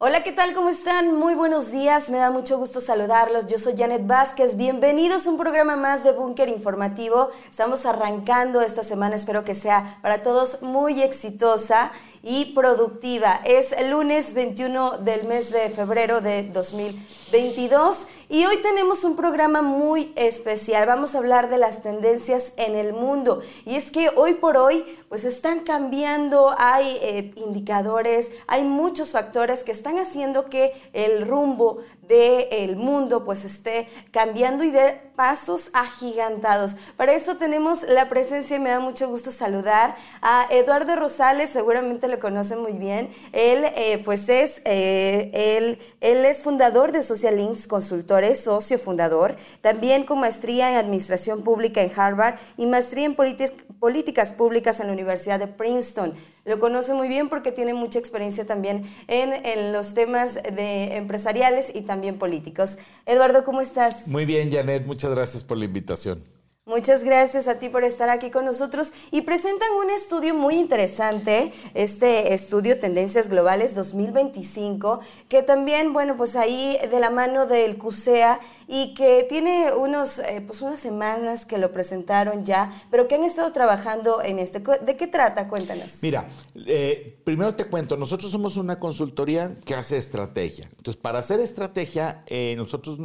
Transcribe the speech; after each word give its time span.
Hola, 0.00 0.22
¿qué 0.22 0.30
tal? 0.30 0.54
¿Cómo 0.54 0.68
están? 0.68 1.16
Muy 1.16 1.34
buenos 1.34 1.72
días, 1.72 2.08
me 2.08 2.18
da 2.18 2.30
mucho 2.30 2.56
gusto 2.56 2.80
saludarlos. 2.80 3.48
Yo 3.48 3.58
soy 3.58 3.76
Janet 3.76 4.06
Vázquez, 4.06 4.56
bienvenidos 4.56 5.26
a 5.26 5.30
un 5.30 5.38
programa 5.38 5.74
más 5.74 6.04
de 6.04 6.12
Búnker 6.12 6.48
Informativo. 6.48 7.30
Estamos 7.50 7.84
arrancando 7.84 8.60
esta 8.60 8.84
semana, 8.84 9.16
espero 9.16 9.42
que 9.42 9.56
sea 9.56 9.98
para 10.00 10.22
todos 10.22 10.62
muy 10.62 11.02
exitosa 11.02 11.90
y 12.22 12.54
productiva. 12.54 13.40
Es 13.44 13.72
el 13.72 13.90
lunes 13.90 14.34
21 14.34 14.98
del 14.98 15.26
mes 15.26 15.50
de 15.50 15.68
febrero 15.70 16.20
de 16.20 16.44
2022 16.44 18.06
y 18.30 18.44
hoy 18.44 18.58
tenemos 18.58 19.04
un 19.04 19.16
programa 19.16 19.62
muy 19.62 20.12
especial. 20.14 20.86
Vamos 20.86 21.14
a 21.14 21.18
hablar 21.18 21.48
de 21.48 21.56
las 21.56 21.82
tendencias 21.82 22.52
en 22.56 22.76
el 22.76 22.92
mundo. 22.92 23.40
Y 23.64 23.76
es 23.76 23.90
que 23.90 24.10
hoy 24.14 24.34
por 24.34 24.58
hoy, 24.58 24.84
pues 25.08 25.24
están 25.24 25.60
cambiando, 25.60 26.54
hay 26.58 26.98
eh, 27.00 27.32
indicadores, 27.36 28.30
hay 28.46 28.64
muchos 28.64 29.12
factores 29.12 29.64
que 29.64 29.72
están 29.72 29.98
haciendo 29.98 30.50
que 30.50 30.74
el 30.92 31.26
rumbo 31.26 31.78
del 32.08 32.76
mundo 32.76 33.24
pues 33.24 33.44
esté 33.44 33.88
cambiando 34.10 34.64
y 34.64 34.70
de 34.70 35.00
pasos 35.14 35.70
agigantados. 35.72 36.74
Para 36.96 37.12
eso 37.12 37.36
tenemos 37.36 37.82
la 37.82 38.08
presencia 38.08 38.56
y 38.56 38.60
me 38.60 38.70
da 38.70 38.80
mucho 38.80 39.08
gusto 39.08 39.30
saludar 39.30 39.96
a 40.22 40.46
Eduardo 40.50 40.96
Rosales, 40.96 41.50
seguramente 41.50 42.08
lo 42.08 42.18
conocen 42.18 42.60
muy 42.60 42.72
bien. 42.72 43.10
Él 43.32 43.64
eh, 43.76 44.00
pues 44.04 44.28
es, 44.28 44.62
eh, 44.64 45.30
él, 45.32 45.78
él 46.00 46.24
es 46.24 46.42
fundador 46.42 46.92
de 46.92 47.02
Social 47.02 47.36
Links 47.36 47.66
Consultor 47.66 48.24
es 48.24 48.40
socio 48.44 48.78
fundador, 48.78 49.36
también 49.60 50.04
con 50.04 50.20
maestría 50.20 50.70
en 50.70 50.76
Administración 50.76 51.42
Pública 51.42 51.82
en 51.82 51.92
Harvard 51.94 52.36
y 52.56 52.66
maestría 52.66 53.06
en 53.06 53.14
Políticas 53.14 54.32
Públicas 54.32 54.80
en 54.80 54.86
la 54.86 54.92
Universidad 54.92 55.38
de 55.38 55.46
Princeton. 55.46 56.14
Lo 56.44 56.58
conoce 56.58 56.94
muy 56.94 57.08
bien 57.08 57.28
porque 57.28 57.52
tiene 57.52 57.74
mucha 57.74 57.98
experiencia 57.98 58.46
también 58.46 58.90
en, 59.06 59.32
en 59.44 59.72
los 59.72 59.94
temas 59.94 60.34
de 60.34 60.96
empresariales 60.96 61.70
y 61.74 61.82
también 61.82 62.18
políticos. 62.18 62.78
Eduardo, 63.06 63.44
¿cómo 63.44 63.60
estás? 63.60 64.06
Muy 64.06 64.24
bien, 64.24 64.50
Janet, 64.50 64.86
muchas 64.86 65.10
gracias 65.10 65.42
por 65.42 65.58
la 65.58 65.64
invitación. 65.64 66.37
Muchas 66.68 67.02
gracias 67.02 67.48
a 67.48 67.58
ti 67.58 67.70
por 67.70 67.82
estar 67.82 68.10
aquí 68.10 68.28
con 68.28 68.44
nosotros 68.44 68.92
y 69.10 69.22
presentan 69.22 69.70
un 69.82 69.88
estudio 69.88 70.34
muy 70.34 70.56
interesante, 70.56 71.50
este 71.72 72.34
estudio 72.34 72.78
Tendencias 72.78 73.30
Globales 73.30 73.74
2025, 73.74 75.00
que 75.30 75.42
también, 75.42 75.94
bueno, 75.94 76.18
pues 76.18 76.36
ahí 76.36 76.78
de 76.90 77.00
la 77.00 77.08
mano 77.08 77.46
del 77.46 77.78
CUSEA 77.78 78.38
y 78.66 78.92
que 78.92 79.24
tiene 79.30 79.72
unos, 79.72 80.18
eh, 80.18 80.44
pues 80.46 80.60
unas 80.60 80.78
semanas 80.78 81.46
que 81.46 81.56
lo 81.56 81.72
presentaron 81.72 82.44
ya, 82.44 82.82
pero 82.90 83.08
que 83.08 83.14
han 83.14 83.24
estado 83.24 83.50
trabajando 83.50 84.22
en 84.22 84.38
este. 84.38 84.60
¿De 84.60 84.94
qué 84.98 85.06
trata? 85.06 85.48
Cuéntanos. 85.48 86.02
Mira, 86.02 86.28
eh, 86.54 87.18
primero 87.24 87.54
te 87.54 87.64
cuento, 87.64 87.96
nosotros 87.96 88.30
somos 88.30 88.58
una 88.58 88.76
consultoría 88.76 89.54
que 89.64 89.74
hace 89.74 89.96
estrategia. 89.96 90.68
Entonces, 90.76 91.00
para 91.00 91.20
hacer 91.20 91.40
estrategia, 91.40 92.24
eh, 92.26 92.52
nosotros 92.58 92.98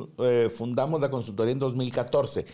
fundamos 0.54 1.00
la 1.00 1.10
consultoría 1.10 1.54
en 1.54 1.60
2014. 1.60 2.46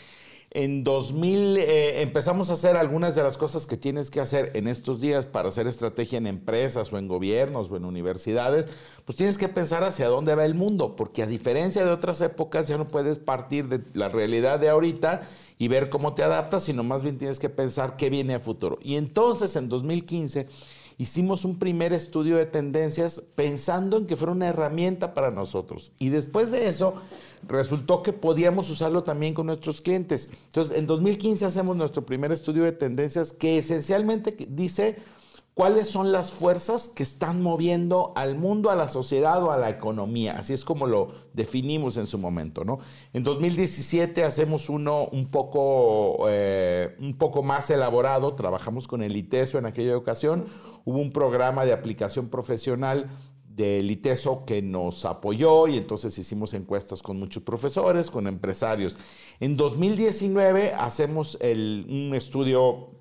En 0.52 0.84
2000 0.84 1.58
eh, 1.58 2.02
empezamos 2.02 2.50
a 2.50 2.54
hacer 2.54 2.76
algunas 2.76 3.14
de 3.14 3.22
las 3.22 3.38
cosas 3.38 3.68
que 3.68 3.78
tienes 3.78 4.10
que 4.10 4.20
hacer 4.20 4.50
en 4.56 4.68
estos 4.68 5.00
días 5.00 5.28
para 5.28 5.50
hacer 5.50 5.68
estrategia 5.68 6.18
en 6.18 6.26
empresas 6.26 6.92
o 6.92 6.98
en 6.98 7.08
gobiernos 7.08 7.70
o 7.70 7.78
en 7.78 7.86
universidades, 7.86 8.66
pues 9.06 9.16
tienes 9.16 9.38
que 9.38 9.48
pensar 9.48 9.84
hacia 9.84 10.08
dónde 10.08 10.34
va 10.34 10.46
el 10.46 10.56
mundo, 10.56 10.96
porque 10.96 11.22
a 11.22 11.28
diferencia 11.28 11.86
de 11.86 11.92
otras 11.92 12.20
épocas 12.22 12.68
ya 12.68 12.80
no 12.80 12.88
puedes 12.88 13.20
partir 13.20 13.68
de 13.68 13.82
la 13.94 14.10
realidad 14.10 14.60
de 14.60 14.70
ahorita 14.70 15.22
y 15.60 15.68
ver 15.68 15.90
cómo 15.90 16.16
te 16.16 16.24
adaptas, 16.24 16.64
sino 16.64 16.84
más 16.84 17.04
bien 17.04 17.20
tienes 17.20 17.38
que 17.38 17.50
pensar 17.50 17.96
qué 17.96 18.10
viene 18.10 18.34
a 18.34 18.40
futuro. 18.40 18.80
Y 18.82 18.96
entonces 18.96 19.56
en 19.56 19.70
2015 19.70 20.48
hicimos 21.00 21.46
un 21.46 21.58
primer 21.58 21.94
estudio 21.94 22.36
de 22.36 22.46
tendencias 22.46 23.24
pensando 23.36 23.98
en 23.98 24.06
que 24.06 24.18
fuera 24.18 24.34
una 24.34 24.50
herramienta 24.50 25.14
para 25.14 25.32
nosotros. 25.32 25.94
Y 25.98 26.10
después 26.10 26.52
de 26.52 26.68
eso, 26.68 26.94
resultó 27.48 28.04
que 28.04 28.12
podíamos 28.12 28.70
usarlo 28.70 29.02
también 29.02 29.34
con 29.34 29.46
nuestros 29.48 29.80
clientes. 29.80 30.30
Entonces, 30.48 30.78
en 30.78 30.88
2015 30.88 31.46
hacemos 31.46 31.78
nuestro 31.78 32.06
primer 32.06 32.34
estudio 32.34 32.66
de 32.66 32.74
tendencias 32.74 33.32
que 33.32 33.58
esencialmente 33.58 34.36
dice 34.50 34.98
cuáles 35.60 35.90
son 35.90 36.14
las 36.14 36.32
fuerzas 36.32 36.88
que 36.88 37.04
están 37.04 37.44
moviendo 37.44 38.14
al 38.16 38.36
mundo, 38.36 38.70
a 38.70 38.78
la 38.78 38.88
sociedad 38.88 39.44
o 39.44 39.52
a 39.52 39.58
la 39.58 39.70
economía. 39.70 40.38
Así 40.38 40.54
es 40.54 40.64
como 40.64 40.88
lo 40.88 41.10
definimos 41.34 41.98
en 41.98 42.06
su 42.06 42.18
momento, 42.18 42.64
¿no? 42.64 42.80
En 43.12 43.24
2017 43.24 44.24
hacemos 44.24 44.70
uno 44.70 45.10
un 45.12 45.30
poco, 45.30 46.28
eh, 46.30 46.96
un 47.02 47.14
poco 47.18 47.44
más 47.44 47.70
elaborado, 47.72 48.36
trabajamos 48.36 48.88
con 48.88 49.04
el 49.04 49.18
ITESO 49.18 49.58
en 49.58 49.66
aquella 49.66 49.98
ocasión, 49.98 50.46
hubo 50.86 50.98
un 50.98 51.12
programa 51.12 51.66
de 51.66 51.74
aplicación 51.74 52.30
profesional 52.30 53.10
del 53.44 53.92
ITESO 53.92 54.46
que 54.46 54.62
nos 54.62 55.04
apoyó 55.04 55.68
y 55.68 55.78
entonces 55.78 56.18
hicimos 56.18 56.54
encuestas 56.54 57.04
con 57.04 57.20
muchos 57.20 57.44
profesores, 57.44 58.10
con 58.10 58.28
empresarios. 58.28 58.96
En 59.42 59.58
2019 59.58 60.74
hacemos 60.74 61.38
un 61.42 62.14
estudio 62.16 62.92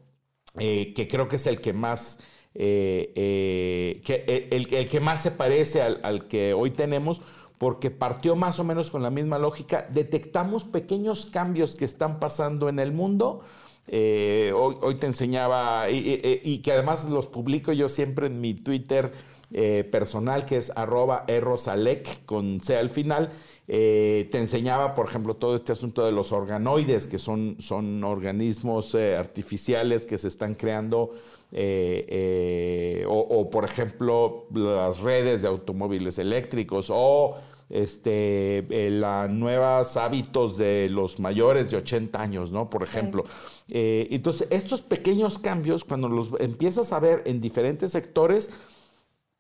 eh, 0.59 0.93
que 0.93 1.07
creo 1.07 1.29
que 1.29 1.37
es 1.37 1.47
el 1.47 1.61
que 1.61 1.73
más... 1.73 2.19
Eh, 2.61 3.13
eh, 3.15 4.03
que, 4.05 4.49
el, 4.51 4.89
que 4.89 5.01
más 5.01 5.23
se 5.23 5.31
parece 5.31 5.81
al, 5.81 6.27
que 6.27 6.53
hoy 6.55 6.73
tenemos, 6.73 7.23
porque 7.57 7.91
partió 7.91 8.35
más 8.35 8.59
o 8.59 8.65
menos 8.65 8.91
con 8.91 9.03
la 9.03 9.11
misma 9.11 9.39
lógica. 9.39 9.87
Detectamos 9.91 10.65
pequeños 10.65 11.27
cambios 11.27 11.77
que 11.77 11.85
están 11.85 12.19
pasando 12.19 12.69
en 12.69 12.81
el 12.81 12.93
mundo. 12.93 13.43
hoy, 13.91 14.95
te 14.97 15.07
enseñaba, 15.07 15.89
y, 15.89 16.59
que 16.59 16.73
además 16.73 17.09
los 17.09 17.29
publico 17.29 17.73
yo 17.73 17.89
siempre 17.89 18.27
en 18.27 18.41
mi 18.41 18.55
Twitter 18.55 19.13
eh, 19.51 19.89
personal 19.91 20.45
que 20.45 20.59
es 20.59 20.71
arroba 20.77 21.25
errosalec 21.27 22.27
con 22.27 22.61
C 22.61 22.77
al 22.77 22.91
final, 22.91 23.31
eh, 23.67 24.29
te 24.31 24.37
enseñaba, 24.37 24.95
por 24.95 25.07
ejemplo, 25.07 25.37
todo 25.37 25.57
este 25.57 25.73
asunto 25.73 26.05
de 26.05 26.13
los 26.13 26.33
organoides, 26.33 27.07
que 27.07 27.19
son, 27.19 27.57
son 27.59 28.05
organismos 28.05 28.95
eh, 28.95 29.17
artificiales 29.17 30.05
que 30.05 30.19
se 30.19 30.29
están 30.29 30.55
creando, 30.55 31.13
o, 31.53 33.51
por 33.51 33.65
ejemplo, 33.65 34.47
las 34.53 35.01
redes 35.01 35.43
de 35.43 35.49
automóviles 35.49 36.19
eléctricos, 36.19 36.89
o 36.91 37.37
este, 37.71 38.67
los 38.91 39.31
nuevos 39.31 39.97
hábitos 39.97 40.57
de 40.57 40.89
los 40.91 41.21
mayores 41.21 41.71
de 41.71 41.77
80 41.79 42.21
años, 42.21 42.53
¿no? 42.53 42.71
Por 42.71 42.83
ejemplo. 42.83 43.25
entonces, 43.69 44.49
estos 44.51 44.83
pequeños 44.83 45.39
cambios, 45.39 45.85
cuando 45.85 46.09
los 46.09 46.31
empiezas 46.39 46.93
a 46.93 47.01
ver 47.01 47.23
en 47.27 47.41
diferentes 47.41 47.93
sectores, 47.93 48.51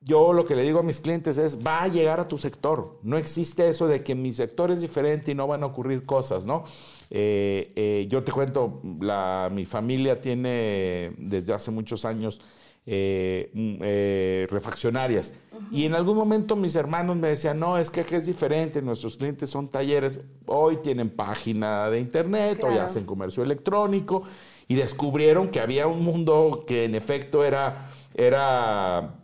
yo 0.00 0.32
lo 0.32 0.44
que 0.44 0.54
le 0.54 0.62
digo 0.62 0.78
a 0.78 0.82
mis 0.82 1.00
clientes 1.00 1.38
es, 1.38 1.64
va 1.64 1.82
a 1.82 1.88
llegar 1.88 2.20
a 2.20 2.28
tu 2.28 2.36
sector. 2.36 2.98
No 3.02 3.18
existe 3.18 3.68
eso 3.68 3.86
de 3.88 4.04
que 4.04 4.14
mi 4.14 4.32
sector 4.32 4.70
es 4.70 4.80
diferente 4.80 5.32
y 5.32 5.34
no 5.34 5.46
van 5.46 5.62
a 5.62 5.66
ocurrir 5.66 6.06
cosas, 6.06 6.46
¿no? 6.46 6.64
Eh, 7.10 7.72
eh, 7.74 8.06
yo 8.08 8.22
te 8.22 8.32
cuento, 8.32 8.82
la, 9.00 9.48
mi 9.52 9.64
familia 9.64 10.20
tiene 10.20 11.12
desde 11.16 11.52
hace 11.52 11.70
muchos 11.70 12.04
años 12.04 12.40
eh, 12.84 13.50
mm, 13.52 14.52
refaccionarias. 14.52 15.34
Y 15.70 15.84
en 15.84 15.94
algún 15.94 16.16
momento 16.16 16.56
mis 16.56 16.76
hermanos 16.76 17.16
me 17.16 17.28
decían, 17.28 17.58
no, 17.58 17.78
es 17.78 17.90
que 17.90 18.00
es 18.00 18.26
diferente, 18.26 18.80
nuestros 18.80 19.16
clientes 19.16 19.50
son 19.50 19.68
talleres, 19.68 20.20
hoy 20.46 20.78
tienen 20.78 21.10
página 21.10 21.90
de 21.90 22.00
internet, 22.00 22.62
hoy 22.64 22.78
hacen 22.78 23.04
comercio 23.04 23.42
electrónico, 23.42 24.22
y 24.66 24.74
descubrieron 24.74 25.48
que 25.48 25.60
había 25.60 25.86
un 25.86 26.04
mundo 26.04 26.64
que 26.66 26.84
en 26.84 26.94
efecto 26.94 27.44
era... 27.44 27.90
era 28.14 29.14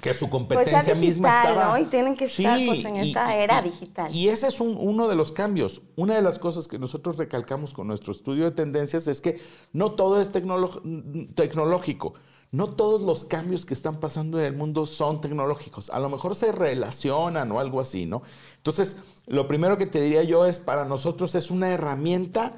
que 0.00 0.12
su 0.12 0.28
pues 0.28 0.30
competencia 0.30 0.94
misma 0.94 1.28
estaba... 1.28 1.68
¿no? 1.70 1.78
Y 1.78 1.86
tienen 1.86 2.14
que 2.14 2.26
estar 2.26 2.58
pues, 2.66 2.84
en 2.84 2.96
esta 2.96 3.34
era 3.36 3.62
digital. 3.62 4.14
Y 4.14 4.28
ese 4.28 4.48
es 4.48 4.60
uno 4.60 5.08
de 5.08 5.14
los 5.14 5.32
cambios. 5.32 5.82
Una 5.96 6.14
de 6.14 6.22
las 6.22 6.38
cosas 6.38 6.68
que 6.68 6.78
nosotros 6.78 7.16
recalcamos 7.16 7.72
con 7.72 7.86
nuestro 7.86 8.12
estudio 8.12 8.44
de 8.44 8.50
tendencias 8.50 9.06
es 9.08 9.20
que 9.20 9.40
no 9.72 9.92
todo 9.92 10.20
es 10.20 10.30
tecnológico. 10.30 12.14
No 12.52 12.68
todos 12.68 13.02
los 13.02 13.24
cambios 13.24 13.66
que 13.66 13.74
están 13.74 13.98
pasando 13.98 14.38
en 14.38 14.46
el 14.46 14.54
mundo 14.54 14.86
son 14.86 15.20
tecnológicos. 15.20 15.90
A 15.90 15.98
lo 15.98 16.08
mejor 16.08 16.36
se 16.36 16.52
relacionan 16.52 17.50
o 17.50 17.58
algo 17.58 17.80
así, 17.80 18.06
¿no? 18.06 18.22
Entonces, 18.58 18.98
lo 19.26 19.48
primero 19.48 19.76
que 19.78 19.86
te 19.86 20.00
diría 20.00 20.22
yo 20.22 20.46
es, 20.46 20.58
para 20.60 20.84
nosotros 20.84 21.34
es 21.34 21.50
una 21.50 21.70
herramienta 21.70 22.52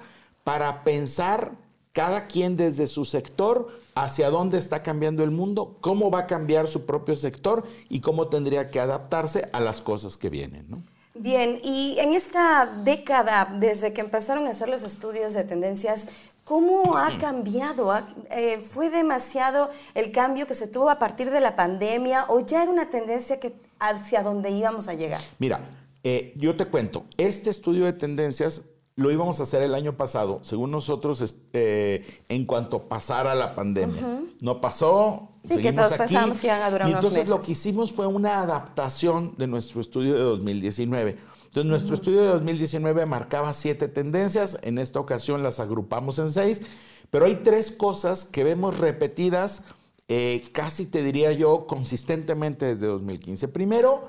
para 0.44 0.84
pensar 0.84 1.52
cada 1.98 2.28
quien 2.28 2.56
desde 2.56 2.86
su 2.86 3.04
sector 3.04 3.66
hacia 3.96 4.30
dónde 4.30 4.56
está 4.56 4.84
cambiando 4.84 5.24
el 5.24 5.32
mundo, 5.32 5.78
cómo 5.80 6.12
va 6.12 6.20
a 6.20 6.26
cambiar 6.28 6.68
su 6.68 6.86
propio 6.86 7.16
sector 7.16 7.64
y 7.88 8.00
cómo 8.00 8.28
tendría 8.28 8.70
que 8.70 8.78
adaptarse 8.78 9.48
a 9.52 9.58
las 9.58 9.80
cosas 9.80 10.16
que 10.16 10.30
vienen. 10.30 10.66
¿no? 10.68 10.80
Bien, 11.14 11.58
y 11.64 11.96
en 11.98 12.12
esta 12.12 12.66
década, 12.84 13.52
desde 13.58 13.92
que 13.92 14.00
empezaron 14.00 14.46
a 14.46 14.50
hacer 14.50 14.68
los 14.68 14.84
estudios 14.84 15.34
de 15.34 15.42
tendencias, 15.42 16.06
¿cómo 16.44 16.96
ha 16.96 17.18
cambiado? 17.18 17.92
Eh, 18.30 18.64
¿Fue 18.70 18.90
demasiado 18.90 19.68
el 19.96 20.12
cambio 20.12 20.46
que 20.46 20.54
se 20.54 20.68
tuvo 20.68 20.90
a 20.90 21.00
partir 21.00 21.32
de 21.32 21.40
la 21.40 21.56
pandemia 21.56 22.26
o 22.28 22.38
ya 22.46 22.62
era 22.62 22.70
una 22.70 22.90
tendencia 22.90 23.40
que 23.40 23.54
hacia 23.80 24.22
dónde 24.22 24.52
íbamos 24.52 24.86
a 24.86 24.94
llegar? 24.94 25.20
Mira, 25.40 25.68
eh, 26.04 26.32
yo 26.36 26.54
te 26.54 26.64
cuento, 26.66 27.06
este 27.16 27.50
estudio 27.50 27.86
de 27.86 27.92
tendencias 27.92 28.62
lo 28.98 29.12
íbamos 29.12 29.38
a 29.38 29.44
hacer 29.44 29.62
el 29.62 29.76
año 29.76 29.96
pasado, 29.96 30.40
según 30.42 30.72
nosotros, 30.72 31.32
eh, 31.52 32.04
en 32.28 32.44
cuanto 32.46 32.88
pasara 32.88 33.32
la 33.36 33.54
pandemia. 33.54 34.22
No 34.40 34.60
pasó. 34.60 35.28
Sí, 35.44 35.58
que 35.58 35.72
todos 35.72 35.92
pensábamos 35.92 36.40
que 36.40 36.48
iban 36.48 36.62
a 36.62 36.70
durar 36.70 36.88
y 36.88 36.92
entonces 36.94 37.28
lo 37.28 37.40
que 37.40 37.52
hicimos 37.52 37.92
fue 37.92 38.08
una 38.08 38.42
adaptación 38.42 39.36
de 39.38 39.46
nuestro 39.46 39.80
estudio 39.80 40.14
de 40.14 40.20
2019. 40.20 41.16
Entonces, 41.44 41.70
nuestro 41.70 41.94
estudio 41.94 42.22
de 42.22 42.26
2019 42.26 43.06
marcaba 43.06 43.52
siete 43.52 43.86
tendencias, 43.86 44.58
en 44.62 44.78
esta 44.78 44.98
ocasión 44.98 45.44
las 45.44 45.60
agrupamos 45.60 46.18
en 46.18 46.32
seis, 46.32 46.62
pero 47.10 47.26
hay 47.26 47.36
tres 47.36 47.70
cosas 47.70 48.24
que 48.24 48.42
vemos 48.42 48.78
repetidas, 48.78 49.62
eh, 50.08 50.42
casi 50.50 50.86
te 50.86 51.04
diría 51.04 51.30
yo, 51.30 51.68
consistentemente 51.68 52.66
desde 52.66 52.88
2015. 52.88 53.46
Primero, 53.46 54.08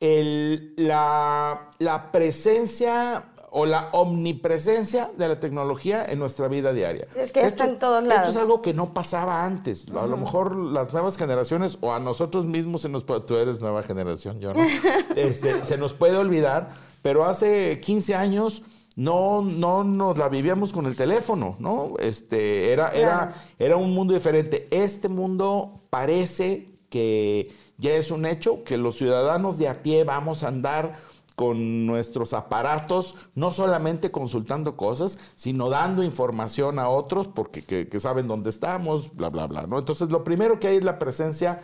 la, 0.00 1.70
la 1.78 2.10
presencia 2.10 3.31
o 3.54 3.66
la 3.66 3.90
omnipresencia 3.92 5.10
de 5.16 5.28
la 5.28 5.38
tecnología 5.38 6.06
en 6.06 6.18
nuestra 6.18 6.48
vida 6.48 6.72
diaria. 6.72 7.06
Es 7.14 7.32
que 7.32 7.42
está 7.42 7.66
en 7.66 7.78
todos 7.78 8.02
lados. 8.02 8.28
Esto 8.28 8.38
es 8.38 8.44
algo 8.44 8.62
que 8.62 8.72
no 8.72 8.94
pasaba 8.94 9.44
antes. 9.44 9.86
A 9.94 10.06
lo 10.06 10.16
mejor 10.16 10.56
las 10.56 10.90
nuevas 10.94 11.18
generaciones 11.18 11.76
o 11.82 11.92
a 11.92 12.00
nosotros 12.00 12.46
mismos 12.46 12.80
se 12.80 12.88
nos 12.88 13.04
puede, 13.04 13.20
tú 13.20 13.36
eres 13.36 13.60
nueva 13.60 13.82
generación, 13.82 14.40
yo 14.40 14.54
no, 14.54 14.60
este, 15.16 15.66
se 15.66 15.76
nos 15.76 15.92
puede 15.92 16.16
olvidar, 16.16 16.70
pero 17.02 17.26
hace 17.26 17.78
15 17.80 18.14
años 18.14 18.62
no, 18.96 19.42
no 19.42 19.84
nos 19.84 20.16
la 20.16 20.30
vivíamos 20.30 20.72
con 20.72 20.86
el 20.86 20.96
teléfono, 20.96 21.56
¿no? 21.58 21.92
Este, 21.98 22.72
era, 22.72 22.88
era, 22.92 23.34
era 23.58 23.76
un 23.76 23.92
mundo 23.92 24.14
diferente. 24.14 24.66
Este 24.70 25.10
mundo 25.10 25.82
parece 25.90 26.70
que 26.88 27.52
ya 27.76 27.92
es 27.92 28.10
un 28.10 28.24
hecho, 28.24 28.64
que 28.64 28.78
los 28.78 28.96
ciudadanos 28.96 29.58
de 29.58 29.68
a 29.68 29.82
pie 29.82 30.04
vamos 30.04 30.42
a 30.42 30.48
andar 30.48 30.94
con 31.34 31.86
nuestros 31.86 32.32
aparatos, 32.32 33.14
no 33.34 33.50
solamente 33.50 34.10
consultando 34.10 34.76
cosas, 34.76 35.18
sino 35.34 35.68
dando 35.68 36.02
información 36.02 36.78
a 36.78 36.88
otros 36.88 37.28
porque 37.28 37.62
que, 37.62 38.00
saben 38.00 38.28
dónde 38.28 38.50
estamos, 38.50 39.14
bla, 39.14 39.28
bla, 39.28 39.46
bla. 39.46 39.66
¿no? 39.66 39.78
Entonces, 39.78 40.10
lo 40.10 40.24
primero 40.24 40.60
que 40.60 40.68
hay 40.68 40.76
es 40.76 40.84
la 40.84 40.98
presencia 40.98 41.60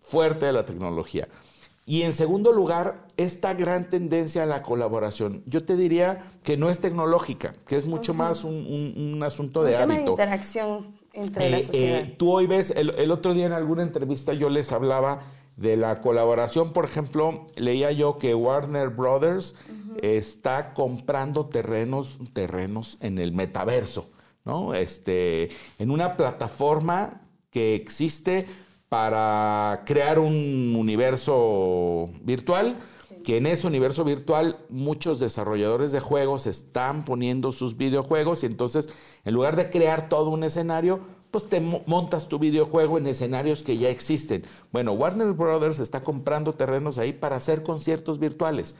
fuerte 0.00 0.46
de 0.46 0.52
la 0.52 0.64
tecnología. 0.64 1.28
Y 1.84 2.02
en 2.02 2.12
segundo 2.12 2.52
lugar, 2.52 3.06
esta 3.16 3.54
gran 3.54 3.88
tendencia 3.88 4.44
a 4.44 4.46
la 4.46 4.62
colaboración. 4.62 5.42
Yo 5.46 5.64
te 5.64 5.76
diría 5.76 6.32
que 6.44 6.56
no 6.56 6.70
es 6.70 6.80
tecnológica, 6.80 7.54
que 7.66 7.76
es 7.76 7.86
mucho 7.86 8.14
más 8.14 8.44
un, 8.44 9.20
asunto 9.24 9.64
de 9.64 9.76
hábito. 9.76 10.04
de 10.04 10.10
interacción 10.10 10.96
entre 11.12 11.50
la 11.50 11.58
eh, 11.58 11.62
sociedad. 11.62 11.98
Eh, 12.00 12.14
tú 12.16 12.30
hoy 12.30 12.46
ves, 12.46 12.70
el, 12.70 12.90
el 12.90 13.10
otro 13.10 13.34
día 13.34 13.46
en 13.46 13.52
alguna 13.52 13.82
entrevista 13.82 14.32
yo 14.32 14.48
les 14.48 14.70
hablaba 14.70 15.22
de 15.56 15.76
la 15.76 16.00
colaboración, 16.00 16.72
por 16.72 16.84
ejemplo, 16.84 17.46
leía 17.56 17.92
yo 17.92 18.18
que 18.18 18.34
Warner 18.34 18.88
Brothers 18.88 19.54
está 20.00 20.72
comprando 20.72 21.46
terrenos, 21.46 22.18
terrenos 22.32 22.96
en 23.00 23.18
el 23.18 23.32
metaverso, 23.32 24.10
¿no? 24.44 24.74
Este, 24.74 25.50
en 25.78 25.90
una 25.90 26.16
plataforma 26.16 27.22
que 27.50 27.74
existe 27.74 28.46
para 28.88 29.84
crear 29.86 30.18
un 30.18 30.74
universo 30.76 32.10
virtual, 32.22 32.78
que 33.24 33.36
en 33.36 33.46
ese 33.46 33.66
universo 33.66 34.04
virtual 34.04 34.58
muchos 34.68 35.20
desarrolladores 35.20 35.92
de 35.92 36.00
juegos 36.00 36.46
están 36.46 37.04
poniendo 37.04 37.52
sus 37.52 37.76
videojuegos 37.76 38.42
y 38.42 38.46
entonces 38.46 38.90
en 39.24 39.34
lugar 39.34 39.56
de 39.56 39.70
crear 39.70 40.08
todo 40.08 40.30
un 40.30 40.44
escenario, 40.44 41.00
pues 41.32 41.48
te 41.48 41.60
montas 41.60 42.28
tu 42.28 42.38
videojuego 42.38 42.98
en 42.98 43.06
escenarios 43.08 43.62
que 43.62 43.78
ya 43.78 43.88
existen. 43.88 44.44
Bueno, 44.70 44.92
Warner 44.92 45.32
Brothers 45.32 45.80
está 45.80 46.04
comprando 46.04 46.52
terrenos 46.52 46.98
ahí 46.98 47.12
para 47.12 47.36
hacer 47.36 47.62
conciertos 47.62 48.20
virtuales. 48.20 48.76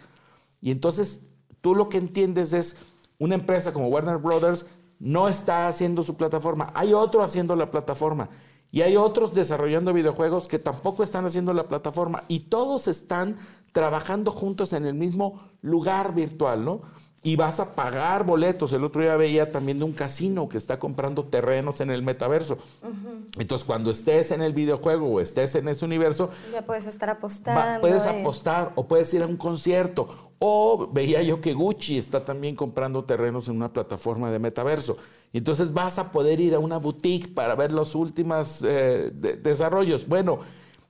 Y 0.61 0.71
entonces 0.71 1.23
tú 1.63 1.75
lo 1.75 1.89
que 1.89 1.99
entiendes 1.99 2.53
es, 2.53 2.77
una 3.19 3.35
empresa 3.35 3.73
como 3.73 3.89
Warner 3.89 4.19
Brothers 4.19 4.67
no 4.99 5.29
está 5.29 5.67
haciendo 5.67 6.03
su 6.03 6.17
plataforma, 6.17 6.71
hay 6.75 6.93
otro 6.93 7.23
haciendo 7.25 7.57
la 7.57 7.71
plataforma. 7.71 8.29
Y 8.71 8.81
hay 8.81 8.97
otros 8.97 9.35
desarrollando 9.35 9.93
videojuegos 9.93 10.49
que 10.49 10.59
tampoco 10.59 11.03
están 11.03 11.27
haciendo 11.27 11.53
la 11.53 11.69
plataforma. 11.69 12.25
Y 12.29 12.41
todos 12.41 12.89
están 12.89 13.37
trabajando 13.73 14.31
juntos 14.31 14.73
en 14.73 14.87
el 14.87 14.95
mismo 14.95 15.43
lugar 15.61 16.15
virtual, 16.15 16.65
¿no? 16.65 16.81
Y 17.25 17.37
vas 17.37 17.61
a 17.61 17.75
pagar 17.75 18.25
boletos. 18.25 18.73
El 18.73 18.83
otro 18.83 19.01
día 19.01 19.17
veía 19.17 19.53
también 19.53 19.79
de 19.79 19.85
un 19.85 19.93
casino 19.93 20.49
que 20.49 20.59
está 20.59 20.79
comprando 20.79 21.25
terrenos 21.25 21.81
en 21.81 21.91
el 21.91 22.03
metaverso. 22.03 22.59
Entonces, 23.39 23.65
cuando 23.65 23.93
estés 23.93 24.33
en 24.33 24.43
el 24.43 24.53
videojuego 24.53 25.07
o 25.09 25.21
estés 25.21 25.55
en 25.55 25.69
ese 25.69 25.85
universo, 25.85 26.31
ya 26.53 26.63
puedes 26.63 26.87
estar 26.87 27.11
apostando. 27.11 27.81
puedes 27.81 28.07
apostar 28.07 28.73
o 28.75 28.89
puedes 28.89 29.13
ir 29.15 29.23
a 29.23 29.27
un 29.27 29.37
concierto. 29.37 30.33
O 30.41 30.89
veía 30.93 31.23
yo 31.23 31.41
que 31.41 31.53
Gucci 31.53 31.97
está 31.97 32.25
también 32.25 32.57
comprando 32.57 33.05
terrenos 33.05 33.47
en 33.47 33.55
una 33.55 33.73
plataforma 33.73 34.29
de 34.33 34.41
metaverso. 34.41 34.97
Y 35.33 35.39
entonces 35.39 35.73
vas 35.73 36.01
a 36.01 36.11
poder 36.11 36.41
ir 36.41 36.57
a 36.57 36.59
una 36.59 36.79
boutique 36.79 37.33
para 37.33 37.55
ver 37.55 37.71
los 37.71 37.95
últimos 37.95 38.65
eh, 38.67 39.11
desarrollos. 39.13 40.09
Bueno, 40.09 40.41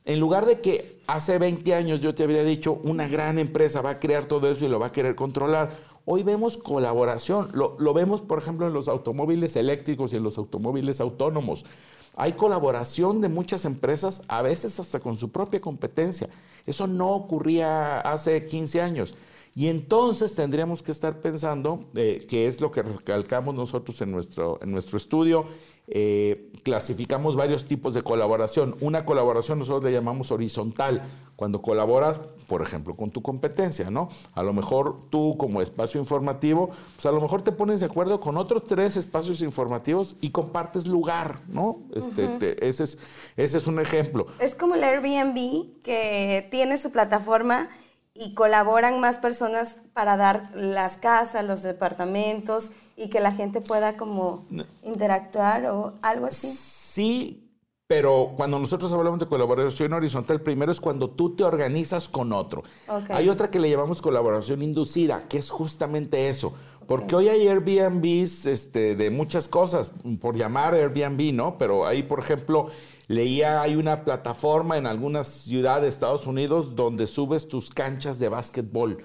en 0.04 0.18
lugar 0.18 0.46
de 0.46 0.60
que 0.60 0.98
hace 1.06 1.38
20 1.38 1.74
años 1.74 2.00
yo 2.00 2.14
te 2.14 2.24
habría 2.24 2.42
dicho, 2.42 2.80
una 2.82 3.06
gran 3.06 3.38
empresa 3.38 3.82
va 3.82 3.90
a 3.90 3.98
crear 4.00 4.24
todo 4.24 4.50
eso 4.50 4.64
y 4.64 4.68
lo 4.68 4.80
va 4.80 4.86
a 4.86 4.92
querer 4.92 5.14
controlar 5.14 5.91
Hoy 6.04 6.24
vemos 6.24 6.56
colaboración, 6.56 7.50
lo, 7.52 7.94
vemos 7.94 8.20
por 8.20 8.40
ejemplo 8.40 8.66
en 8.66 8.72
los 8.72 8.88
automóviles 8.88 9.54
eléctricos 9.54 10.12
y 10.12 10.16
en 10.16 10.24
los 10.24 10.36
automóviles 10.36 11.00
autónomos. 11.00 11.64
Hay 12.16 12.32
colaboración 12.32 13.20
de 13.20 13.28
muchas 13.28 13.64
empresas, 13.64 14.22
a 14.26 14.42
veces 14.42 14.80
hasta 14.80 14.98
con 14.98 15.16
su 15.16 15.30
propia 15.30 15.60
competencia. 15.60 16.28
Eso 16.66 16.86
no 16.86 17.10
ocurría 17.10 18.00
hace 18.00 18.44
15 18.44 18.80
años. 18.82 19.14
Y 19.54 19.68
entonces 19.68 20.34
tendríamos 20.34 20.82
que 20.82 20.92
estar 20.92 21.20
pensando, 21.20 21.84
eh, 21.94 22.24
que 22.28 22.46
es 22.46 22.60
lo 22.60 22.70
que 22.70 22.82
recalcamos 22.82 23.54
nosotros 23.54 24.00
en 24.00 24.10
nuestro, 24.10 24.58
en 24.62 24.70
nuestro 24.70 24.96
estudio, 24.96 25.44
eh, 25.88 26.50
clasificamos 26.62 27.36
varios 27.36 27.66
tipos 27.66 27.92
de 27.92 28.02
colaboración. 28.02 28.74
Una 28.80 29.04
colaboración 29.04 29.58
nosotros 29.58 29.84
le 29.84 29.92
llamamos 29.92 30.30
horizontal, 30.30 31.02
cuando 31.36 31.60
colaboras, 31.60 32.18
por 32.46 32.62
ejemplo, 32.62 32.94
con 32.94 33.10
tu 33.10 33.20
competencia, 33.20 33.90
¿no? 33.90 34.08
A 34.32 34.42
lo 34.42 34.52
mejor 34.52 35.10
tú 35.10 35.36
como 35.36 35.60
espacio 35.60 36.00
informativo, 36.00 36.70
pues 36.94 37.04
a 37.04 37.12
lo 37.12 37.20
mejor 37.20 37.42
te 37.42 37.52
pones 37.52 37.80
de 37.80 37.86
acuerdo 37.86 38.20
con 38.20 38.36
otros 38.36 38.64
tres 38.64 38.96
espacios 38.96 39.42
informativos 39.42 40.14
y 40.20 40.30
compartes 40.30 40.86
lugar, 40.86 41.40
¿no? 41.48 41.80
Este, 41.94 42.56
ese, 42.66 42.84
es, 42.84 42.98
ese 43.36 43.58
es 43.58 43.66
un 43.66 43.80
ejemplo. 43.80 44.28
Es 44.38 44.54
como 44.54 44.76
el 44.76 44.84
Airbnb 44.84 45.82
que 45.82 46.46
tiene 46.50 46.78
su 46.78 46.92
plataforma 46.92 47.68
y 48.14 48.34
colaboran 48.34 49.00
más 49.00 49.18
personas 49.18 49.76
para 49.94 50.16
dar 50.16 50.50
las 50.54 50.96
casas, 50.96 51.44
los 51.44 51.62
departamentos 51.62 52.70
y 52.96 53.08
que 53.08 53.20
la 53.20 53.32
gente 53.32 53.60
pueda 53.60 53.96
como 53.96 54.46
interactuar 54.82 55.66
o 55.66 55.94
algo 56.02 56.26
así. 56.26 56.48
Sí, 56.48 57.42
pero 57.86 58.32
cuando 58.36 58.58
nosotros 58.58 58.92
hablamos 58.92 59.20
de 59.20 59.26
colaboración 59.26 59.92
horizontal, 59.92 60.40
primero 60.40 60.72
es 60.72 60.80
cuando 60.80 61.10
tú 61.10 61.36
te 61.36 61.44
organizas 61.44 62.08
con 62.08 62.32
otro. 62.32 62.62
Hay 63.10 63.28
otra 63.28 63.50
que 63.50 63.58
le 63.58 63.70
llamamos 63.70 64.00
colaboración 64.00 64.62
inducida, 64.62 65.28
que 65.28 65.38
es 65.38 65.50
justamente 65.50 66.28
eso. 66.28 66.54
Porque 66.86 67.16
hoy 67.16 67.28
hay 67.28 67.48
Airbnbs 67.48 68.46
este, 68.46 68.96
de 68.96 69.10
muchas 69.10 69.48
cosas, 69.48 69.90
por 70.20 70.36
llamar 70.36 70.74
Airbnb, 70.74 71.32
¿no? 71.32 71.58
Pero 71.58 71.86
ahí, 71.86 72.02
por 72.02 72.18
ejemplo, 72.18 72.66
leía, 73.08 73.62
hay 73.62 73.76
una 73.76 74.04
plataforma 74.04 74.76
en 74.76 74.86
algunas 74.86 75.26
ciudades 75.26 75.82
de 75.82 75.88
Estados 75.88 76.26
Unidos 76.26 76.74
donde 76.74 77.06
subes 77.06 77.48
tus 77.48 77.70
canchas 77.70 78.18
de 78.18 78.28
básquetbol. 78.28 78.98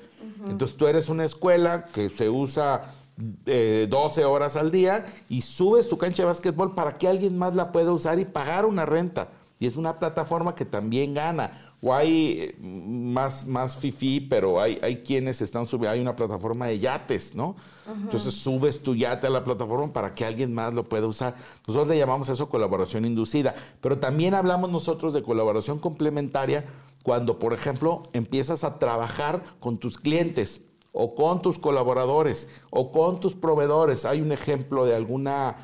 Entonces 0.48 0.78
tú 0.78 0.88
eres 0.88 1.10
una 1.10 1.26
escuela 1.26 1.86
que 1.86 2.10
se 2.10 2.30
usa 2.30 2.94
12 3.18 4.26
horas 4.26 4.56
al 4.56 4.72
día 4.72 5.06
y 5.30 5.42
subes 5.42 5.90
tu 5.90 5.98
cancha 5.98 6.24
de 6.24 6.28
básquetbol 6.28 6.76
para 6.76 6.98
que 6.98 7.08
alguien 7.08 7.38
más 7.38 7.56
la 7.56 7.72
pueda 7.72 7.92
usar 7.92 8.20
y 8.20 8.26
pagar 8.26 8.66
una 8.66 8.86
renta. 8.86 9.30
Y 9.60 9.66
es 9.66 9.76
una 9.76 9.98
plataforma 9.98 10.54
que 10.54 10.66
también 10.66 11.16
gana. 11.16 11.67
O 11.82 11.94
hay 11.94 12.40
eh, 12.40 12.56
más, 12.60 13.46
más 13.46 13.78
fifi, 13.78 14.20
pero 14.20 14.60
hay, 14.60 14.78
hay 14.82 15.04
quienes 15.04 15.42
están 15.42 15.66
subiendo, 15.66 15.92
hay 15.92 16.00
una 16.00 16.16
plataforma 16.16 16.68
de 16.68 16.80
yates, 16.80 17.36
¿no? 17.36 17.56
Entonces 17.88 18.34
subes 18.34 18.84
tu 18.84 18.96
yate 18.96 19.28
a 19.28 19.30
la 19.30 19.44
plataforma 19.44 19.94
para 19.94 20.14
que 20.14 20.26
alguien 20.26 20.54
más 20.54 20.74
lo 20.74 20.84
pueda 20.90 21.08
usar. 21.08 21.36
Nosotros 21.68 21.88
le 21.88 21.98
llamamos 21.98 22.28
eso 22.28 22.50
colaboración 22.50 23.06
inducida, 23.06 23.56
pero 23.80 23.98
también 24.00 24.34
hablamos 24.34 24.70
nosotros 24.70 25.14
de 25.14 25.22
colaboración 25.22 25.80
complementaria 25.80 26.66
cuando, 27.04 27.40
por 27.40 27.54
ejemplo, 27.54 28.04
empiezas 28.12 28.66
a 28.66 28.80
trabajar 28.80 29.42
con 29.60 29.78
tus 29.78 29.98
clientes 29.98 30.62
o 30.92 31.16
con 31.16 31.42
tus 31.42 31.60
colaboradores 31.60 32.50
o 32.70 32.92
con 32.92 33.20
tus 33.20 33.36
proveedores. 33.36 34.04
Hay 34.04 34.20
un 34.20 34.32
ejemplo 34.34 34.84
de 34.84 34.96
alguna 34.96 35.56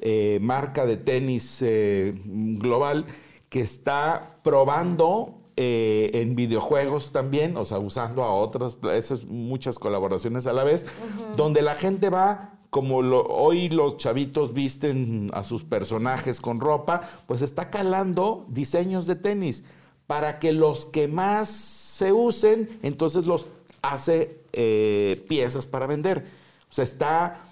eh, 0.00 0.38
marca 0.40 0.86
de 0.86 0.96
tenis 0.96 1.62
eh, 1.62 2.20
global 2.24 3.06
que 3.48 3.60
está 3.60 4.38
probando 4.42 5.41
eh, 5.56 6.10
en 6.14 6.34
videojuegos 6.34 7.12
también, 7.12 7.56
o 7.56 7.64
sea, 7.64 7.78
usando 7.78 8.22
a 8.22 8.32
otras, 8.32 8.78
esas 8.94 9.24
muchas 9.24 9.78
colaboraciones 9.78 10.46
a 10.46 10.52
la 10.52 10.64
vez, 10.64 10.86
donde 11.36 11.62
la 11.62 11.74
gente 11.74 12.08
va 12.08 12.58
como 12.70 12.98
hoy 13.00 13.68
los 13.68 13.98
chavitos 13.98 14.54
visten 14.54 15.30
a 15.34 15.42
sus 15.42 15.62
personajes 15.62 16.40
con 16.40 16.58
ropa, 16.58 17.02
pues 17.26 17.42
está 17.42 17.68
calando 17.68 18.46
diseños 18.48 19.06
de 19.06 19.14
tenis 19.14 19.64
para 20.06 20.38
que 20.38 20.52
los 20.52 20.86
que 20.86 21.06
más 21.06 21.50
se 21.50 22.14
usen, 22.14 22.78
entonces 22.82 23.26
los 23.26 23.46
hace 23.82 24.40
eh, 24.54 25.22
piezas 25.28 25.66
para 25.66 25.86
vender. 25.86 26.24
O 26.70 26.72
sea, 26.72 26.84
está 26.84 27.44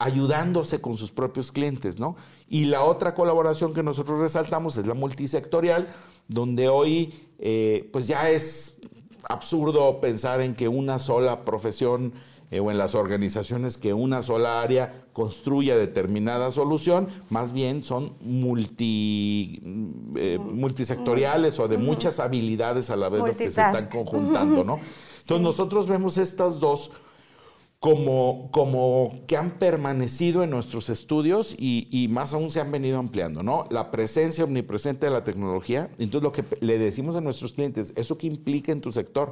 ayudándose 0.00 0.80
con 0.80 0.96
sus 0.96 1.12
propios 1.12 1.52
clientes, 1.52 2.00
¿no? 2.00 2.16
Y 2.48 2.64
la 2.64 2.82
otra 2.82 3.14
colaboración 3.14 3.74
que 3.74 3.82
nosotros 3.82 4.18
resaltamos 4.18 4.76
es 4.78 4.86
la 4.86 4.94
multisectorial, 4.94 5.88
donde 6.26 6.68
hoy 6.68 7.14
eh, 7.38 7.88
pues 7.92 8.08
ya 8.08 8.30
es 8.30 8.80
absurdo 9.28 10.00
pensar 10.00 10.40
en 10.40 10.54
que 10.54 10.68
una 10.68 10.98
sola 10.98 11.44
profesión 11.44 12.14
eh, 12.50 12.60
o 12.60 12.70
en 12.70 12.78
las 12.78 12.94
organizaciones 12.94 13.76
que 13.76 13.92
una 13.92 14.22
sola 14.22 14.62
área 14.62 15.04
construya 15.12 15.76
determinada 15.76 16.50
solución, 16.50 17.08
más 17.28 17.52
bien 17.52 17.82
son 17.82 18.14
multi, 18.22 19.60
eh, 20.16 20.38
multisectoriales 20.42 21.60
o 21.60 21.68
de 21.68 21.76
muchas 21.76 22.20
habilidades 22.20 22.88
a 22.88 22.96
la 22.96 23.10
vez 23.10 23.22
que 23.36 23.50
se 23.50 23.60
están 23.60 23.86
conjuntando, 23.90 24.64
¿no? 24.64 24.80
Entonces 25.20 25.44
nosotros 25.44 25.86
vemos 25.86 26.16
estas 26.16 26.58
dos 26.58 26.90
como, 27.80 28.50
como 28.52 29.24
que 29.26 29.38
han 29.38 29.58
permanecido 29.58 30.42
en 30.42 30.50
nuestros 30.50 30.90
estudios 30.90 31.56
y, 31.58 32.06
más 32.10 32.34
aún 32.34 32.50
se 32.50 32.60
han 32.60 32.70
venido 32.70 32.98
ampliando, 32.98 33.42
¿no? 33.42 33.66
La 33.70 33.90
presencia 33.90 34.44
omnipresente 34.44 35.06
de 35.06 35.12
la 35.12 35.24
tecnología. 35.24 35.90
Entonces, 35.98 36.22
lo 36.22 36.30
que 36.30 36.44
le 36.60 36.78
decimos 36.78 37.16
a 37.16 37.22
nuestros 37.22 37.54
clientes, 37.54 37.94
¿eso 37.96 38.18
qué 38.18 38.26
implica 38.26 38.70
en 38.70 38.82
tu 38.82 38.92
sector? 38.92 39.30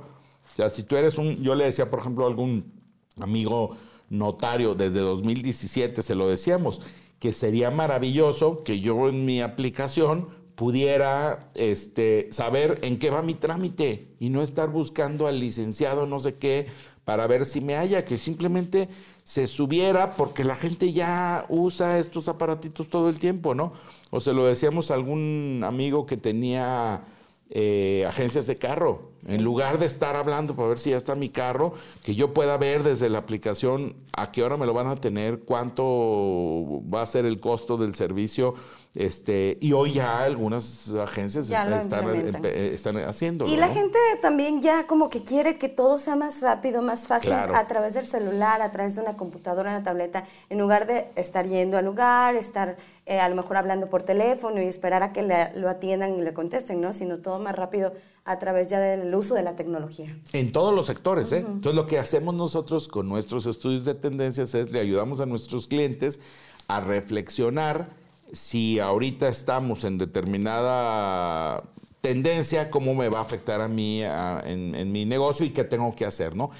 O 0.50 0.56
sea, 0.56 0.70
si 0.70 0.82
tú 0.82 0.96
eres 0.96 1.18
un, 1.18 1.36
yo 1.42 1.54
le 1.54 1.66
decía, 1.66 1.90
por 1.90 2.00
ejemplo, 2.00 2.24
a 2.24 2.28
algún 2.28 2.72
amigo 3.20 3.76
notario 4.08 4.74
desde 4.74 5.00
2017, 5.00 6.00
se 6.00 6.14
lo 6.14 6.26
decíamos, 6.26 6.80
que 7.18 7.32
sería 7.32 7.70
maravilloso 7.70 8.62
que 8.62 8.80
yo 8.80 9.10
en 9.10 9.26
mi 9.26 9.42
aplicación 9.42 10.28
pudiera 10.54 11.50
este, 11.54 12.28
saber 12.32 12.80
en 12.82 12.98
qué 12.98 13.10
va 13.10 13.22
mi 13.22 13.34
trámite 13.34 14.16
y 14.18 14.30
no 14.30 14.42
estar 14.42 14.70
buscando 14.70 15.28
al 15.28 15.38
licenciado 15.38 16.04
no 16.04 16.18
sé 16.18 16.34
qué 16.34 16.66
para 17.08 17.26
ver 17.26 17.46
si 17.46 17.62
me 17.62 17.74
haya, 17.74 18.04
que 18.04 18.18
simplemente 18.18 18.86
se 19.24 19.46
subiera 19.46 20.10
porque 20.10 20.44
la 20.44 20.54
gente 20.54 20.92
ya 20.92 21.46
usa 21.48 21.98
estos 21.98 22.28
aparatitos 22.28 22.90
todo 22.90 23.08
el 23.08 23.18
tiempo, 23.18 23.54
¿no? 23.54 23.72
O 24.10 24.20
se 24.20 24.34
lo 24.34 24.44
decíamos 24.44 24.90
a 24.90 24.94
algún 24.94 25.62
amigo 25.64 26.04
que 26.04 26.18
tenía 26.18 27.02
eh, 27.48 28.04
agencias 28.06 28.46
de 28.46 28.56
carro. 28.56 29.12
En 29.26 29.42
lugar 29.42 29.78
de 29.78 29.86
estar 29.86 30.16
hablando 30.16 30.54
para 30.54 30.68
ver 30.68 30.78
si 30.78 30.90
ya 30.90 30.98
está 30.98 31.14
mi 31.14 31.30
carro, 31.30 31.72
que 32.04 32.14
yo 32.14 32.34
pueda 32.34 32.58
ver 32.58 32.82
desde 32.82 33.08
la 33.08 33.20
aplicación 33.20 33.96
a 34.12 34.30
qué 34.30 34.42
hora 34.42 34.58
me 34.58 34.66
lo 34.66 34.74
van 34.74 34.88
a 34.88 34.96
tener, 34.96 35.40
cuánto 35.46 36.82
va 36.92 37.00
a 37.00 37.06
ser 37.06 37.24
el 37.24 37.40
costo 37.40 37.78
del 37.78 37.94
servicio 37.94 38.52
este, 38.98 39.56
y 39.60 39.74
hoy 39.74 39.92
ya 39.92 40.24
algunas 40.24 40.92
agencias 40.92 41.48
están, 41.48 42.96
haciendo. 42.96 43.46
Y 43.46 43.56
la 43.56 43.68
gente 43.68 43.96
también 44.20 44.60
ya 44.60 44.88
como 44.88 45.08
que 45.08 45.22
quiere 45.22 45.56
que 45.56 45.68
todo 45.68 45.98
sea 45.98 46.16
más 46.16 46.42
rápido, 46.42 46.82
más 46.82 47.06
fácil 47.06 47.32
a 47.32 47.64
través 47.68 47.94
del 47.94 48.08
celular, 48.08 48.60
a 48.60 48.72
través 48.72 48.96
de 48.96 49.02
una 49.02 49.16
computadora, 49.16 49.70
una 49.70 49.84
tableta, 49.84 50.24
en 50.50 50.58
lugar 50.58 50.88
de 50.88 51.06
estar 51.14 51.46
yendo 51.46 51.78
al 51.78 51.84
lugar, 51.84 52.34
estar 52.34 52.76
eh, 53.06 53.20
a 53.20 53.28
lo 53.28 53.36
mejor 53.36 53.58
hablando 53.58 53.88
por 53.88 54.02
teléfono 54.02 54.60
y 54.60 54.64
esperar 54.64 55.04
a 55.04 55.12
que 55.12 55.22
lo 55.54 55.68
atiendan 55.68 56.18
y 56.18 56.22
le 56.22 56.34
contesten, 56.34 56.80
¿no? 56.80 56.92
Sino 56.92 57.18
todo 57.18 57.38
más 57.38 57.54
rápido 57.54 57.92
a 58.24 58.40
través 58.40 58.66
ya 58.66 58.80
del 58.80 59.14
uso 59.14 59.36
de 59.36 59.44
la 59.44 59.54
tecnología. 59.54 60.18
En 60.32 60.50
todos 60.50 60.74
los 60.74 60.86
sectores, 60.86 61.30
¿eh? 61.30 61.38
Entonces 61.38 61.74
lo 61.76 61.86
que 61.86 62.00
hacemos 62.00 62.34
nosotros 62.34 62.88
con 62.88 63.08
nuestros 63.08 63.46
estudios 63.46 63.84
de 63.84 63.94
tendencias 63.94 64.56
es 64.56 64.72
le 64.72 64.80
ayudamos 64.80 65.20
a 65.20 65.26
nuestros 65.26 65.68
clientes 65.68 66.18
a 66.66 66.80
reflexionar 66.80 67.96
si 68.32 68.78
ahorita 68.78 69.28
estamos 69.28 69.84
en 69.84 69.98
determinada 69.98 71.62
tendencia, 72.00 72.70
cómo 72.70 72.94
me 72.94 73.08
va 73.08 73.18
a 73.18 73.22
afectar 73.22 73.60
a 73.60 73.68
mí 73.68 74.02
en, 74.02 74.92
mi 74.92 75.04
negocio 75.04 75.44
y 75.44 75.50
qué 75.50 75.64
tengo 75.64 75.94
que 75.94 76.04
hacer, 76.04 76.36
¿no? 76.36 76.50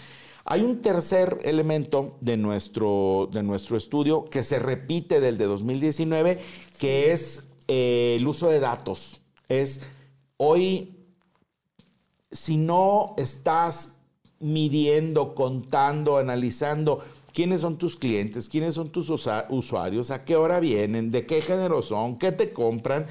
Hay 0.44 0.62
un 0.62 0.80
tercer 0.80 1.38
elemento 1.44 2.16
de 2.20 2.38
nuestro, 2.38 3.28
de 3.30 3.42
nuestro 3.42 3.76
estudio 3.76 4.24
que 4.24 4.42
se 4.42 4.58
repite 4.58 5.20
del 5.20 5.36
de 5.36 5.44
2019, 5.44 6.38
que 6.78 7.12
es 7.12 7.50
eh, 7.68 8.16
el 8.18 8.26
uso 8.26 8.48
de 8.48 8.58
datos. 8.58 9.20
Es 9.48 9.82
hoy, 10.38 11.06
si 12.32 12.56
no 12.56 13.14
estás 13.18 13.98
midiendo, 14.40 15.34
contando, 15.34 16.16
analizando 16.16 17.02
quiénes 17.38 17.60
son 17.60 17.78
tus 17.78 17.94
clientes, 17.94 18.48
quiénes 18.48 18.74
son 18.74 18.88
tus 18.88 19.12
usuarios, 19.48 20.10
a 20.10 20.24
qué 20.24 20.34
hora 20.34 20.58
vienen, 20.58 21.12
de 21.12 21.24
qué 21.24 21.40
género 21.40 21.82
son, 21.82 22.18
qué 22.18 22.32
te 22.32 22.52
compran. 22.52 23.06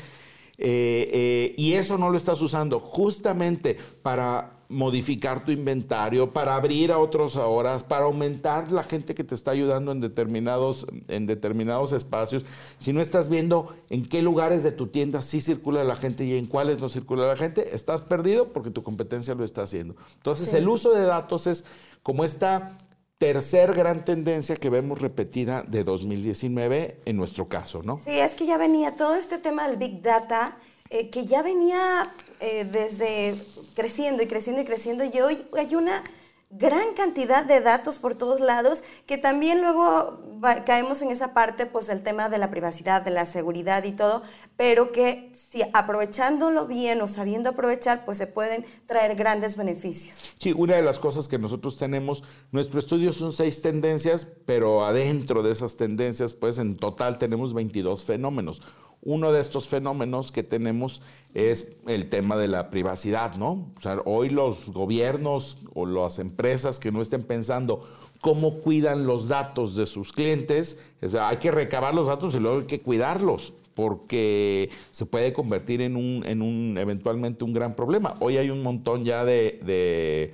Eh, 0.58 1.10
eh, 1.14 1.56
y 1.56 1.76
eso 1.76 1.98
no 1.98 2.10
lo 2.10 2.18
estás 2.18 2.42
usando 2.42 2.82
justamente 2.82 3.78
para 4.02 4.66
modificar 4.68 5.46
tu 5.46 5.54
inventario, 5.54 6.34
para 6.34 6.56
abrir 6.56 6.92
a 6.92 6.98
otras 6.98 7.38
horas, 7.38 7.86
para 7.86 8.04
aumentar 8.04 8.70
la 8.70 8.84
gente 8.84 9.16
que 9.16 9.24
te 9.24 9.34
está 9.34 9.52
ayudando 9.52 9.94
en 9.94 10.02
determinados, 10.02 10.86
en 11.08 11.26
determinados 11.26 11.94
espacios. 11.94 12.44
Si 12.80 12.92
no 12.92 13.00
estás 13.00 13.30
viendo 13.30 13.78
en 13.90 14.10
qué 14.10 14.22
lugares 14.22 14.62
de 14.62 14.74
tu 14.74 14.88
tienda 14.88 15.22
sí 15.22 15.40
circula 15.40 15.86
la 15.86 15.96
gente 15.96 16.26
y 16.26 16.38
en 16.38 16.48
cuáles 16.48 16.82
no 16.82 16.90
circula 16.90 17.28
la 17.28 17.38
gente, 17.38 17.74
estás 17.74 18.02
perdido 18.02 18.52
porque 18.52 18.72
tu 18.72 18.84
competencia 18.84 19.36
lo 19.36 19.46
está 19.46 19.62
haciendo. 19.62 19.96
Entonces 20.16 20.54
el 20.54 20.68
uso 20.68 20.92
de 20.92 21.04
datos 21.04 21.48
es 21.48 21.64
como 22.04 22.26
esta 22.26 22.78
tercer 23.18 23.74
gran 23.74 24.06
tendencia 24.06 24.56
que 24.56 24.70
vemos 24.70 25.02
repetida 25.02 25.64
de 25.68 25.84
2019 25.84 27.00
en 27.06 27.18
nuestro 27.18 27.48
caso, 27.48 27.82
¿no? 27.84 28.00
Sí, 28.00 28.20
es 28.20 28.36
que 28.36 28.46
ya 28.46 28.58
venía 28.58 28.92
todo 28.92 29.16
este 29.16 29.38
tema 29.40 29.68
del 29.68 29.78
Big 29.78 30.02
Data, 30.02 30.58
eh, 30.90 31.10
que 31.10 31.26
ya 31.26 31.42
venía 31.42 32.14
eh, 32.40 32.66
desde 32.66 33.36
creciendo 33.76 34.22
y 34.22 34.28
creciendo 34.28 34.62
y 34.62 34.66
creciendo, 34.66 35.04
y 35.04 35.20
hoy 35.20 35.48
hay 35.58 35.76
una 35.76 36.04
gran 36.50 36.94
cantidad 36.94 37.44
de 37.44 37.60
datos 37.60 37.98
por 37.98 38.16
todos 38.16 38.40
lados 38.40 38.84
que 39.06 39.18
también 39.18 39.62
luego 39.62 40.22
caemos 40.66 41.02
en 41.02 41.12
esa 41.12 41.34
parte, 41.34 41.66
pues 41.66 41.90
el 41.90 42.04
tema 42.04 42.30
de 42.30 42.38
la 42.38 42.50
privacidad, 42.50 43.02
de 43.02 43.12
la 43.12 43.26
seguridad 43.26 43.84
y 43.84 43.92
todo, 43.92 44.24
pero 44.56 44.92
que 44.92 45.34
aprovechándolo 45.74 46.68
bien 46.68 47.02
o 47.02 47.08
sabiendo 47.08 47.50
aprovechar, 47.50 48.06
pues 48.06 48.18
se 48.18 48.28
pueden 48.28 48.66
traer 48.86 49.16
grandes 49.16 49.58
beneficios. 49.58 50.34
Sí, 50.38 50.54
una 50.56 50.76
de 50.76 50.82
las 50.82 51.00
cosas 51.00 51.28
que 51.28 51.38
nosotros 51.38 51.78
tenemos, 51.78 52.24
nuestro 52.52 52.80
estudio 52.80 53.14
son 53.14 53.32
seis 53.32 53.62
tendencias, 53.62 54.28
pero 54.46 54.86
adentro 54.86 55.44
de 55.44 55.52
esas 55.52 55.78
tendencias, 55.78 56.34
pues 56.34 56.58
en 56.58 56.78
total 56.78 57.18
tenemos 57.18 57.54
22 57.54 58.06
fenómenos. 58.06 58.62
Uno 59.02 59.32
de 59.32 59.40
estos 59.40 59.70
fenómenos 59.70 60.32
que 60.32 60.44
tenemos 60.44 61.02
es 61.34 61.78
el 61.88 62.10
tema 62.10 62.36
de 62.36 62.48
la 62.48 62.70
privacidad, 62.70 63.36
¿no? 63.36 63.72
O 63.78 63.82
sea, 63.82 64.02
hoy 64.06 64.30
los 64.30 64.70
gobiernos 64.70 65.60
o 65.76 65.86
las 65.86 66.20
empresas 66.20 66.80
que 66.80 66.92
no 66.92 67.02
estén 67.02 67.24
pensando 67.24 67.88
cómo 68.22 68.60
cuidan 68.60 69.06
los 69.06 69.28
datos 69.28 69.76
de 69.76 69.86
sus 69.86 70.12
clientes, 70.12 70.80
o 71.02 71.10
sea, 71.10 71.30
hay 71.30 71.38
que 71.38 71.52
recabar 71.52 71.94
los 71.94 72.08
datos 72.08 72.34
y 72.34 72.40
luego 72.40 72.62
hay 72.62 72.66
que 72.66 72.82
cuidarlos 72.82 73.54
porque 73.78 74.72
se 74.90 75.06
puede 75.06 75.32
convertir 75.34 75.82
en 75.82 75.96
un, 75.96 76.24
en 76.26 76.42
un 76.42 76.80
eventualmente 76.80 77.44
un 77.44 77.54
gran 77.54 77.76
problema. 77.76 78.16
Hoy 78.20 78.38
hay 78.38 78.50
un 78.50 78.64
montón 78.64 79.06
ya 79.06 79.24
de, 79.24 80.34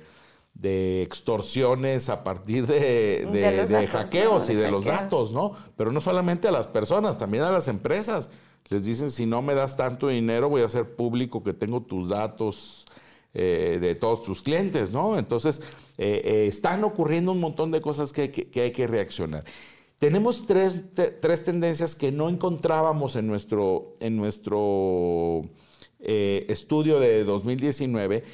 de, 0.54 1.02
extorsiones 1.02 2.08
a 2.08 2.24
partir 2.24 2.66
de, 2.66 3.28
de 3.30 3.86
hackeos 3.86 4.48
y 4.48 4.54
de 4.54 4.70
los 4.70 4.86
datos, 4.86 5.30
¿no? 5.30 5.52
Pero 5.76 5.92
no 5.92 6.00
solamente 6.00 6.48
a 6.48 6.52
las 6.52 6.66
personas, 6.66 7.18
también 7.18 7.44
a 7.44 7.50
las 7.50 7.68
empresas. 7.68 8.30
Les 8.70 8.86
dicen, 8.86 9.10
si 9.10 9.26
no 9.26 9.42
me 9.42 9.52
das 9.52 9.76
tanto 9.76 10.08
dinero, 10.08 10.48
voy 10.48 10.62
a 10.62 10.64
hacer 10.64 10.96
público 10.96 11.44
que 11.44 11.52
tengo 11.52 11.82
tus 11.82 12.08
datos 12.08 12.86
eh, 13.34 13.76
de 13.78 13.94
todos 13.94 14.22
tus 14.22 14.40
clientes, 14.40 14.90
¿no? 14.90 15.18
Entonces, 15.18 15.60
eh, 15.98 16.22
eh, 16.24 16.46
están 16.48 16.82
ocurriendo 16.82 17.32
un 17.32 17.40
montón 17.40 17.70
de 17.70 17.82
cosas 17.82 18.10
que, 18.10 18.30
que 18.30 18.60
hay 18.62 18.72
que 18.72 18.86
reaccionar. 18.86 19.44
Tenemos 19.98 20.46
tres, 20.46 20.82
tendencias 21.44 21.94
que 21.94 22.12
no 22.12 22.28
encontrábamos 22.28 23.16
en 23.16 23.26
nuestro, 23.26 23.96
en 24.00 24.16
nuestro 24.16 25.42
eh, 26.00 26.46
estudio 26.48 27.00
de 27.00 27.24
2019. 27.24 28.24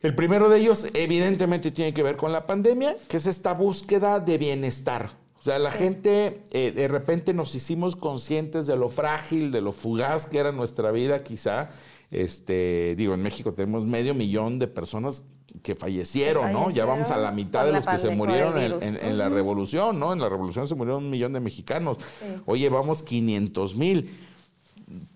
El 0.00 0.14
primero 0.14 0.48
de 0.48 0.58
ellos 0.58 0.86
evidentemente 0.94 1.70
tiene 1.70 1.94
que 1.94 2.02
ver 2.02 2.16
con 2.16 2.30
la 2.30 2.46
pandemia, 2.46 2.94
que 3.08 3.16
es 3.16 3.26
esta 3.26 3.54
búsqueda 3.54 4.20
de 4.20 4.36
bienestar. 4.36 5.10
O 5.38 5.42
sea, 5.42 5.58
la 5.58 5.70
gente 5.70 6.42
eh, 6.52 6.72
de 6.72 6.88
repente 6.88 7.34
nos 7.34 7.54
hicimos 7.54 7.96
conscientes 7.96 8.66
de 8.66 8.76
lo 8.76 8.88
frágil, 8.88 9.50
de 9.50 9.60
lo 9.60 9.72
fugaz 9.72 10.26
que 10.26 10.38
era 10.38 10.52
nuestra 10.52 10.90
vida 10.90 11.22
quizá. 11.22 11.70
Este, 12.10 12.94
digo, 12.96 13.14
en 13.14 13.22
México 13.22 13.52
tenemos 13.52 13.84
medio 13.84 14.14
millón 14.14 14.58
de 14.58 14.68
personas 14.68 15.26
que 15.62 15.74
fallecieron, 15.74 16.52
¿no? 16.52 16.70
Ya 16.70 16.84
vamos 16.84 17.10
a 17.10 17.18
la 17.18 17.32
mitad 17.32 17.64
de 17.64 17.72
los 17.72 17.86
que 17.86 17.98
se 17.98 18.10
murieron 18.10 18.58
en, 18.58 19.18
la 19.18 19.28
revolución, 19.28 19.98
¿no? 19.98 20.12
En 20.12 20.20
la 20.20 20.28
revolución 20.28 20.66
se 20.66 20.74
murieron 20.74 21.04
un 21.04 21.10
millón 21.10 21.32
de 21.32 21.40
mexicanos. 21.40 21.98
Hoy 22.46 22.60
llevamos 22.60 23.02
500 23.02 23.76
mil. 23.76 24.18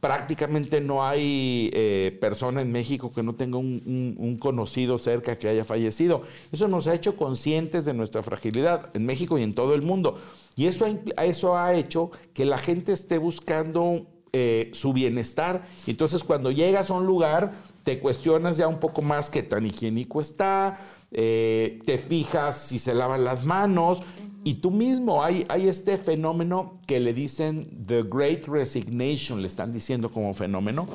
Prácticamente 0.00 0.80
no 0.80 1.04
hay 1.04 1.70
eh, 1.74 2.16
persona 2.20 2.62
en 2.62 2.72
México 2.72 3.12
que 3.14 3.22
no 3.22 3.34
tenga 3.34 3.58
un, 3.58 4.36
conocido 4.40 4.96
cerca 4.98 5.36
que 5.36 5.48
haya 5.48 5.64
fallecido. 5.64 6.22
Eso 6.52 6.68
nos 6.68 6.86
ha 6.86 6.94
hecho 6.94 7.16
conscientes 7.16 7.84
de 7.84 7.92
nuestra 7.92 8.22
fragilidad 8.22 8.90
en 8.94 9.04
México 9.04 9.38
y 9.38 9.42
en 9.42 9.54
todo 9.54 9.74
el 9.74 9.82
mundo. 9.82 10.18
Y 10.56 10.66
eso, 10.66 10.86
eso 11.22 11.56
ha 11.56 11.74
hecho 11.74 12.10
que 12.32 12.44
la 12.44 12.58
gente 12.58 12.92
esté 12.92 13.18
buscando 13.18 14.06
eh, 14.32 14.70
su 14.74 14.92
bienestar. 14.92 15.66
Entonces, 15.86 16.22
cuando 16.22 16.50
llegas 16.50 16.90
a 16.90 16.94
un 16.94 17.06
lugar, 17.06 17.52
te 17.88 18.00
cuestionas 18.00 18.58
ya 18.58 18.68
un 18.68 18.80
poco 18.80 19.00
más 19.00 19.30
qué 19.30 19.42
tan 19.42 19.64
higiénico 19.64 20.20
está, 20.20 20.78
eh, 21.10 21.78
te 21.86 21.96
fijas 21.96 22.58
si 22.58 22.78
se 22.78 22.92
lavan 22.92 23.24
las 23.24 23.46
manos 23.46 24.02
Y 24.44 24.56
tú 24.56 24.70
mismo, 24.70 25.24
hay, 25.24 25.46
hay 25.48 25.68
este 25.68 25.96
fenómeno 25.96 26.82
que 26.86 27.00
le 27.00 27.14
dicen 27.14 27.86
The 27.86 28.02
Great 28.02 28.46
Resignation, 28.46 29.40
le 29.40 29.46
están 29.46 29.72
diciendo 29.72 30.10
como 30.10 30.34
fenómeno, 30.34 30.86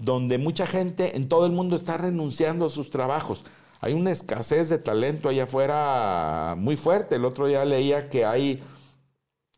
donde 0.00 0.38
mucha 0.38 0.66
gente 0.66 1.18
en 1.18 1.28
todo 1.28 1.44
el 1.44 1.52
mundo 1.52 1.76
está 1.76 1.98
renunciando 1.98 2.64
a 2.64 2.70
sus 2.70 2.88
trabajos. 2.88 3.44
Hay 3.82 3.92
una 3.92 4.10
escasez 4.10 4.70
de 4.70 4.78
talento 4.78 5.28
allá 5.28 5.42
afuera 5.42 6.54
muy 6.56 6.76
fuerte. 6.76 7.16
El 7.16 7.26
otro 7.26 7.46
día 7.46 7.62
leía 7.66 8.08
que 8.08 8.24
hay 8.24 8.62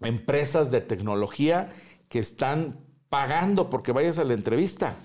empresas 0.01 0.73
de 0.73 0.81
tecnología 0.81 1.71
que 2.09 2.19
están 2.19 2.81
pagando 3.09 3.71
porque 3.71 3.93
vayas 3.93 4.19
a 4.19 4.25
la 4.25 4.35
entrevista 4.35 4.97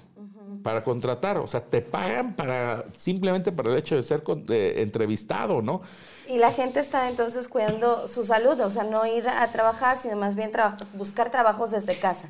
para 0.65 0.81
contratar. 0.81 1.37
O 1.37 1.47
sea, 1.47 1.61
te 1.61 1.79
pagan 1.79 2.35
para 2.35 2.85
simplemente 2.95 3.51
para 3.51 3.69
el 3.69 3.77
hecho 3.77 3.95
de 3.95 4.01
ser 4.01 4.23
entrevistado, 4.49 5.61
¿no? 5.61 5.81
Y 6.27 6.39
la 6.39 6.51
gente 6.51 6.79
está 6.79 7.07
entonces 7.07 7.47
cuidando 7.47 8.07
su 8.07 8.25
salud, 8.25 8.59
o 8.61 8.71
sea, 8.71 8.83
no 8.83 9.05
ir 9.05 9.29
a 9.29 9.47
trabajar, 9.51 9.99
sino 9.99 10.15
más 10.15 10.35
bien 10.35 10.49
buscar 10.93 11.29
trabajos 11.29 11.69
desde 11.69 11.99
casa. 11.99 12.29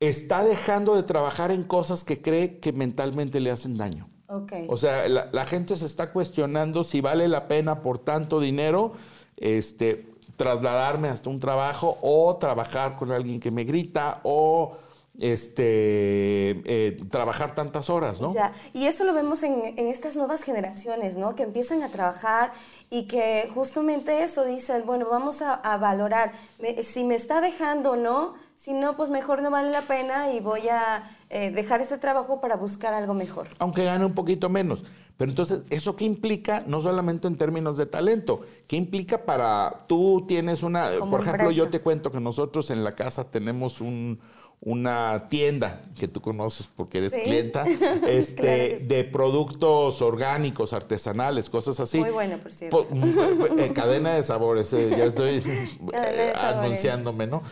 Está 0.00 0.42
dejando 0.42 0.96
de 0.96 1.02
trabajar 1.02 1.50
en 1.50 1.64
cosas 1.64 2.02
que 2.02 2.22
cree 2.22 2.60
que 2.60 2.72
mentalmente 2.72 3.40
le 3.40 3.50
hacen 3.50 3.76
daño. 3.76 4.08
Okay. 4.26 4.66
O 4.70 4.78
sea, 4.78 5.06
la, 5.06 5.44
gente 5.44 5.76
se 5.76 5.84
está 5.84 6.12
cuestionando 6.12 6.82
si 6.82 7.02
vale 7.02 7.28
la 7.28 7.46
pena 7.46 7.82
por 7.82 7.98
tanto 7.98 8.40
dinero 8.40 8.92
este, 9.36 10.06
trasladarme 10.38 11.10
hasta 11.10 11.28
un 11.28 11.40
trabajo 11.40 11.98
o 12.00 12.36
trabajar 12.36 12.96
con 12.96 13.12
alguien 13.12 13.38
que 13.38 13.50
me 13.50 13.64
grita 13.64 14.20
o 14.22 14.78
este, 15.18 16.62
eh, 16.64 16.98
trabajar 17.10 17.54
tantas 17.54 17.90
horas, 17.90 18.20
¿no? 18.20 18.32
Ya, 18.34 18.52
y 18.72 18.86
eso 18.86 19.04
lo 19.04 19.14
vemos 19.14 19.42
en, 19.42 19.74
en, 19.76 19.88
estas 19.88 20.16
nuevas 20.16 20.42
generaciones, 20.42 21.16
¿no? 21.16 21.34
Que 21.34 21.42
empiezan 21.42 21.82
a 21.82 21.90
trabajar 21.90 22.52
y 22.90 23.04
que 23.04 23.50
justamente 23.52 24.22
eso 24.22 24.44
dicen, 24.44 24.84
bueno, 24.86 25.06
vamos 25.10 25.42
a, 25.42 25.76
valorar 25.78 26.32
si 26.82 27.04
me 27.04 27.14
está 27.14 27.40
dejando 27.40 27.92
o 27.92 27.96
no, 27.96 28.34
si 28.54 28.72
no, 28.72 28.96
pues 28.96 29.10
mejor 29.10 29.42
no 29.42 29.50
vale 29.50 29.70
la 29.70 29.82
pena 29.82 30.32
y 30.32 30.40
voy 30.40 30.68
a 30.68 31.10
eh, 31.28 31.50
dejar 31.50 31.80
este 31.80 31.98
trabajo 31.98 32.40
para 32.40 32.56
buscar 32.56 32.94
algo 32.94 33.12
mejor. 33.12 33.48
Aunque 33.58 33.84
gane 33.84 34.04
un 34.04 34.14
poquito 34.14 34.48
menos. 34.48 34.84
Pero 35.16 35.30
entonces, 35.30 35.62
¿eso 35.70 35.96
qué 35.96 36.04
implica? 36.04 36.62
No 36.66 36.80
solamente 36.80 37.26
en 37.26 37.36
términos 37.36 37.76
de 37.76 37.86
talento, 37.86 38.40
¿qué 38.66 38.76
implica 38.76 39.24
para, 39.24 39.84
tú 39.86 40.24
tienes 40.28 40.62
una, 40.62 40.90
por 41.10 41.20
ejemplo, 41.20 41.50
yo 41.50 41.68
te 41.68 41.80
cuento 41.80 42.12
que 42.12 42.20
nosotros 42.20 42.70
en 42.70 42.84
la 42.84 42.94
casa 42.94 43.30
tenemos 43.30 43.80
un, 43.80 44.20
una 44.60 45.28
tienda 45.28 45.82
que 45.98 46.08
tú 46.08 46.20
conoces 46.20 46.66
porque 46.66 46.98
eres 46.98 47.12
clienta, 47.12 47.64
este, 48.08 48.78
de 48.80 49.04
productos 49.04 50.02
orgánicos, 50.02 50.72
artesanales, 50.72 51.50
cosas 51.50 51.78
así. 51.78 51.98
Muy 51.98 52.10
bueno, 52.10 52.38
por 52.38 52.52
cierto. 52.52 52.86
Mm, 52.90 53.58
eh, 53.58 53.72
cadena 53.72 54.14
de 54.14 54.22
sabores, 54.22 54.72
eh, 54.72 54.90
ya 54.90 55.04
estoy 55.04 55.42
eh, 55.92 56.32
anunciándome, 56.36 57.26
¿no? 57.26 57.42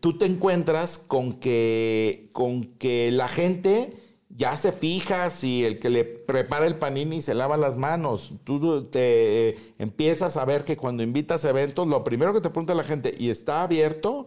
tú 0.00 0.18
te 0.18 0.26
encuentras 0.26 0.98
con 0.98 1.34
que, 1.40 2.28
con 2.32 2.64
que 2.64 3.10
la 3.10 3.28
gente 3.28 3.96
ya 4.28 4.56
se 4.56 4.72
fija 4.72 5.30
si 5.30 5.64
el 5.64 5.78
que 5.78 5.88
le 5.88 6.04
prepara 6.04 6.66
el 6.66 6.76
panini 6.76 7.22
se 7.22 7.34
lava 7.34 7.56
las 7.56 7.78
manos. 7.78 8.32
Tú 8.44 8.84
te 8.84 9.56
empiezas 9.78 10.36
a 10.36 10.44
ver 10.44 10.64
que 10.64 10.76
cuando 10.76 11.02
invitas 11.02 11.46
a 11.46 11.50
eventos, 11.50 11.88
lo 11.88 12.04
primero 12.04 12.34
que 12.34 12.40
te 12.40 12.50
pregunta 12.50 12.74
la 12.74 12.84
gente, 12.84 13.14
¿y 13.18 13.30
está 13.30 13.62
abierto? 13.62 14.26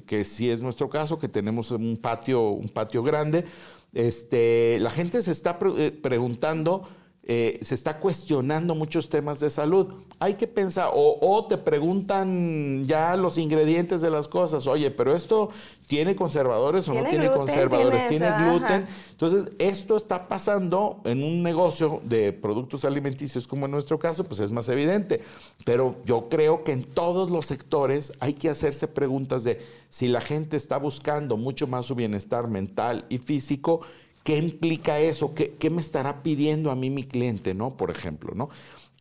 Que, 0.00 0.24
sí 0.24 0.50
es 0.50 0.60
nuestro 0.62 0.88
caso, 0.88 1.18
que 1.18 1.28
tenemos 1.28 1.70
un 1.70 1.96
patio, 1.96 2.50
un 2.50 2.68
patio 2.68 3.02
grande, 3.02 3.44
este, 3.92 4.78
la 4.80 4.90
gente 4.90 5.20
se 5.20 5.32
está 5.32 5.58
eh, 5.76 5.90
preguntando 5.90 6.88
eh, 7.24 7.60
se 7.62 7.76
está 7.76 8.00
cuestionando 8.00 8.74
muchos 8.74 9.08
temas 9.08 9.38
de 9.38 9.48
salud. 9.48 9.94
Hay 10.18 10.34
que 10.34 10.48
pensar, 10.48 10.90
o, 10.92 11.46
te 11.48 11.56
preguntan 11.56 12.84
ya 12.84 13.14
los 13.14 13.38
ingredientes 13.38 14.00
de 14.00 14.10
las 14.10 14.26
cosas, 14.26 14.66
oye, 14.66 14.90
pero 14.90 15.14
esto 15.14 15.50
tiene 15.86 16.16
conservadores 16.16 16.88
o 16.88 16.94
no 16.94 17.04
tiene 17.08 17.30
conservadores, 17.30 18.08
tiene, 18.08 18.28
gluten. 18.38 18.86
Entonces, 19.12 19.52
esto 19.60 19.96
está 19.96 20.26
pasando 20.26 21.00
en 21.04 21.22
un 21.22 21.44
negocio 21.44 22.00
de 22.02 22.32
productos 22.32 22.84
alimenticios 22.84 23.46
como 23.46 23.66
en 23.66 23.72
nuestro 23.72 24.00
caso, 24.00 24.24
pues 24.24 24.40
es 24.40 24.50
más 24.50 24.68
evidente. 24.68 25.20
Pero 25.64 25.94
yo 26.04 26.28
creo 26.28 26.64
que 26.64 26.72
en 26.72 26.82
todos 26.82 27.30
los 27.30 27.46
sectores 27.46 28.14
hay 28.18 28.32
que 28.32 28.48
hacerse 28.48 28.88
preguntas 28.88 29.44
de 29.44 29.60
si 29.90 30.08
la 30.08 30.20
gente 30.20 30.56
está 30.56 30.76
buscando 30.76 31.36
mucho 31.36 31.68
más 31.68 31.86
su 31.86 31.94
bienestar 31.94 32.48
mental 32.48 33.04
y 33.08 33.18
físico, 33.18 33.82
¿Qué 34.24 34.36
implica 34.36 34.98
eso? 35.00 35.34
¿Qué, 35.34 35.54
¿Qué, 35.54 35.70
me 35.70 35.80
estará 35.80 36.22
pidiendo 36.22 36.70
a 36.70 36.76
mí 36.76 36.90
mi 36.90 37.04
cliente, 37.04 37.54
no? 37.54 37.76
Por 37.76 37.90
ejemplo, 37.90 38.32
¿no? 38.34 38.50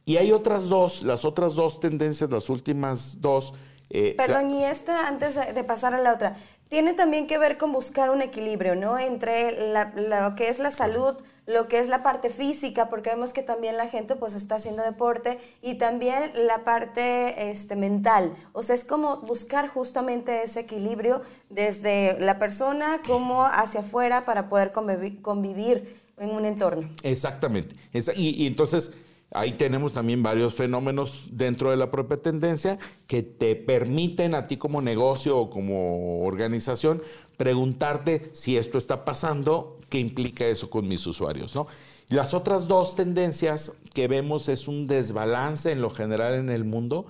Y 0.05 0.17
hay 0.17 0.31
otras 0.31 0.67
dos, 0.67 1.03
las 1.03 1.25
otras 1.25 1.53
dos 1.53 1.79
tendencias, 1.79 2.29
las 2.29 2.49
últimas 2.49 3.21
dos. 3.21 3.53
Eh, 3.89 4.15
Perdón, 4.17 4.51
y 4.51 4.63
esta, 4.63 5.07
antes 5.07 5.36
de 5.36 5.63
pasar 5.63 5.93
a 5.93 5.99
la 5.99 6.13
otra, 6.13 6.38
tiene 6.69 6.93
también 6.93 7.27
que 7.27 7.38
ver 7.38 7.57
con 7.57 7.71
buscar 7.71 8.10
un 8.10 8.21
equilibrio, 8.21 8.75
¿no? 8.75 8.97
Entre 8.97 9.73
lo 9.95 10.36
que 10.36 10.49
es 10.49 10.57
la 10.57 10.71
salud 10.71 11.17
lo 11.51 11.67
que 11.67 11.79
es 11.79 11.87
la 11.87 12.03
parte 12.03 12.29
física, 12.29 12.89
porque 12.89 13.09
vemos 13.09 13.33
que 13.33 13.43
también 13.43 13.77
la 13.77 13.87
gente 13.87 14.15
pues 14.15 14.33
está 14.33 14.55
haciendo 14.55 14.83
deporte 14.83 15.39
y 15.61 15.75
también 15.75 16.31
la 16.35 16.63
parte 16.63 17.51
este, 17.51 17.75
mental. 17.75 18.33
O 18.53 18.63
sea, 18.63 18.75
es 18.75 18.85
como 18.85 19.17
buscar 19.17 19.67
justamente 19.67 20.43
ese 20.43 20.61
equilibrio 20.61 21.21
desde 21.49 22.19
la 22.19 22.39
persona 22.39 23.01
como 23.05 23.45
hacia 23.45 23.81
afuera 23.81 24.25
para 24.25 24.49
poder 24.49 24.71
convivir, 24.71 26.01
en 26.17 26.29
un 26.29 26.45
entorno. 26.45 26.87
Exactamente. 27.03 27.75
y, 28.15 28.43
y 28.43 28.47
entonces 28.47 28.93
Ahí 29.33 29.53
tenemos 29.53 29.93
también 29.93 30.21
varios 30.21 30.55
fenómenos 30.55 31.27
dentro 31.31 31.71
de 31.71 31.77
la 31.77 31.89
propia 31.89 32.17
tendencia 32.17 32.77
que 33.07 33.23
te 33.23 33.55
permiten 33.55 34.35
a 34.35 34.45
ti 34.45 34.57
como 34.57 34.81
negocio 34.81 35.37
o 35.37 35.49
como 35.49 36.25
organización 36.25 37.01
preguntarte 37.41 38.30
si 38.34 38.56
esto 38.56 38.77
está 38.77 39.04
pasando, 39.04 39.80
qué 39.89 39.97
implica 39.97 40.45
eso 40.45 40.69
con 40.69 40.88
mis 40.88 41.08
usuarios, 41.08 41.56
¿no? 41.56 41.65
Las 42.08 42.36
otras 42.36 42.67
dos 42.67 42.95
tendencias 42.95 43.71
que 43.95 44.08
vemos 44.08 44.47
es 44.47 44.67
un 44.67 44.86
desbalance 44.86 45.71
en 45.71 45.82
lo 45.82 45.89
general 45.89 46.36
en 46.36 46.51
el 46.51 46.65
mundo. 46.65 47.08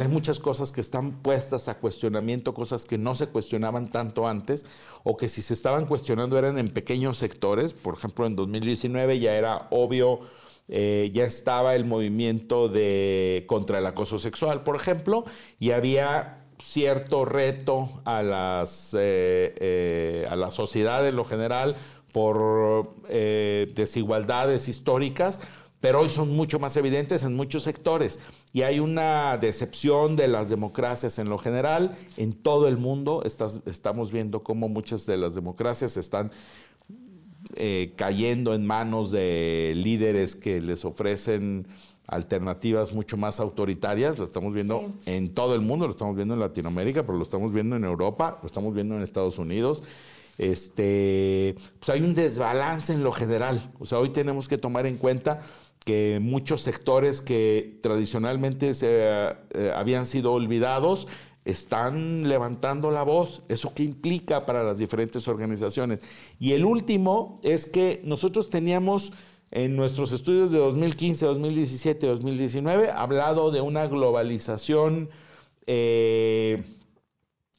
Hay 0.00 0.08
muchas 0.08 0.38
cosas 0.38 0.72
que 0.72 0.80
están 0.80 1.20
puestas 1.20 1.68
a 1.68 1.74
cuestionamiento, 1.74 2.54
cosas 2.54 2.86
que 2.86 2.96
no 2.96 3.14
se 3.14 3.26
cuestionaban 3.26 3.90
tanto 3.90 4.26
antes, 4.26 4.64
o 5.02 5.18
que 5.18 5.28
si 5.28 5.42
se 5.42 5.52
estaban 5.52 5.84
cuestionando 5.84 6.38
eran 6.38 6.56
en 6.56 6.70
pequeños 6.70 7.18
sectores. 7.18 7.74
Por 7.74 7.92
ejemplo, 7.92 8.24
en 8.24 8.36
2019 8.36 9.18
ya 9.18 9.34
era 9.34 9.68
obvio, 9.70 10.20
eh, 10.68 11.10
ya 11.12 11.24
estaba 11.24 11.74
el 11.74 11.84
movimiento 11.84 12.70
de 12.70 13.44
contra 13.46 13.80
el 13.80 13.86
acoso 13.86 14.18
sexual, 14.18 14.62
por 14.62 14.76
ejemplo, 14.76 15.24
y 15.60 15.72
había 15.72 16.43
cierto 16.62 17.24
reto 17.24 17.88
a, 18.04 18.22
las, 18.22 18.94
eh, 18.94 19.54
eh, 19.58 20.26
a 20.28 20.36
la 20.36 20.50
sociedad 20.50 21.06
en 21.06 21.16
lo 21.16 21.24
general 21.24 21.76
por 22.12 22.94
eh, 23.08 23.72
desigualdades 23.74 24.68
históricas, 24.68 25.40
pero 25.80 26.00
hoy 26.00 26.08
son 26.08 26.30
mucho 26.34 26.58
más 26.58 26.76
evidentes 26.76 27.24
en 27.24 27.34
muchos 27.34 27.64
sectores 27.64 28.20
y 28.52 28.62
hay 28.62 28.80
una 28.80 29.36
decepción 29.36 30.16
de 30.16 30.28
las 30.28 30.48
democracias 30.48 31.18
en 31.18 31.28
lo 31.28 31.38
general 31.38 31.96
en 32.16 32.32
todo 32.32 32.68
el 32.68 32.76
mundo. 32.76 33.22
estamos 33.24 34.12
viendo 34.12 34.42
cómo 34.42 34.68
muchas 34.68 35.06
de 35.06 35.18
las 35.18 35.34
democracias 35.34 35.96
están 35.96 36.30
cayendo 37.96 38.54
en 38.54 38.66
manos 38.66 39.10
de 39.10 39.74
líderes 39.76 40.34
que 40.34 40.60
les 40.60 40.84
ofrecen 40.84 41.66
alternativas 42.06 42.92
mucho 42.92 43.16
más 43.16 43.40
autoritarias, 43.40 44.18
lo 44.18 44.24
estamos 44.24 44.52
viendo 44.52 44.92
en 45.06 45.34
todo 45.34 45.54
el 45.54 45.62
mundo, 45.62 45.86
lo 45.86 45.92
estamos 45.92 46.16
viendo 46.16 46.34
en 46.34 46.40
Latinoamérica, 46.40 47.02
pero 47.02 47.16
lo 47.16 47.24
estamos 47.24 47.52
viendo 47.52 47.76
en 47.76 47.84
Europa, 47.84 48.38
lo 48.42 48.46
estamos 48.46 48.74
viendo 48.74 48.96
en 48.96 49.02
Estados 49.02 49.38
Unidos. 49.38 49.82
Este, 50.36 51.54
pues 51.78 51.90
hay 51.90 52.02
un 52.02 52.14
desbalance 52.14 52.92
en 52.92 53.04
lo 53.04 53.12
general. 53.12 53.70
O 53.78 53.86
sea, 53.86 53.98
hoy 53.98 54.10
tenemos 54.10 54.48
que 54.48 54.58
tomar 54.58 54.86
en 54.86 54.96
cuenta 54.96 55.40
que 55.84 56.18
muchos 56.20 56.62
sectores 56.62 57.20
que 57.20 57.78
tradicionalmente 57.82 58.74
se, 58.74 58.88
eh, 58.90 59.72
habían 59.74 60.06
sido 60.06 60.32
olvidados 60.32 61.06
están 61.44 62.28
levantando 62.28 62.90
la 62.90 63.02
voz. 63.02 63.42
¿Eso 63.48 63.72
qué 63.74 63.82
implica 63.82 64.46
para 64.46 64.62
las 64.62 64.78
diferentes 64.78 65.28
organizaciones? 65.28 66.00
Y 66.40 66.52
el 66.52 66.64
último 66.64 67.38
es 67.42 67.66
que 67.66 68.00
nosotros 68.04 68.48
teníamos 68.48 69.12
en 69.54 69.76
nuestros 69.76 70.10
estudios 70.10 70.50
de 70.50 70.58
2015, 70.58 71.26
2017, 71.26 72.06
2019, 72.08 72.90
hablado 72.90 73.52
de 73.52 73.60
una 73.60 73.86
globalización 73.86 75.08
eh, 75.66 76.64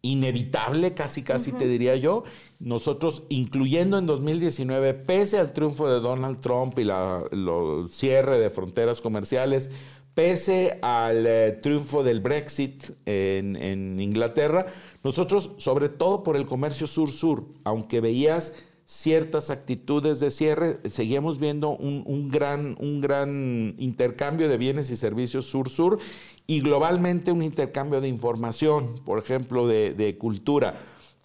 inevitable, 0.02 0.94
casi 0.94 1.24
casi 1.24 1.54
te 1.54 1.68
diría 1.68 1.96
yo. 1.96 2.26
Nosotros, 2.60 3.24
incluyendo 3.30 3.98
en 3.98 4.08
2019, 4.08 4.94
pese 4.94 5.40
al 5.40 5.54
triunfo 5.54 5.88
de 5.88 6.02
Donald 6.02 6.42
Trump 6.42 6.78
y 6.80 6.82
el 6.82 7.88
cierre 7.90 8.40
de 8.40 8.50
fronteras 8.50 9.00
comerciales, 9.00 9.72
pese 10.14 10.80
al 10.82 11.26
eh, 11.26 11.60
triunfo 11.62 12.04
del 12.04 12.20
Brexit 12.20 12.90
en, 13.06 13.56
en 13.56 14.02
Inglaterra, 14.02 14.66
nosotros, 15.02 15.52
sobre 15.60 15.88
todo 15.88 16.24
por 16.24 16.36
el 16.36 16.46
comercio 16.46 16.88
sur-sur, 16.88 17.46
aunque 17.64 18.02
veías 18.02 18.54
ciertas 18.86 19.50
actitudes 19.50 20.20
de 20.20 20.30
cierre, 20.30 20.80
seguimos 20.86 21.40
viendo 21.40 21.72
un, 21.72 22.30
gran, 22.30 22.78
un 22.80 23.02
gran 23.02 23.74
intercambio 23.80 24.48
de 24.48 24.58
bienes 24.58 24.92
y 24.92 24.96
servicios 24.96 25.46
sur-sur 25.46 25.98
y 26.46 26.62
globalmente 26.62 27.32
un 27.32 27.42
intercambio 27.42 28.00
de 28.00 28.08
información, 28.08 29.02
por 29.04 29.18
ejemplo, 29.18 29.68
de, 29.68 30.18
cultura. 30.20 30.76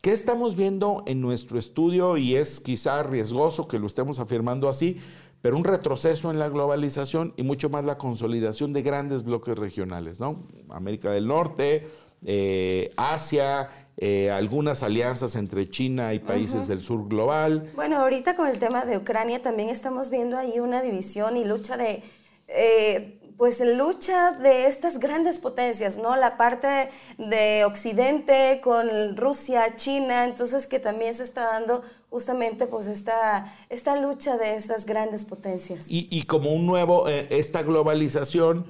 ¿Qué 0.00 0.12
estamos 0.12 0.56
viendo 0.56 1.04
en 1.06 1.20
nuestro 1.20 1.58
estudio? 1.58 2.16
Y 2.16 2.34
es 2.36 2.58
quizá 2.60 3.02
riesgoso 3.02 3.68
que 3.68 3.78
lo 3.78 3.86
estemos 3.86 4.18
afirmando 4.18 4.66
así, 4.66 4.98
pero 5.42 5.58
un 5.58 5.64
retroceso 5.64 6.30
en 6.30 6.38
la 6.38 6.48
globalización 6.48 7.34
y 7.36 7.42
mucho 7.42 7.68
más 7.68 7.84
la 7.84 7.98
consolidación 7.98 8.72
de 8.72 8.80
grandes 8.80 9.22
bloques 9.22 9.58
regionales, 9.58 10.18
¿no? 10.18 10.46
América 10.70 11.10
del 11.10 11.26
Norte, 11.26 11.86
eh, 12.24 12.90
Asia, 12.96 13.89
eh, 14.02 14.30
algunas 14.30 14.82
alianzas 14.82 15.36
entre 15.36 15.68
China 15.68 16.14
y 16.14 16.20
países 16.20 16.66
del 16.66 16.82
sur 16.82 17.06
global. 17.06 17.70
Bueno, 17.74 17.98
ahorita 17.98 18.34
con 18.34 18.48
el 18.48 18.58
tema 18.58 18.86
de 18.86 18.96
Ucrania 18.96 19.42
también 19.42 19.68
estamos 19.68 20.08
viendo 20.08 20.38
ahí 20.38 20.58
una 20.58 20.80
división 20.80 21.36
y 21.36 21.44
lucha 21.44 21.76
de, 21.76 22.02
eh, 22.48 23.20
pues 23.36 23.60
lucha 23.60 24.32
de 24.32 24.68
estas 24.68 25.00
grandes 25.00 25.38
potencias, 25.38 25.98
¿no? 25.98 26.16
La 26.16 26.38
parte 26.38 26.88
de 27.18 27.66
Occidente 27.66 28.62
con 28.64 29.18
Rusia, 29.18 29.76
China, 29.76 30.24
entonces 30.24 30.66
que 30.66 30.78
también 30.78 31.12
se 31.12 31.24
está 31.24 31.44
dando 31.52 31.82
justamente 32.08 32.66
pues 32.66 32.86
esta, 32.86 33.54
esta 33.68 33.96
lucha 33.96 34.38
de 34.38 34.56
estas 34.56 34.86
grandes 34.86 35.26
potencias. 35.26 35.90
Y, 35.90 36.08
y 36.10 36.22
como 36.22 36.54
un 36.54 36.64
nuevo, 36.64 37.06
eh, 37.06 37.26
esta 37.28 37.62
globalización 37.62 38.64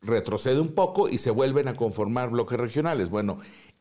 retrocede 0.00 0.60
un 0.60 0.74
poco 0.74 1.08
y 1.08 1.18
se 1.18 1.30
vuelven 1.30 1.68
a 1.68 1.74
conformar 1.74 2.30
bloques 2.30 2.58
regionales. 2.58 3.10
Bueno, 3.10 3.38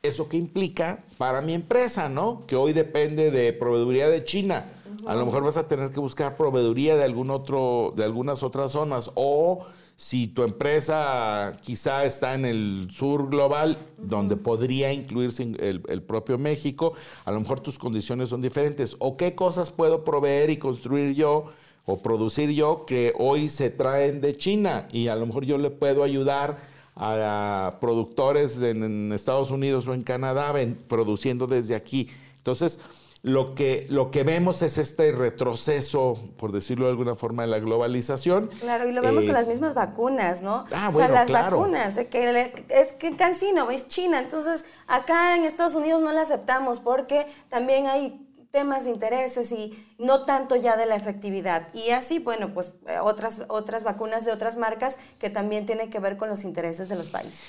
¿Eso 0.07 0.29
qué 0.29 0.37
implica 0.37 1.03
para 1.17 1.41
mi 1.41 1.53
empresa, 1.53 2.07
no? 2.07 2.43
Que 2.47 2.55
hoy 2.55 2.71
depende 2.71 3.29
de 3.29 3.51
proveeduría 3.51 4.07
de 4.07 4.23
China. 4.23 4.65
A 5.05 5.15
lo 5.15 5.25
mejor 5.25 5.43
vas 5.43 5.57
a 5.57 5.67
tener 5.67 5.91
que 5.91 5.99
buscar 5.99 6.37
proveeduría 6.37 6.95
de 6.95 7.03
algún 7.03 7.29
otro, 7.29 7.93
de 7.93 8.05
algunas 8.05 8.41
otras 8.41 8.71
zonas. 8.71 9.11
O 9.15 9.65
si 9.97 10.27
tu 10.27 10.43
empresa 10.43 11.57
quizá 11.61 12.05
está 12.05 12.35
en 12.35 12.45
el 12.45 12.87
sur 12.89 13.29
global, 13.29 13.75
donde 13.97 14.37
podría 14.37 14.93
incluirse 14.93 15.43
el, 15.43 15.83
el, 15.85 16.01
propio 16.03 16.37
México, 16.37 16.93
a 17.25 17.31
lo 17.33 17.41
mejor 17.41 17.59
tus 17.59 17.77
condiciones 17.77 18.29
son 18.29 18.41
diferentes. 18.41 18.95
O 18.99 19.17
qué 19.17 19.35
cosas 19.35 19.71
puedo 19.71 20.05
proveer 20.05 20.49
y 20.51 20.57
construir 20.57 21.15
yo 21.15 21.47
o 21.85 22.01
producir 22.01 22.51
yo 22.51 22.85
que 22.85 23.11
hoy 23.17 23.49
se 23.49 23.71
traen 23.71 24.21
de 24.21 24.37
China 24.37 24.87
y 24.93 25.09
a 25.09 25.17
lo 25.17 25.25
mejor 25.25 25.43
yo 25.43 25.57
le 25.57 25.69
puedo 25.69 26.03
ayudar 26.03 26.76
a 26.99 27.77
productores 27.79 28.61
en, 28.61 29.11
Estados 29.13 29.51
Unidos 29.51 29.87
o 29.87 29.93
en 29.93 30.03
Canadá 30.03 30.53
produciendo 30.87 31.47
desde 31.47 31.75
aquí. 31.75 32.09
Entonces, 32.37 32.79
lo 33.23 33.55
que, 33.55 33.87
lo 33.89 34.11
que 34.11 34.23
vemos 34.23 34.61
es 34.61 34.77
este 34.77 35.11
retroceso, 35.11 36.17
por 36.37 36.51
decirlo 36.51 36.85
de 36.85 36.91
alguna 36.91 37.15
forma, 37.15 37.43
de 37.43 37.49
la 37.49 37.59
globalización. 37.59 38.49
Claro, 38.59 38.87
y 38.87 38.91
lo 38.91 39.01
vemos 39.01 39.23
con 39.23 39.31
eh, 39.31 39.39
las 39.39 39.47
mismas 39.47 39.73
vacunas, 39.73 40.41
¿no? 40.41 40.65
Ah, 40.73 40.89
o 40.89 40.95
sea, 40.95 41.07
las 41.09 41.29
vacunas, 41.29 41.95
que 42.09 42.53
es 42.69 42.93
que 42.93 43.15
Cancino 43.15 43.69
es 43.71 43.87
China, 43.87 44.19
entonces 44.19 44.65
acá 44.87 45.35
en 45.35 45.43
Estados 45.43 45.75
Unidos 45.75 46.01
no 46.01 46.11
la 46.13 46.21
aceptamos 46.21 46.79
porque 46.79 47.27
también 47.49 47.87
hay 47.87 48.26
temas 48.57 48.85
de 48.85 48.89
intereses 48.89 49.51
y 49.51 49.77
no 49.99 50.25
tanto 50.25 50.55
ya 50.55 50.75
de 50.77 50.87
la 50.87 50.95
efectividad. 50.95 51.67
Y 51.75 51.91
así, 51.91 52.17
bueno, 52.17 52.55
pues 52.55 52.73
eh, 52.87 52.97
otras, 52.99 53.43
otras 53.49 53.83
vacunas 53.83 54.25
de 54.25 54.31
otras 54.31 54.57
marcas 54.57 54.97
que 55.19 55.29
también 55.29 55.67
tienen 55.67 55.91
que 55.91 55.99
ver 55.99 56.17
con 56.17 56.27
los 56.27 56.43
intereses 56.43 56.89
de 56.89 56.95
los 56.95 57.09
países. 57.09 57.43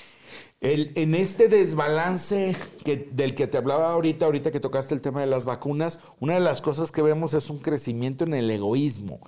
El, 0.61 0.91
en 0.93 1.15
este 1.15 1.47
desbalance 1.47 2.55
que, 2.85 3.09
del 3.11 3.33
que 3.33 3.47
te 3.47 3.57
hablaba 3.57 3.89
ahorita, 3.89 4.25
ahorita 4.25 4.51
que 4.51 4.59
tocaste 4.59 4.93
el 4.93 5.01
tema 5.01 5.21
de 5.21 5.25
las 5.25 5.45
vacunas, 5.45 5.99
una 6.19 6.35
de 6.35 6.41
las 6.41 6.61
cosas 6.61 6.91
que 6.91 7.01
vemos 7.01 7.33
es 7.33 7.49
un 7.49 7.57
crecimiento 7.57 8.23
en 8.23 8.35
el 8.35 8.51
egoísmo, 8.51 9.19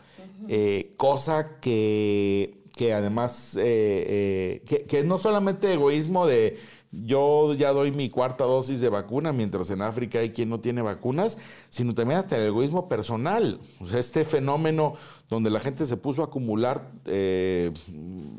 eh, 0.50 0.94
cosa 0.98 1.58
que, 1.62 2.62
que 2.76 2.94
además, 2.94 3.58
eh, 3.60 4.62
que, 4.68 4.84
que 4.84 5.04
no 5.04 5.18
solamente 5.18 5.74
egoísmo 5.74 6.28
de 6.28 6.60
yo 6.92 7.54
ya 7.54 7.72
doy 7.72 7.92
mi 7.92 8.10
cuarta 8.10 8.44
dosis 8.44 8.82
de 8.82 8.90
vacuna, 8.90 9.32
mientras 9.32 9.70
en 9.72 9.82
África 9.82 10.20
hay 10.20 10.32
quien 10.32 10.50
no 10.50 10.60
tiene 10.60 10.82
vacunas, 10.82 11.38
sino 11.70 11.94
también 11.94 12.20
hasta 12.20 12.38
el 12.38 12.48
egoísmo 12.48 12.90
personal. 12.90 13.60
O 13.80 13.88
sea, 13.88 14.00
este 14.00 14.26
fenómeno 14.26 14.96
donde 15.30 15.50
la 15.50 15.62
gente 15.62 15.86
se 15.86 15.96
puso 15.96 16.22
a 16.22 16.26
acumular 16.26 16.92
eh, 17.06 17.72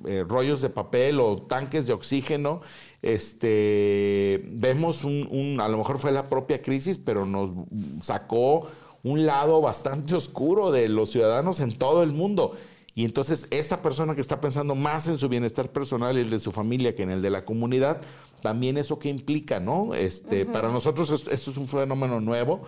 eh, 0.06 0.24
rollos 0.28 0.60
de 0.60 0.68
papel 0.68 1.20
o 1.20 1.42
tanques 1.42 1.86
de 1.86 1.94
oxígeno, 1.94 2.60
este, 3.00 4.44
vemos 4.50 5.02
un, 5.02 5.58
a 5.60 5.68
lo 5.68 5.78
mejor 5.78 5.98
fue 5.98 6.12
la 6.12 6.28
propia 6.28 6.60
crisis, 6.60 6.98
pero 6.98 7.24
nos 7.24 7.50
sacó 8.02 8.68
un 9.02 9.24
lado 9.24 9.62
bastante 9.62 10.14
oscuro 10.14 10.70
de 10.70 10.88
los 10.88 11.10
ciudadanos 11.10 11.60
en 11.60 11.76
todo 11.76 12.02
el 12.02 12.12
mundo. 12.12 12.52
Y 12.94 13.04
entonces 13.04 13.46
esa 13.50 13.80
persona 13.80 14.14
que 14.14 14.20
está 14.20 14.40
pensando 14.40 14.74
más 14.74 15.06
en 15.06 15.18
su 15.18 15.28
bienestar 15.28 15.70
personal 15.72 16.18
y 16.18 16.20
el 16.20 16.30
de 16.30 16.38
su 16.38 16.52
familia 16.52 16.94
que 16.94 17.02
en 17.02 17.10
el 17.10 17.22
de 17.22 17.30
la 17.30 17.44
comunidad, 17.44 18.02
también 18.42 18.76
eso 18.76 18.98
que 18.98 19.08
implica, 19.08 19.60
¿no? 19.60 19.94
Este, 19.94 20.44
Para 20.44 20.68
nosotros 20.68 21.10
esto, 21.10 21.30
es 21.30 21.56
un 21.56 21.68
fenómeno 21.68 22.20
nuevo 22.20 22.62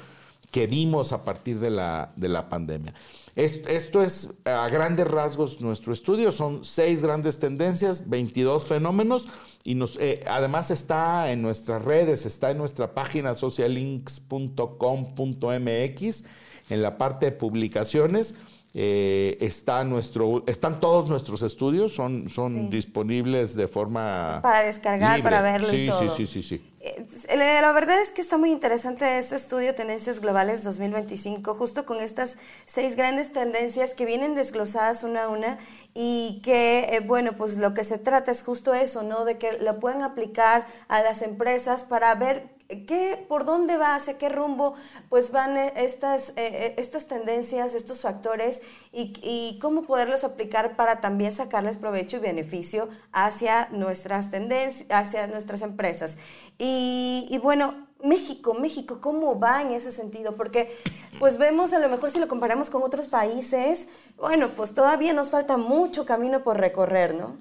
que 0.50 0.66
vimos 0.68 1.12
a 1.12 1.24
partir 1.24 1.58
de 1.58 1.70
la, 1.70 2.12
de 2.14 2.28
la 2.28 2.48
pandemia. 2.48 2.94
Esto, 3.34 4.02
es 4.02 4.38
a 4.44 4.68
grandes 4.68 5.08
rasgos 5.08 5.60
nuestro 5.60 5.92
estudio, 5.92 6.30
son 6.30 6.64
seis 6.64 7.02
grandes 7.02 7.40
tendencias, 7.40 8.08
22 8.08 8.64
fenómenos 8.64 9.28
y 9.64 9.74
nos, 9.74 9.96
eh, 9.96 10.22
además 10.28 10.70
está 10.70 11.32
en 11.32 11.42
nuestras 11.42 11.84
redes, 11.84 12.24
está 12.24 12.52
en 12.52 12.58
nuestra 12.58 12.94
página 12.94 13.34
socialinks.com.mx, 13.34 16.24
en 16.70 16.82
la 16.82 16.96
parte 16.96 17.26
de 17.26 17.32
publicaciones 17.32 18.36
eh, 18.76 19.38
está 19.40 19.84
nuestro, 19.84 20.42
están 20.48 20.80
todos 20.80 21.08
nuestros 21.08 21.42
estudios, 21.42 21.94
son, 21.94 22.28
son 22.28 22.70
disponibles 22.70 23.54
de 23.54 23.68
forma. 23.68 24.40
Para 24.42 24.64
descargar, 24.64 25.22
para 25.22 25.40
verlo. 25.40 25.68
Sí, 25.68 25.84
y 25.84 25.88
todo. 25.88 26.00
sí, 26.00 26.08
sí, 26.08 26.26
sí, 26.26 26.42
sí. 26.42 26.70
Eh, 26.80 27.06
la 27.36 27.72
verdad 27.72 28.02
es 28.02 28.10
que 28.10 28.20
está 28.20 28.36
muy 28.36 28.50
interesante 28.50 29.16
este 29.16 29.36
estudio 29.36 29.76
Tendencias 29.76 30.18
Globales 30.20 30.64
2025, 30.64 31.54
justo 31.54 31.86
con 31.86 32.00
estas 32.00 32.36
seis 32.66 32.96
grandes 32.96 33.32
tendencias 33.32 33.94
que 33.94 34.04
vienen 34.04 34.34
desglosadas 34.34 35.04
una 35.04 35.24
a 35.24 35.28
una 35.28 35.58
y 35.94 36.42
que, 36.42 36.88
eh, 36.90 37.00
bueno, 37.00 37.36
pues 37.36 37.56
lo 37.56 37.74
que 37.74 37.84
se 37.84 37.98
trata 37.98 38.32
es 38.32 38.42
justo 38.42 38.74
eso, 38.74 39.04
¿no? 39.04 39.24
De 39.24 39.38
que 39.38 39.52
lo 39.52 39.78
puedan 39.78 40.02
aplicar 40.02 40.66
a 40.88 41.00
las 41.00 41.22
empresas 41.22 41.84
para 41.84 42.12
ver 42.16 42.53
¿Qué, 42.68 43.24
¿Por 43.28 43.44
dónde 43.44 43.76
va, 43.76 43.94
hacia 43.94 44.16
qué 44.16 44.30
rumbo 44.30 44.74
pues 45.10 45.32
van 45.32 45.56
eh, 45.58 45.72
estas, 45.76 46.30
eh, 46.30 46.34
eh, 46.36 46.74
estas 46.78 47.06
tendencias, 47.06 47.74
estos 47.74 48.00
factores 48.00 48.62
y, 48.90 49.58
cómo 49.60 49.82
poderlos 49.82 50.24
aplicar 50.24 50.74
para 50.74 51.00
también 51.00 51.34
sacarles 51.34 51.76
provecho 51.76 52.16
y 52.16 52.20
beneficio 52.20 52.88
hacia 53.12 53.68
nuestras 53.70 54.30
tendencias, 54.30 54.86
hacia 54.90 55.26
nuestras 55.26 55.60
empresas? 55.60 56.16
Y, 56.58 57.26
y 57.30 57.38
bueno, 57.38 57.86
México, 58.02 58.54
México, 58.54 58.98
¿cómo 59.00 59.38
va 59.38 59.62
en 59.62 59.70
ese 59.72 59.92
sentido? 59.92 60.36
Porque 60.36 60.74
pues 61.18 61.38
vemos 61.38 61.72
a 61.72 61.78
lo 61.78 61.88
mejor 61.88 62.10
si 62.10 62.18
lo 62.18 62.28
comparamos 62.28 62.70
con 62.70 62.82
otros 62.82 63.08
países, 63.08 63.88
bueno, 64.16 64.50
pues 64.56 64.74
todavía 64.74 65.12
nos 65.12 65.30
falta 65.30 65.56
mucho 65.56 66.06
camino 66.06 66.42
por 66.42 66.58
recorrer, 66.58 67.14
¿no? 67.14 67.36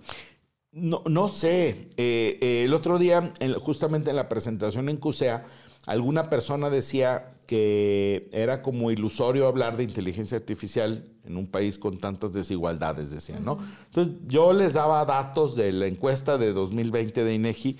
No, 0.73 1.03
no 1.05 1.29
sé. 1.29 1.89
Eh, 1.97 2.39
eh, 2.41 2.63
el 2.65 2.73
otro 2.73 2.97
día, 2.97 3.33
justamente 3.59 4.09
en 4.09 4.15
la 4.15 4.27
presentación 4.27 4.89
en 4.89 4.97
CUSEA, 4.97 5.45
alguna 5.85 6.29
persona 6.29 6.69
decía 6.69 7.33
que 7.45 8.29
era 8.31 8.61
como 8.61 8.89
ilusorio 8.91 9.47
hablar 9.47 9.77
de 9.77 9.83
inteligencia 9.83 10.37
artificial 10.37 11.05
en 11.25 11.37
un 11.37 11.47
país 11.47 11.77
con 11.77 11.97
tantas 11.97 12.33
desigualdades, 12.33 13.11
decían, 13.11 13.43
¿no? 13.43 13.57
Entonces, 13.85 14.15
yo 14.27 14.53
les 14.53 14.73
daba 14.73 15.03
datos 15.05 15.55
de 15.55 15.71
la 15.71 15.87
encuesta 15.87 16.37
de 16.37 16.53
2020 16.53 17.23
de 17.23 17.33
INEGI. 17.33 17.77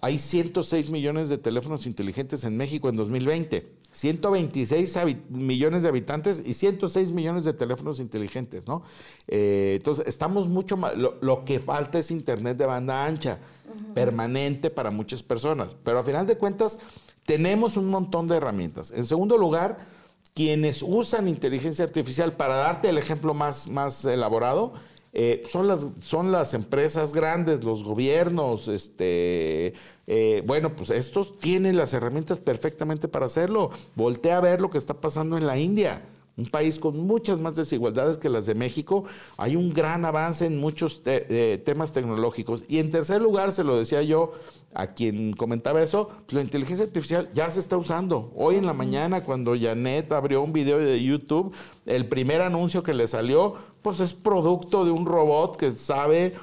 Hay 0.00 0.18
106 0.18 0.90
millones 0.90 1.28
de 1.28 1.38
teléfonos 1.38 1.86
inteligentes 1.86 2.44
en 2.44 2.56
México 2.56 2.88
en 2.88 2.96
2020. 2.96 3.80
126 3.92 4.96
millones 5.30 5.82
de 5.82 5.88
habitantes 5.88 6.40
y 6.44 6.54
106 6.54 7.10
millones 7.10 7.44
de 7.44 7.52
teléfonos 7.52 7.98
inteligentes, 7.98 8.68
¿no? 8.68 8.82
Eh, 9.26 9.74
entonces, 9.78 10.06
estamos 10.06 10.48
mucho 10.48 10.76
más, 10.76 10.94
lo, 10.96 11.44
que 11.44 11.58
falta 11.58 11.98
es 11.98 12.12
Internet 12.12 12.56
de 12.56 12.66
banda 12.66 13.04
ancha, 13.04 13.38
permanente 13.94 14.70
para 14.70 14.90
muchas 14.90 15.22
personas, 15.22 15.76
pero 15.84 15.98
a 15.98 16.04
final 16.04 16.26
de 16.26 16.36
cuentas 16.36 16.78
tenemos 17.30 17.76
un 17.76 17.86
montón 17.86 18.26
de 18.26 18.38
herramientas. 18.38 18.90
En 18.90 19.04
segundo 19.04 19.38
lugar, 19.38 19.78
quienes 20.34 20.82
usan 20.82 21.28
inteligencia 21.28 21.84
artificial, 21.84 22.32
para 22.32 22.56
darte 22.56 22.88
el 22.88 22.98
ejemplo 22.98 23.34
más, 23.34 23.68
más 23.68 24.04
elaborado, 24.04 24.72
eh, 25.12 25.44
son, 25.48 25.68
las, 25.68 25.92
son 26.00 26.32
las 26.32 26.54
empresas 26.54 27.14
grandes, 27.14 27.62
los 27.62 27.84
gobiernos, 27.84 28.66
este, 28.66 29.74
eh, 30.08 30.42
bueno, 30.44 30.74
pues 30.74 30.90
estos 30.90 31.38
tienen 31.38 31.76
las 31.76 31.94
herramientas 31.94 32.40
perfectamente 32.40 33.06
para 33.06 33.26
hacerlo. 33.26 33.70
Voltea 33.94 34.38
a 34.38 34.40
ver 34.40 34.60
lo 34.60 34.68
que 34.68 34.78
está 34.78 34.94
pasando 34.94 35.38
en 35.38 35.46
la 35.46 35.56
India 35.56 36.02
un 36.40 36.46
país 36.46 36.78
con 36.78 36.98
muchas 36.98 37.38
más 37.38 37.54
desigualdades 37.54 38.18
que 38.18 38.28
las 38.28 38.46
de 38.46 38.54
México. 38.54 39.04
Hay 39.36 39.56
un 39.56 39.70
gran 39.72 40.04
avance 40.04 40.46
en 40.46 40.58
muchos 40.58 41.02
eh, 41.04 41.62
temas 41.64 41.92
tecnológicos. 41.92 42.64
Y 42.68 42.78
en 42.78 42.90
tercer 42.90 43.20
lugar, 43.20 43.52
se 43.52 43.62
lo 43.62 43.76
decía 43.76 44.02
yo 44.02 44.32
a 44.74 44.88
quien 44.88 45.32
comentaba 45.32 45.82
eso, 45.82 46.08
pues 46.26 46.34
la 46.34 46.42
inteligencia 46.42 46.86
artificial 46.86 47.28
ya 47.34 47.50
se 47.50 47.60
está 47.60 47.76
usando. 47.76 48.32
Hoy 48.36 48.56
en 48.56 48.66
la 48.66 48.72
mañana, 48.72 49.22
cuando 49.22 49.54
Janet 49.58 50.12
abrió 50.12 50.42
un 50.42 50.52
video 50.52 50.78
de 50.78 51.02
YouTube, 51.02 51.52
el 51.86 52.08
primer 52.08 52.40
anuncio 52.40 52.82
que 52.82 52.94
le 52.94 53.06
salió, 53.06 53.54
pues 53.82 54.00
es 54.00 54.12
producto 54.12 54.84
de 54.84 54.92
un 54.92 55.06
robot 55.06 55.56
que 55.56 55.72
sabe 55.72 56.34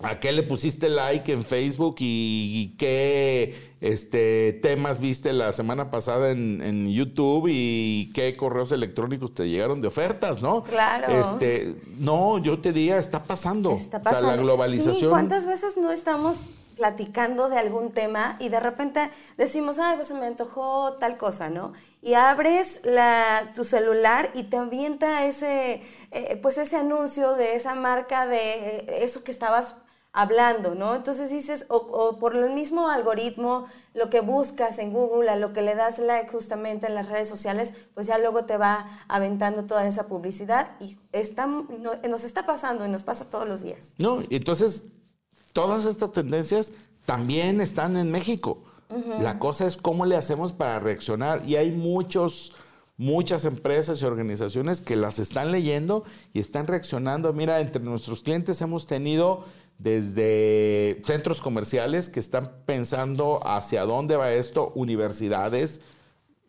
a 0.00 0.20
qué 0.20 0.32
le 0.32 0.44
pusiste 0.44 0.88
like 0.88 1.32
en 1.32 1.44
Facebook 1.44 1.96
y, 1.98 2.76
qué 2.78 3.72
este, 3.80 4.52
temas 4.62 5.00
viste 5.00 5.32
la 5.32 5.50
semana 5.52 5.90
pasada 5.90 6.30
en, 6.30 6.88
YouTube 6.92 7.48
y 7.50 8.12
qué 8.14 8.36
correos 8.36 8.72
electrónicos 8.72 9.34
te 9.34 9.48
llegaron 9.48 9.80
de 9.80 9.88
ofertas, 9.88 10.40
¿no? 10.40 10.62
Claro. 10.62 11.20
Este, 11.20 11.74
no, 11.98 12.38
yo 12.38 12.60
te 12.60 12.72
diría, 12.72 12.98
está 12.98 13.22
pasando. 13.22 13.72
Está 13.72 14.00
pasando. 14.00 14.26
O 14.26 14.30
sea, 14.30 14.36
la 14.36 14.42
globalización. 14.42 15.10
¿Cuántas 15.10 15.46
veces 15.46 15.76
no 15.76 15.90
estamos 15.90 16.44
platicando 16.76 17.48
de 17.48 17.58
algún 17.58 17.90
tema 17.90 18.36
y 18.38 18.50
de 18.50 18.60
repente 18.60 19.10
decimos, 19.36 19.80
ay, 19.80 19.96
pues 19.96 20.08
se 20.08 20.14
me 20.14 20.26
antojó 20.26 20.92
tal 20.94 21.16
cosa, 21.16 21.50
¿no? 21.50 21.72
Y 22.02 22.14
abres 22.14 22.80
la, 22.84 23.50
tu 23.56 23.64
celular 23.64 24.30
y 24.32 24.44
te 24.44 24.58
avienta 24.58 25.26
ese, 25.26 25.82
eh, 26.12 26.38
pues 26.40 26.56
ese 26.56 26.76
anuncio 26.76 27.34
de 27.34 27.56
esa 27.56 27.74
marca, 27.74 28.26
de 28.26 28.38
eh, 28.38 28.98
eso 29.02 29.24
que 29.24 29.32
estabas 29.32 29.74
hablando, 30.12 30.74
¿no? 30.74 30.94
Entonces 30.94 31.30
dices, 31.30 31.66
o, 31.68 32.16
por 32.18 32.34
el 32.34 32.50
mismo 32.50 32.88
algoritmo, 32.88 33.66
lo 33.94 34.10
que 34.10 34.20
buscas 34.20 34.78
en 34.78 34.92
Google, 34.92 35.30
a 35.30 35.36
lo 35.36 35.52
que 35.52 35.62
le 35.62 35.74
das 35.74 35.98
like 35.98 36.30
justamente 36.30 36.86
en 36.86 36.94
las 36.94 37.08
redes 37.08 37.28
sociales, 37.28 37.74
pues 37.94 38.06
ya 38.06 38.18
luego 38.18 38.44
te 38.44 38.56
va 38.56 38.86
aventando 39.08 39.64
toda 39.64 39.86
esa 39.86 40.06
publicidad 40.06 40.76
y 40.80 40.98
está, 41.12 41.46
nos 41.46 42.24
está 42.24 42.46
pasando 42.46 42.86
y 42.86 42.88
nos 42.88 43.02
pasa 43.02 43.30
todos 43.30 43.46
los 43.46 43.62
días. 43.62 43.90
No, 43.98 44.22
y 44.28 44.36
entonces 44.36 44.86
todas 45.52 45.84
estas 45.84 46.12
tendencias 46.12 46.72
también 47.04 47.60
están 47.60 47.96
en 47.96 48.10
México. 48.10 48.62
La 49.20 49.38
cosa 49.38 49.66
es 49.66 49.76
cómo 49.76 50.06
le 50.06 50.16
hacemos 50.16 50.54
para 50.54 50.80
reaccionar 50.80 51.42
y 51.46 51.56
hay 51.56 51.70
muchos 51.72 52.54
muchas 52.98 53.44
empresas 53.44 54.02
y 54.02 54.04
organizaciones 54.04 54.80
que 54.80 54.96
las 54.96 55.18
están 55.20 55.52
leyendo 55.52 56.04
y 56.34 56.40
están 56.40 56.66
reaccionando. 56.66 57.32
Mira, 57.32 57.60
entre 57.60 57.82
nuestros 57.82 58.22
clientes 58.22 58.60
hemos 58.60 58.86
tenido 58.86 59.44
desde 59.78 61.00
centros 61.04 61.40
comerciales 61.40 62.08
que 62.08 62.20
están 62.20 62.62
pensando 62.66 63.40
hacia 63.46 63.84
dónde 63.84 64.16
va 64.16 64.32
esto, 64.32 64.72
universidades, 64.74 65.80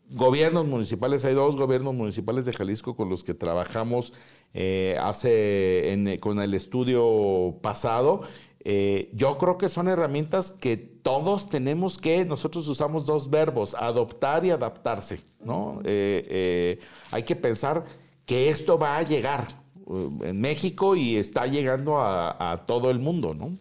gobiernos 0.10 0.66
municipales. 0.66 1.24
Hay 1.26 1.36
dos 1.36 1.56
gobiernos 1.56 1.94
municipales 1.94 2.46
de 2.46 2.54
Jalisco 2.54 2.96
con 2.96 3.10
los 3.10 3.24
que 3.24 3.36
trabajamos 3.36 4.14
eh, 4.54 4.98
hace 5.00 6.18
con 6.20 6.40
el 6.40 6.56
estudio 6.56 7.60
pasado. 7.62 8.22
Eh, 8.62 9.10
yo 9.14 9.38
creo 9.38 9.58
que 9.58 9.70
son 9.70 9.88
herramientas 9.88 10.52
que 10.52 10.76
todos 10.76 11.50
tenemos 11.50 11.98
que, 11.98 12.26
nosotros 12.26 12.68
usamos 12.68 13.06
dos 13.06 13.30
verbos, 13.30 13.74
adoptar 13.76 14.44
y 14.44 14.50
adaptarse, 14.50 15.22
¿no? 15.40 15.80
Eh, 15.86 16.80
hay 17.12 17.24
que 17.24 17.38
pensar 17.38 17.86
que 18.26 18.50
esto 18.50 18.78
va 18.78 18.98
a 18.98 19.04
llegar, 19.04 19.48
en 19.90 20.40
México 20.42 20.96
y 20.96 21.18
está 21.18 21.48
llegando 21.48 22.00
a, 22.00 22.64
todo 22.68 22.92
el 22.92 23.00
mundo, 23.00 23.34
¿no? 23.34 23.58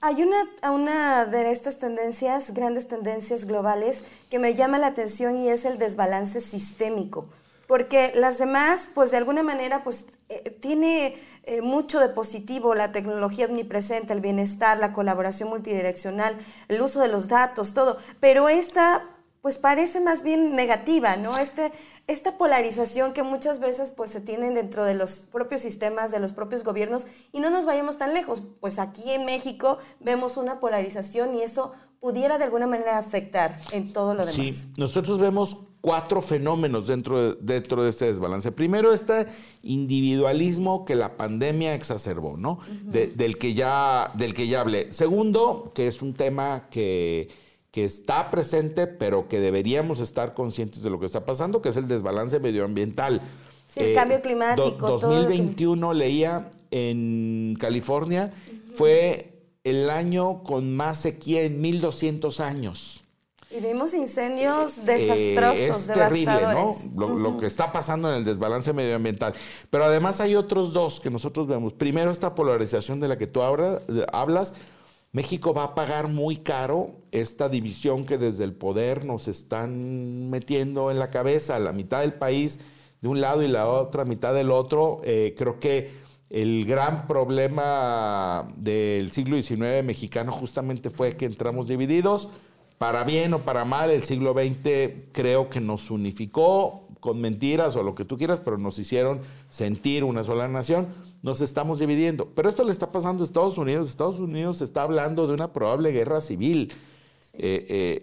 Hay 0.00 0.22
una, 0.22 0.72
una 0.72 1.24
de 1.24 1.50
estas 1.50 1.78
tendencias, 1.78 2.54
grandes 2.54 2.86
tendencias 2.86 3.46
globales, 3.46 4.04
que 4.30 4.38
me 4.38 4.54
llama 4.54 4.78
la 4.78 4.88
atención 4.88 5.36
y 5.36 5.48
es 5.48 5.64
el 5.64 5.78
desbalance 5.78 6.40
sistémico. 6.40 7.28
Porque 7.66 8.12
las 8.14 8.38
demás, 8.38 8.88
pues 8.94 9.10
de 9.10 9.16
alguna 9.16 9.42
manera, 9.42 9.82
pues 9.82 10.06
eh, 10.28 10.56
tiene 10.60 11.16
eh, 11.50 11.62
mucho 11.62 11.98
de 11.98 12.10
positivo, 12.10 12.74
la 12.74 12.92
tecnología 12.92 13.46
omnipresente, 13.46 14.12
el 14.12 14.20
bienestar, 14.20 14.78
la 14.78 14.92
colaboración 14.92 15.48
multidireccional, 15.48 16.36
el 16.68 16.80
uso 16.80 17.00
de 17.00 17.08
los 17.08 17.26
datos, 17.26 17.74
todo. 17.74 17.98
Pero 18.20 18.48
esta, 18.48 19.04
pues 19.40 19.58
parece 19.58 20.00
más 20.00 20.22
bien 20.22 20.54
negativa, 20.54 21.16
¿no? 21.16 21.38
Este, 21.38 21.72
esta 22.08 22.38
polarización 22.38 23.12
que 23.12 23.22
muchas 23.22 23.60
veces 23.60 23.92
pues 23.92 24.10
se 24.10 24.22
tienen 24.22 24.54
dentro 24.54 24.84
de 24.84 24.94
los 24.94 25.26
propios 25.30 25.60
sistemas, 25.60 26.10
de 26.10 26.18
los 26.18 26.32
propios 26.32 26.64
gobiernos, 26.64 27.06
y 27.32 27.40
no 27.40 27.50
nos 27.50 27.66
vayamos 27.66 27.98
tan 27.98 28.14
lejos, 28.14 28.42
pues 28.60 28.78
aquí 28.78 29.10
en 29.10 29.26
México 29.26 29.78
vemos 30.00 30.38
una 30.38 30.58
polarización 30.58 31.34
y 31.36 31.42
eso 31.42 31.72
pudiera 32.00 32.38
de 32.38 32.44
alguna 32.44 32.66
manera 32.66 32.96
afectar 32.96 33.60
en 33.72 33.92
todo 33.92 34.14
lo 34.14 34.24
demás. 34.24 34.34
Sí, 34.34 34.72
nosotros 34.78 35.18
vemos 35.20 35.58
cuatro 35.82 36.22
fenómenos 36.22 36.86
dentro 36.86 37.34
de, 37.34 37.36
dentro 37.40 37.82
de 37.82 37.90
este 37.90 38.06
desbalance. 38.06 38.52
Primero, 38.52 38.94
este 38.94 39.26
individualismo 39.62 40.86
que 40.86 40.94
la 40.94 41.16
pandemia 41.16 41.74
exacerbó, 41.74 42.38
¿no? 42.38 42.60
del, 42.84 43.36
que 43.36 43.52
ya, 43.52 44.10
del 44.14 44.32
que 44.32 44.48
ya 44.48 44.62
hablé. 44.62 44.92
Segundo, 44.92 45.72
que 45.74 45.88
es 45.88 46.00
un 46.00 46.14
tema 46.14 46.68
que 46.70 47.28
que 47.70 47.84
está 47.84 48.30
presente, 48.30 48.86
pero 48.86 49.28
que 49.28 49.40
deberíamos 49.40 50.00
estar 50.00 50.34
conscientes 50.34 50.82
de 50.82 50.90
lo 50.90 50.98
que 50.98 51.06
está 51.06 51.24
pasando, 51.24 51.60
que 51.60 51.68
es 51.68 51.76
el 51.76 51.88
desbalance 51.88 52.40
medioambiental. 52.40 53.22
Sí, 53.66 53.80
el 53.80 53.94
cambio 53.94 54.18
eh, 54.18 54.22
climático. 54.22 54.88
2021 54.88 55.92
leía 55.92 56.50
en 56.70 57.56
California, 57.60 58.32
fue 58.74 59.32
el 59.64 59.90
año 59.90 60.42
con 60.42 60.74
más 60.74 61.00
sequía 61.00 61.42
en 61.42 61.60
1200 61.60 62.40
años. 62.40 63.04
Y 63.50 63.60
vimos 63.60 63.94
incendios 63.94 64.76
eh, 64.78 64.82
desastrosos, 64.84 65.88
es 65.88 65.94
terrible, 65.94 66.40
¿no? 66.42 67.16
Lo, 67.16 67.38
que 67.38 67.46
está 67.46 67.72
pasando 67.72 68.10
en 68.10 68.16
el 68.16 68.24
desbalance 68.24 68.74
medioambiental. 68.74 69.34
Pero 69.70 69.84
además 69.84 70.20
hay 70.20 70.34
otros 70.34 70.74
dos 70.74 71.00
que 71.00 71.10
nosotros 71.10 71.46
vemos. 71.46 71.72
Primero, 71.72 72.10
esta 72.10 72.34
polarización 72.34 73.00
de 73.00 73.08
la 73.08 73.16
que 73.16 73.26
tú 73.26 73.40
hablas 73.42 74.54
México 75.12 75.54
va 75.54 75.64
a 75.64 75.74
pagar 75.74 76.08
muy 76.08 76.36
caro 76.36 76.96
esta 77.12 77.48
división 77.48 78.04
que 78.04 78.18
desde 78.18 78.44
el 78.44 78.52
poder 78.52 79.06
nos 79.06 79.26
están 79.26 80.28
metiendo 80.28 80.90
en 80.90 80.98
la 80.98 81.10
cabeza, 81.10 81.58
la 81.58 81.72
mitad 81.72 82.00
del 82.00 82.12
país 82.12 82.60
de 83.00 83.08
un 83.08 83.20
lado 83.20 83.42
y 83.42 83.48
la 83.48 83.68
otra 83.68 84.04
mitad 84.04 84.34
del 84.34 84.50
otro. 84.50 85.00
Eh, 85.04 85.34
creo 85.36 85.58
que 85.58 85.90
el 86.28 86.66
gran 86.66 87.06
problema 87.06 88.52
del 88.56 89.10
siglo 89.12 89.40
XIX 89.40 89.82
mexicano 89.82 90.30
justamente 90.30 90.90
fue 90.90 91.16
que 91.16 91.24
entramos 91.24 91.68
divididos. 91.68 92.28
Para 92.76 93.02
bien 93.02 93.32
o 93.32 93.40
para 93.40 93.64
mal, 93.64 93.90
el 93.90 94.02
siglo 94.02 94.34
XX 94.34 95.08
creo 95.12 95.48
que 95.48 95.60
nos 95.60 95.90
unificó 95.90 96.86
con 97.00 97.20
mentiras 97.20 97.76
o 97.76 97.82
lo 97.82 97.94
que 97.94 98.04
tú 98.04 98.18
quieras, 98.18 98.40
pero 98.40 98.58
nos 98.58 98.78
hicieron 98.78 99.20
sentir 99.48 100.04
una 100.04 100.22
sola 100.22 100.48
nación 100.48 100.88
nos 101.22 101.40
estamos 101.40 101.78
dividiendo. 101.78 102.32
Pero 102.34 102.48
esto 102.48 102.64
le 102.64 102.72
está 102.72 102.92
pasando 102.92 103.22
a 103.22 103.24
Estados 103.24 103.58
Unidos. 103.58 103.88
Estados 103.88 104.18
Unidos 104.18 104.60
está 104.60 104.82
hablando 104.82 105.26
de 105.26 105.34
una 105.34 105.52
probable 105.52 105.90
guerra 105.90 106.20
civil. 106.20 106.72
Eh, 107.34 107.66
eh, 107.68 108.02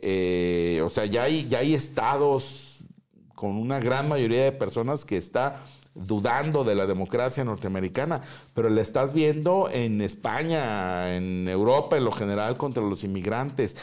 eh, 0.77 0.81
o 0.81 0.89
sea, 0.89 1.05
ya 1.05 1.23
hay, 1.23 1.47
ya 1.47 1.59
hay 1.59 1.73
estados 1.73 2.85
con 3.33 3.57
una 3.57 3.79
gran 3.79 4.07
mayoría 4.07 4.45
de 4.45 4.51
personas 4.51 5.03
que 5.03 5.17
está 5.17 5.61
dudando 5.93 6.65
de 6.65 6.75
la 6.75 6.85
democracia 6.85 7.43
norteamericana, 7.45 8.21
pero 8.53 8.69
la 8.69 8.81
estás 8.81 9.13
viendo 9.13 9.69
en 9.71 10.01
España, 10.01 11.15
en 11.15 11.47
Europa 11.47 11.95
en 11.95 12.03
lo 12.03 12.11
general 12.11 12.57
contra 12.57 12.83
los 12.83 13.05
inmigrantes. 13.05 13.77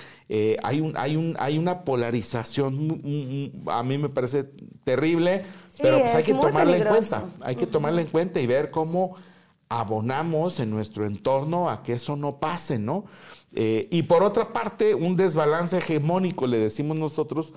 hay, 0.63 0.81
un, 0.81 0.95
hay, 0.97 1.17
un, 1.17 1.37
hay 1.39 1.57
una 1.57 1.85
polarización, 1.85 3.01
a 3.67 3.83
mí 3.83 3.97
me 3.97 4.11
parece 4.11 4.45
terrible, 4.85 5.43
pero 5.81 6.01
pues 6.01 6.15
hay 6.15 6.25
que 6.25 6.35
tomarla 6.35 6.77
en 6.77 6.85
cuenta, 6.85 7.25
hay 7.41 7.57
que 7.57 7.67
tomarla 7.67 8.01
en 8.01 8.07
cuenta 8.09 8.41
y 8.41 8.47
ver 8.47 8.71
cómo 8.71 9.17
abonamos 9.69 10.61
en 10.61 10.71
nuestro 10.71 11.07
entorno 11.07 11.71
a 11.71 11.83
que 11.83 11.95
eso 11.95 12.17
no 12.17 12.39
pase, 12.39 12.79
¿no? 12.79 13.05
Eh, 13.55 13.89
y 13.91 14.03
por 14.03 14.23
otra 14.23 14.47
parte, 14.47 14.95
un 14.95 15.17
desbalance 15.17 15.79
hegemónico, 15.79 16.47
le 16.47 16.59
decimos 16.59 16.99
nosotros, 16.99 17.55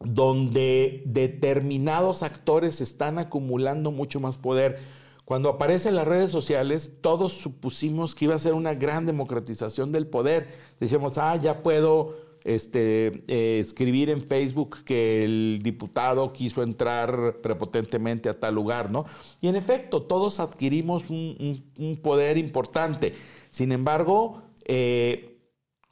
donde 0.00 1.02
determinados 1.06 2.22
actores 2.22 2.80
están 2.80 3.18
acumulando 3.18 3.90
mucho 3.90 4.18
más 4.18 4.38
poder. 4.38 4.78
Cuando 5.24 5.48
aparecen 5.50 5.94
las 5.94 6.08
redes 6.08 6.32
sociales, 6.32 6.96
todos 7.00 7.34
supusimos 7.34 8.14
que 8.14 8.24
iba 8.24 8.34
a 8.34 8.38
ser 8.38 8.54
una 8.54 8.74
gran 8.74 9.06
democratización 9.06 9.92
del 9.92 10.08
poder. 10.08 10.48
Decíamos, 10.80 11.18
ah, 11.18 11.36
ya 11.36 11.62
puedo 11.62 12.16
este, 12.44 13.24
eh, 13.28 13.58
escribir 13.58 14.10
en 14.10 14.22
Facebook 14.22 14.78
que 14.84 15.24
el 15.24 15.60
diputado 15.62 16.32
quiso 16.32 16.62
entrar 16.62 17.38
prepotentemente 17.42 18.28
a 18.28 18.38
tal 18.38 18.54
lugar, 18.54 18.90
¿no? 18.90 19.04
Y 19.40 19.48
en 19.48 19.56
efecto, 19.56 20.02
todos 20.02 20.40
adquirimos 20.40 21.10
un, 21.10 22.00
poder 22.02 22.38
importante. 22.38 23.14
Sin 23.50 23.72
embargo, 23.72 24.42
eh, 24.64 25.38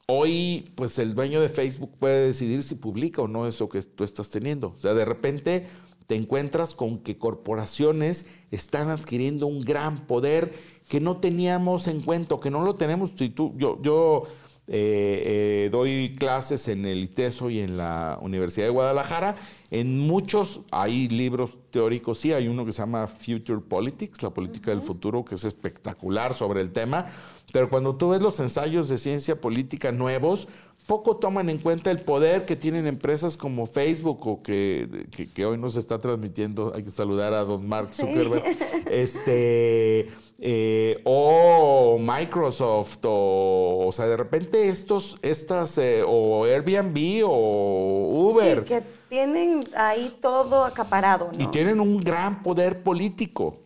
hoy, 0.07 0.71
pues 0.75 0.97
el 0.97 1.13
dueño 1.13 1.41
de 1.41 1.49
Facebook 1.49 1.91
puede 1.99 2.27
decidir 2.27 2.63
si 2.63 2.75
publica 2.75 3.21
o 3.21 3.27
no 3.27 3.47
eso 3.47 3.69
que 3.69 3.81
tú 3.81 4.03
estás 4.03 4.29
teniendo. 4.29 4.69
O 4.69 4.77
sea, 4.77 4.93
de 4.93 5.05
repente 5.05 5.67
te 6.07 6.15
encuentras 6.15 6.73
con 6.73 6.99
que 6.99 7.19
corporaciones 7.19 8.25
están 8.49 8.89
adquiriendo 8.89 9.45
un 9.45 9.61
gran 9.61 10.07
poder 10.07 10.53
que 10.89 10.99
no 10.99 11.17
teníamos 11.17 11.87
en 11.87 12.01
cuenta, 12.01 12.37
que 12.41 12.49
no 12.49 12.63
lo 12.63 12.75
tenemos. 12.75 13.15
tú, 13.15 13.53
yo, 13.57 13.79
yo 13.83 14.23
eh, 14.71 15.65
eh, 15.65 15.69
doy 15.71 16.15
clases 16.15 16.67
en 16.67 16.85
el 16.85 17.03
ITESO 17.03 17.49
y 17.49 17.59
en 17.59 17.75
la 17.75 18.19
Universidad 18.21 18.67
de 18.67 18.71
Guadalajara. 18.71 19.33
En 19.71 19.97
muchos 19.97 20.61
hay 20.69 21.09
libros 21.09 21.57
teóricos, 21.71 22.19
sí, 22.19 22.33
hay 22.33 22.47
uno 22.47 22.65
que 22.65 22.71
se 22.71 22.83
llama 22.83 23.07
Future 23.07 23.61
Politics, 23.61 24.21
la 24.21 24.29
política 24.29 24.69
del 24.69 24.83
futuro, 24.83 25.25
que 25.25 25.35
es 25.35 25.43
espectacular 25.43 26.35
sobre 26.35 26.61
el 26.61 26.71
tema, 26.71 27.07
pero 27.51 27.69
cuando 27.69 27.95
tú 27.95 28.09
ves 28.09 28.21
los 28.21 28.39
ensayos 28.39 28.89
de 28.89 28.99
ciencia 28.99 29.41
política 29.41 29.91
nuevos, 29.91 30.47
poco 30.89 31.17
toman 31.17 31.49
en 31.49 31.59
cuenta 31.59 31.91
el 31.91 32.01
poder 32.01 32.45
que 32.45 32.55
tienen 32.55 32.87
empresas 32.87 33.37
como 33.37 33.67
Facebook 33.67 34.25
o 34.27 34.41
que, 34.41 35.05
que, 35.35 35.45
hoy 35.45 35.55
nos 35.55 35.75
está 35.75 36.01
transmitiendo, 36.01 36.73
hay 36.73 36.81
que 36.81 36.89
saludar 36.89 37.31
a 37.31 37.43
don 37.43 37.69
Mark 37.69 37.93
Zuckerberg, 37.93 38.43
este 38.89 40.07
eh, 40.39 40.99
o 41.03 41.99
Microsoft, 41.99 43.05
o, 43.05 43.85
o 43.85 43.91
sea, 43.91 44.07
de 44.07 44.17
repente 44.17 44.67
estos, 44.69 45.19
estas, 45.21 45.77
eh, 45.77 46.01
o 46.03 46.45
Airbnb 46.45 47.23
o 47.23 48.31
Uber. 48.31 48.61
Sí, 48.61 48.65
que 48.65 48.81
tienen 49.09 49.69
ahí 49.77 50.17
todo 50.19 50.65
acaparado, 50.65 51.29
¿no? 51.31 51.43
Y 51.43 51.47
tienen 51.51 51.79
un 51.79 51.97
gran 51.97 52.41
poder 52.41 52.81
político. 52.81 53.59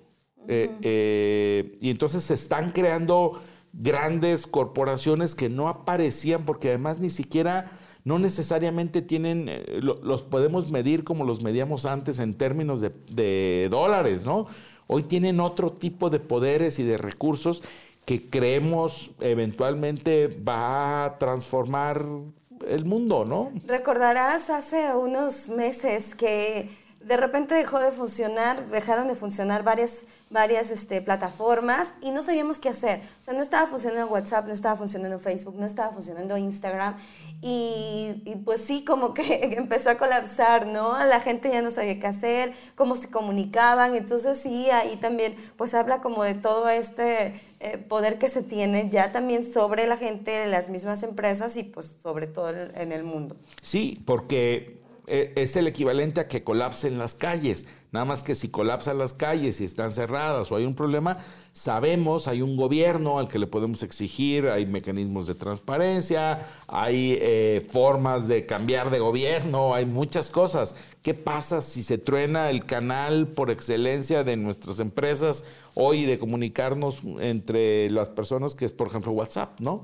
Eh, 0.45 1.77
y 1.79 1.89
entonces 1.89 2.21
se 2.21 2.33
están 2.33 2.73
creando 2.73 3.41
grandes 3.73 4.47
corporaciones 4.47 5.35
que 5.35 5.49
no 5.49 5.67
aparecían 5.67 6.45
porque 6.45 6.69
además 6.69 6.99
ni 6.99 7.09
siquiera 7.09 7.71
no 8.05 8.19
necesariamente 8.19 9.01
tienen, 9.01 9.49
los 9.81 10.23
podemos 10.23 10.69
medir 10.69 11.03
como 11.03 11.23
los 11.23 11.41
medíamos 11.41 11.85
antes 11.85 12.19
en 12.19 12.33
términos 12.33 12.81
de, 12.81 12.91
de 13.09 13.67
dólares, 13.71 14.25
¿no? 14.25 14.47
Hoy 14.87 15.03
tienen 15.03 15.39
otro 15.39 15.71
tipo 15.71 16.09
de 16.09 16.19
poderes 16.19 16.79
y 16.79 16.83
de 16.83 16.97
recursos 16.97 17.63
que 18.05 18.29
creemos 18.29 19.11
eventualmente 19.21 20.27
va 20.27 21.05
a 21.05 21.17
transformar 21.17 22.05
el 22.67 22.85
mundo, 22.85 23.25
¿no? 23.25 23.51
Recordarás 23.65 24.49
hace 24.49 24.93
unos 24.93 25.49
meses 25.49 26.15
que 26.15 26.69
de 27.05 27.17
repente 27.17 27.55
dejó 27.55 27.79
de 27.79 27.91
funcionar, 27.91 28.67
dejaron 28.67 29.07
de 29.07 29.15
funcionar 29.15 29.63
varias, 29.63 30.03
varias 30.29 30.71
este, 30.71 31.01
plataformas 31.01 31.93
y 32.01 32.11
no 32.11 32.21
sabíamos 32.21 32.59
qué 32.59 32.69
hacer. 32.69 33.01
O 33.21 33.23
sea, 33.25 33.33
no 33.33 33.41
estaba 33.41 33.67
funcionando 33.67 34.11
WhatsApp, 34.11 34.47
no 34.47 34.53
estaba 34.53 34.77
funcionando 34.77 35.19
Facebook, 35.19 35.55
no 35.57 35.65
estaba 35.65 35.91
funcionando 35.91 36.37
Instagram. 36.37 36.95
Y, 37.41 38.21
pues 38.45 38.61
sí, 38.61 38.85
como 38.85 39.13
que 39.13 39.43
empezó 39.57 39.89
a 39.89 39.97
colapsar, 39.97 40.65
¿no? 40.65 40.97
La 41.05 41.19
gente 41.19 41.51
ya 41.51 41.61
no 41.61 41.71
sabía 41.71 41.99
qué 41.99 42.07
hacer, 42.07 42.53
cómo 42.75 42.95
se 42.95 43.09
comunicaban. 43.09 43.95
Entonces 43.95 44.37
sí, 44.37 44.69
ahí 44.69 44.95
también 44.95 45.35
pues 45.57 45.73
habla 45.73 45.99
como 45.99 46.23
de 46.23 46.35
todo 46.35 46.69
este 46.69 47.41
eh, 47.59 47.77
poder 47.77 48.17
que 48.17 48.29
se 48.29 48.43
tiene 48.43 48.89
ya 48.89 49.11
también 49.11 49.43
sobre 49.43 49.87
la 49.87 49.97
gente, 49.97 50.31
de 50.31 50.47
las 50.47 50.69
mismas 50.69 51.03
empresas 51.03 51.57
y 51.57 51.63
pues 51.63 51.97
sobre 52.01 52.27
todo 52.27 52.49
en 52.49 52.91
el 52.93 53.03
mundo. 53.03 53.35
Sí, 53.61 54.01
porque 54.05 54.82
eh, 55.07 55.33
es 55.35 55.55
el 55.55 55.67
equivalente 55.67 56.21
a 56.21 56.27
que 56.27 56.43
colapsen 56.43 56.97
las 56.97 57.15
calles. 57.15 57.65
Nada 57.91 58.05
más 58.05 58.23
que 58.23 58.33
si 58.33 58.49
colapsan 58.49 58.97
las 58.97 59.13
calles 59.13 59.61
y 59.61 59.65
están 59.65 59.91
cerradas 59.91 60.51
o 60.51 60.55
hay 60.55 60.65
un 60.65 60.73
problema, 60.73 61.17
sabemos, 61.51 62.27
hay 62.27 62.41
un 62.41 62.57
gobierno 62.57 63.19
al 63.19 63.27
que 63.27 63.37
le 63.37 63.45
podemos 63.45 63.83
exigir, 63.83 64.47
hay 64.47 64.65
mecanismos 64.65 65.27
de 65.27 65.35
transparencia, 65.35 66.47
hay 66.67 67.19
eh, 67.21 67.67
formas 67.69 68.27
de 68.27 68.47
cambiar 68.47 68.89
de 68.89 68.97
gobierno, 68.97 69.75
hay 69.75 69.85
muchas 69.85 70.31
cosas. 70.31 70.75
¿Qué 71.03 71.13
pasa 71.13 71.61
si 71.61 71.83
se 71.83 71.97
truena 71.97 72.49
el 72.49 72.65
canal 72.65 73.27
por 73.27 73.51
excelencia 73.51 74.23
de 74.23 74.37
nuestras 74.37 74.79
empresas 74.79 75.43
hoy 75.73 76.05
de 76.05 76.17
comunicarnos 76.17 77.01
entre 77.19 77.89
las 77.89 78.09
personas, 78.09 78.55
que 78.55 78.63
es 78.63 78.71
por 78.71 78.87
ejemplo 78.87 79.11
WhatsApp, 79.11 79.59
¿no? 79.59 79.83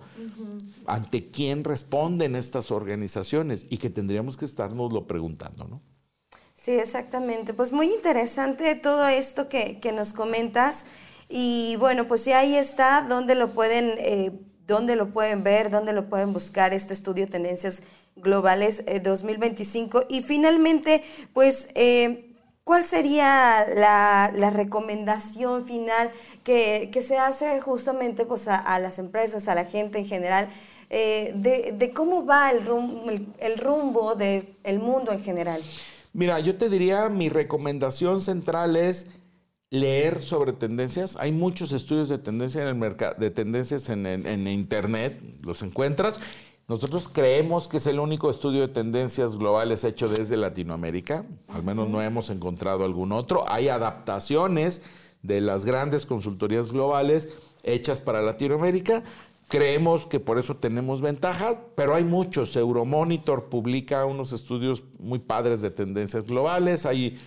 ¿Ante 0.86 1.30
quién 1.30 1.66
responden 1.66 2.38
estas 2.38 2.72
organizaciones? 2.72 3.68
Y 3.70 3.80
que 3.80 3.90
tendríamos 3.90 4.38
que 4.38 4.46
estarnos 4.46 4.94
lo 4.94 5.08
preguntando, 5.08 5.66
¿no? 5.66 5.82
Sí, 6.56 6.72
exactamente. 6.72 7.54
Pues 7.54 7.74
muy 7.74 7.94
interesante 7.94 8.76
todo 8.76 9.06
esto 9.10 9.50
que, 9.50 9.78
nos 9.94 10.14
comentas. 10.14 10.86
Y 11.28 11.76
bueno, 11.80 12.08
pues 12.08 12.24
ya 12.24 12.40
ahí 12.40 12.56
está, 12.56 13.02
donde 13.02 13.36
lo 13.36 13.52
pueden, 13.52 13.96
eh, 13.98 14.32
dónde 14.66 14.96
lo 14.96 15.10
pueden 15.10 15.44
ver, 15.44 15.70
dónde 15.70 15.92
lo 15.92 16.08
pueden 16.08 16.32
buscar 16.32 16.74
este 16.74 16.94
estudio 16.94 17.28
Tendencias 17.28 17.84
Globales 18.16 18.84
2025. 19.04 20.02
Eh, 20.02 20.06
y 20.10 20.22
finalmente, 20.22 21.04
pues, 21.34 21.70
eh, 21.76 22.36
¿cuál 22.64 22.86
sería 22.86 23.66
la, 23.76 24.50
recomendación 24.52 25.66
final 25.66 26.12
que, 26.44 26.92
se 27.06 27.18
hace 27.18 27.62
justamente 27.62 28.26
pues, 28.26 28.48
a, 28.48 28.80
las 28.80 29.00
empresas, 29.00 29.48
a 29.48 29.56
la 29.56 29.66
gente 29.66 30.00
en 30.00 30.06
general? 30.06 30.50
de, 30.90 31.92
cómo 31.94 32.26
va 32.26 32.50
el 32.50 32.66
rumbo, 32.66 33.12
el, 33.38 33.58
rumbo 33.60 34.16
del 34.16 34.80
mundo 34.80 35.12
en 35.12 35.22
general. 35.22 35.62
Mira, 36.14 36.40
yo 36.40 36.58
te 36.58 36.68
diría, 36.70 37.10
mi 37.10 37.30
recomendación 37.30 38.22
central 38.22 38.76
es 38.76 39.08
leer 39.70 40.24
sobre 40.24 40.54
tendencias. 40.54 41.16
Hay 41.18 41.32
muchos 41.32 41.72
estudios 41.72 42.10
de 42.10 42.18
tendencia 42.18 42.62
en 42.62 42.68
el 42.68 42.76
mercado, 42.76 43.16
de 43.20 43.30
tendencias 43.30 43.90
en, 43.90 44.48
internet, 44.48 45.20
los 45.44 45.62
encuentras. 45.62 46.20
Nosotros 46.70 47.10
creemos 47.12 47.68
que 47.68 47.78
es 47.78 47.88
el 47.88 48.00
único 48.00 48.30
estudio 48.30 48.62
de 48.62 48.68
tendencias 48.68 49.36
globales 49.36 49.84
hecho 49.84 50.08
desde 50.08 50.38
Latinoamérica, 50.38 51.26
al 51.48 51.64
menos 51.64 51.90
no 51.90 52.00
hemos 52.02 52.30
encontrado 52.30 52.86
algún 52.86 53.12
otro. 53.12 53.44
Hay 53.52 53.70
adaptaciones 53.70 54.84
de 55.24 55.42
las 55.42 55.66
grandes 55.66 56.06
consultorías 56.06 56.72
globales 56.72 57.38
hechas 57.64 58.00
para 58.00 58.22
Latinoamérica, 58.22 59.04
Creemos 59.50 60.06
que 60.06 60.20
por 60.20 60.38
eso 60.38 60.58
tenemos 60.58 61.02
ventajas, 61.02 61.58
pero 61.74 61.96
hay 61.96 62.04
muchos. 62.04 62.56
Euromonitor 62.56 63.46
publica 63.46 64.06
unos 64.06 64.32
estudios 64.32 64.84
muy 65.00 65.18
padres 65.18 65.62
de 65.62 65.72
tendencias 65.72 66.24
globales. 66.26 66.86
Hay 66.86 67.18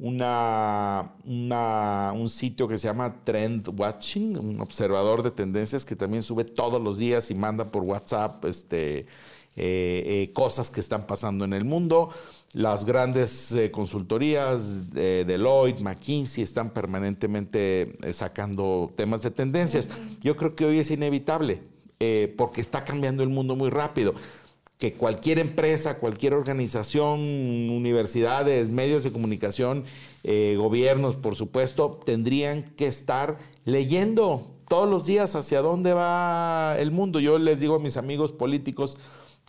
una, 0.00 1.12
un 1.24 2.28
sitio 2.28 2.66
que 2.66 2.78
se 2.78 2.88
llama 2.88 3.22
Trend 3.22 3.68
Watching, 3.78 4.38
un 4.38 4.60
observador 4.60 5.22
de 5.22 5.30
tendencias 5.30 5.84
que 5.84 5.94
también 5.94 6.22
sube 6.22 6.44
todos 6.44 6.82
los 6.82 6.96
días 6.96 7.30
y 7.30 7.34
manda 7.34 7.66
por 7.70 7.82
WhatsApp 7.82 8.44
este, 8.46 9.00
eh, 9.00 9.06
eh, 9.56 10.30
cosas 10.32 10.70
que 10.70 10.80
están 10.80 11.06
pasando 11.06 11.44
en 11.44 11.52
el 11.52 11.66
mundo. 11.66 12.08
Las 12.52 12.86
grandes 12.86 13.52
eh, 13.52 13.70
consultorías, 13.70 14.90
de 14.90 15.26
Deloitte, 15.26 15.82
McKinsey, 15.82 16.42
están 16.42 16.70
permanentemente 16.70 17.96
sacando 18.12 18.90
temas 18.96 19.22
de 19.22 19.30
tendencias. 19.30 19.90
Yo 20.22 20.34
creo 20.34 20.56
que 20.56 20.64
hoy 20.64 20.78
es 20.78 20.90
inevitable 20.90 21.62
porque 22.38 22.62
está 22.62 22.82
cambiando 22.82 23.22
el 23.22 23.28
mundo 23.28 23.54
muy 23.54 23.68
rápido. 23.68 24.14
Que 24.80 24.94
cualquier 24.94 25.38
empresa, 25.38 25.98
cualquier 25.98 26.34
organización, 26.34 27.20
universidades, 27.20 28.70
medios 28.70 29.04
de 29.04 29.12
comunicación, 29.12 29.84
eh, 30.24 30.56
gobiernos, 30.58 31.14
por 31.14 31.36
supuesto, 31.36 32.00
tendrían 32.04 32.64
que 32.76 32.86
estar 32.86 33.38
leyendo 33.64 34.50
todos 34.68 34.88
los 34.88 35.06
días 35.06 35.36
hacia 35.36 35.60
dónde 35.60 35.92
va 35.92 36.76
el 36.78 36.90
mundo. 36.90 37.20
Yo 37.20 37.38
les 37.38 37.60
digo 37.60 37.76
a 37.76 37.78
mis 37.78 37.96
amigos 37.96 38.32
políticos 38.32 38.96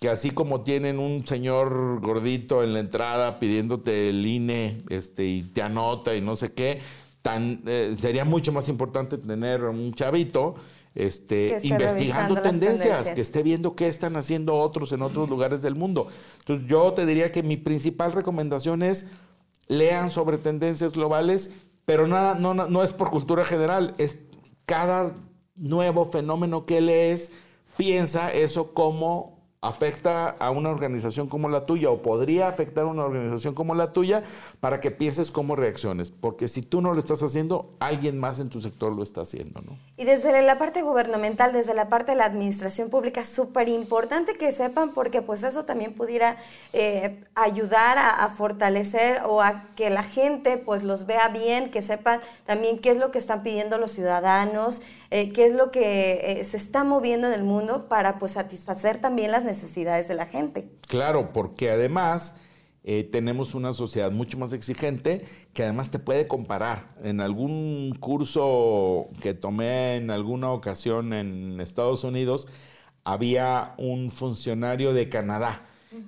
que 0.02 0.10
así 0.10 0.32
como 0.32 0.62
tienen 0.62 0.98
un 0.98 1.28
señor 1.28 2.02
gordito 2.02 2.64
en 2.64 2.74
la 2.74 2.80
entrada 2.80 3.40
pidiéndote 3.40 4.10
el 4.10 4.26
INE 4.26 4.82
este, 4.90 5.28
y 5.28 5.44
te 5.44 5.62
anota 5.62 6.16
y 6.16 6.22
no 6.22 6.36
sé 6.36 6.54
qué, 6.54 6.80
tan, 7.22 7.62
eh, 7.68 7.94
sería 7.96 8.26
mucho 8.26 8.52
más 8.52 8.68
importante 8.68 9.20
tener 9.20 9.64
un 9.64 9.94
chavito 9.94 10.56
este, 10.94 11.58
investigando 11.64 12.42
tendencias, 12.42 13.10
que 13.10 13.22
esté 13.22 13.44
viendo 13.44 13.76
qué 13.76 13.88
están 13.88 14.16
haciendo 14.16 14.56
otros 14.56 14.92
en 14.92 15.02
otros 15.02 15.30
lugares 15.30 15.62
del 15.62 15.76
mundo. 15.76 16.08
Entonces 16.40 16.68
yo 16.68 16.94
te 16.94 17.06
diría 17.06 17.32
que 17.32 17.44
mi 17.44 17.58
principal 17.58 18.12
recomendación 18.12 18.84
es 18.84 19.10
lean 19.68 20.10
sobre 20.10 20.38
tendencias 20.38 20.94
globales, 20.94 21.54
pero 21.86 22.08
nada, 22.08 22.36
no, 22.36 22.54
no 22.54 22.84
es 22.84 22.92
por 22.92 23.10
cultura 23.10 23.46
general, 23.46 23.94
es 23.98 24.20
cada 24.66 25.16
nuevo 25.56 26.06
fenómeno 26.06 26.66
que 26.66 26.82
lees, 26.82 27.32
piensa 27.78 28.34
eso 28.34 28.74
como 28.74 29.31
afecta 29.64 30.30
a 30.40 30.50
una 30.50 30.72
organización 30.72 31.28
como 31.28 31.48
la 31.48 31.68
tuya 31.68 31.92
o 31.92 32.02
podría 32.02 32.48
afectar 32.48 32.86
a 32.86 32.88
una 32.88 33.06
organización 33.06 33.54
como 33.54 33.76
la 33.76 33.94
tuya 33.94 34.24
para 34.60 34.82
que 34.82 34.90
pienses 34.90 35.30
cómo 35.30 35.56
reacciones. 35.56 36.10
Porque 36.10 36.48
si 36.48 36.64
tú 36.64 36.82
no 36.82 36.94
lo 36.94 37.00
estás 37.00 37.22
haciendo, 37.22 37.70
alguien 37.80 38.18
más 38.18 38.40
en 38.40 38.50
tu 38.50 38.60
sector 38.60 38.92
lo 38.92 39.04
está 39.04 39.22
haciendo. 39.22 39.62
¿no? 39.62 39.78
Y 39.98 40.06
desde 40.06 40.42
la 40.42 40.58
parte 40.58 40.82
gubernamental, 40.82 41.54
desde 41.54 41.76
la 41.76 41.90
parte 41.90 42.14
de 42.14 42.18
la 42.18 42.26
administración 42.26 42.90
pública, 42.90 43.24
súper 43.24 43.70
importante 43.70 44.36
que 44.36 44.52
sepan 44.52 44.96
porque 44.96 45.22
pues 45.22 45.44
eso 45.44 45.64
también 45.64 45.94
pudiera 45.94 46.38
eh, 46.74 47.24
ayudar 47.36 48.00
a, 48.00 48.28
fortalecer 48.30 49.22
o 49.28 49.44
a 49.44 49.66
que 49.76 49.92
la 49.92 50.02
gente 50.02 50.58
pues 50.58 50.82
los 50.82 51.06
vea 51.06 51.28
bien, 51.28 51.70
que 51.70 51.84
sepan 51.84 52.22
también 52.48 52.80
qué 52.80 52.92
es 52.92 52.98
lo 52.98 53.12
que 53.12 53.20
están 53.20 53.44
pidiendo 53.44 53.78
los 53.78 53.92
ciudadanos. 53.92 54.82
Eh, 55.14 55.34
qué 55.34 55.48
es 55.48 55.54
lo 55.54 55.72
que 55.72 56.40
eh, 56.40 56.44
se 56.46 56.56
está 56.56 56.86
moviendo 56.86 57.28
en 57.28 57.34
el 57.34 57.44
mundo 57.44 57.90
para 57.90 58.18
pues 58.18 58.32
satisfacer 58.32 58.98
también 59.00 59.30
las 59.30 59.44
necesidades 59.44 59.51
de 60.08 60.16
la 60.16 60.26
gente. 60.26 60.70
Claro, 60.88 61.34
porque 61.34 61.70
además 61.72 62.36
eh, 62.84 63.04
tenemos 63.04 63.54
una 63.54 63.74
sociedad 63.74 64.12
mucho 64.12 64.38
más 64.38 64.54
exigente 64.54 65.24
que 65.54 65.64
además 65.64 65.92
te 65.92 66.00
puede 66.00 66.28
comparar. 66.28 66.96
En 67.04 67.22
algún 67.22 67.96
curso 68.00 69.10
que 69.22 69.34
tomé 69.34 69.98
en 69.98 70.10
alguna 70.10 70.52
ocasión 70.52 71.14
en 71.14 71.60
Estados 71.62 72.04
Unidos, 72.04 72.48
había 73.04 73.76
un 73.78 74.12
funcionario 74.12 74.94
de 74.94 75.10
Canadá 75.10 75.66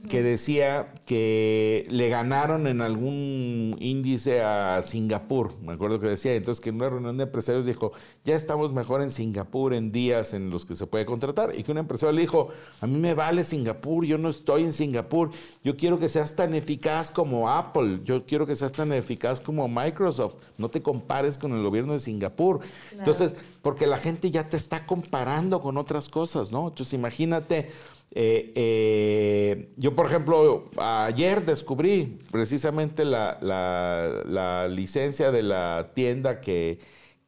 que 0.10 0.24
decía 0.24 0.94
que 1.06 1.86
le 1.90 2.08
ganaron 2.08 2.68
en 2.68 2.80
algún 2.80 3.76
índice 3.80 4.42
a 4.42 4.82
Singapur, 4.82 5.54
me 5.62 5.74
acuerdo 5.74 6.00
que 6.00 6.08
decía, 6.08 6.34
entonces 6.36 6.62
que 6.62 6.70
en 6.70 6.76
una 6.76 6.90
reunión 6.90 7.18
de 7.18 7.24
empresarios 7.24 7.66
dijo, 7.66 7.92
ya 8.24 8.36
estamos 8.36 8.72
mejor 8.72 9.02
en 9.02 9.12
Singapur 9.12 9.74
en 9.74 9.92
días 9.92 10.34
en 10.34 10.50
los 10.50 10.66
que 10.66 10.76
se 10.76 10.88
puede 10.88 11.06
contratar, 11.06 11.58
y 11.58 11.64
que 11.64 11.72
un 11.72 11.80
empresario 11.80 12.14
le 12.14 12.22
dijo, 12.22 12.50
a 12.80 12.88
mí 12.88 12.98
me 12.98 13.14
vale 13.14 13.44
Singapur, 13.44 14.06
yo 14.06 14.18
no 14.18 14.30
estoy 14.30 14.64
en 14.64 14.72
Singapur, 14.72 15.32
yo 15.64 15.76
quiero 15.76 16.00
que 16.00 16.08
seas 16.08 16.36
tan 16.36 16.54
eficaz 16.54 17.12
como 17.12 17.50
Apple, 17.50 18.00
yo 18.06 18.26
quiero 18.26 18.46
que 18.46 18.56
seas 18.56 18.72
tan 18.72 18.94
eficaz 18.94 19.42
como 19.42 19.68
Microsoft, 19.68 20.36
no 20.58 20.70
te 20.70 20.82
compares 20.82 21.38
con 21.38 21.52
el 21.52 21.62
gobierno 21.62 21.94
de 21.94 22.00
Singapur. 22.00 22.62
Entonces, 22.92 23.36
porque 23.62 23.88
la 23.88 23.98
gente 23.98 24.32
ya 24.32 24.48
te 24.48 24.58
está 24.58 24.86
comparando 24.86 25.60
con 25.60 25.78
otras 25.78 26.10
cosas, 26.10 26.52
¿no? 26.52 26.68
Entonces, 26.70 26.94
imagínate 26.94 27.70
eh, 28.16 28.52
eh, 28.54 29.74
yo, 29.76 29.96
por 29.96 30.06
ejemplo, 30.06 30.70
ayer 30.78 31.44
descubrí 31.46 32.20
precisamente 32.32 33.06
la, 33.06 34.68
licencia 34.70 35.32
de 35.32 35.42
la 35.42 35.92
tienda 35.96 36.40
que, 36.40 36.78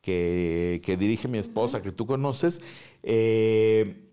dirige 0.04 1.28
mi 1.28 1.40
esposa, 1.40 1.82
que 1.82 1.92
tú 1.92 2.06
conoces. 2.06 2.62
Eh, 3.02 4.12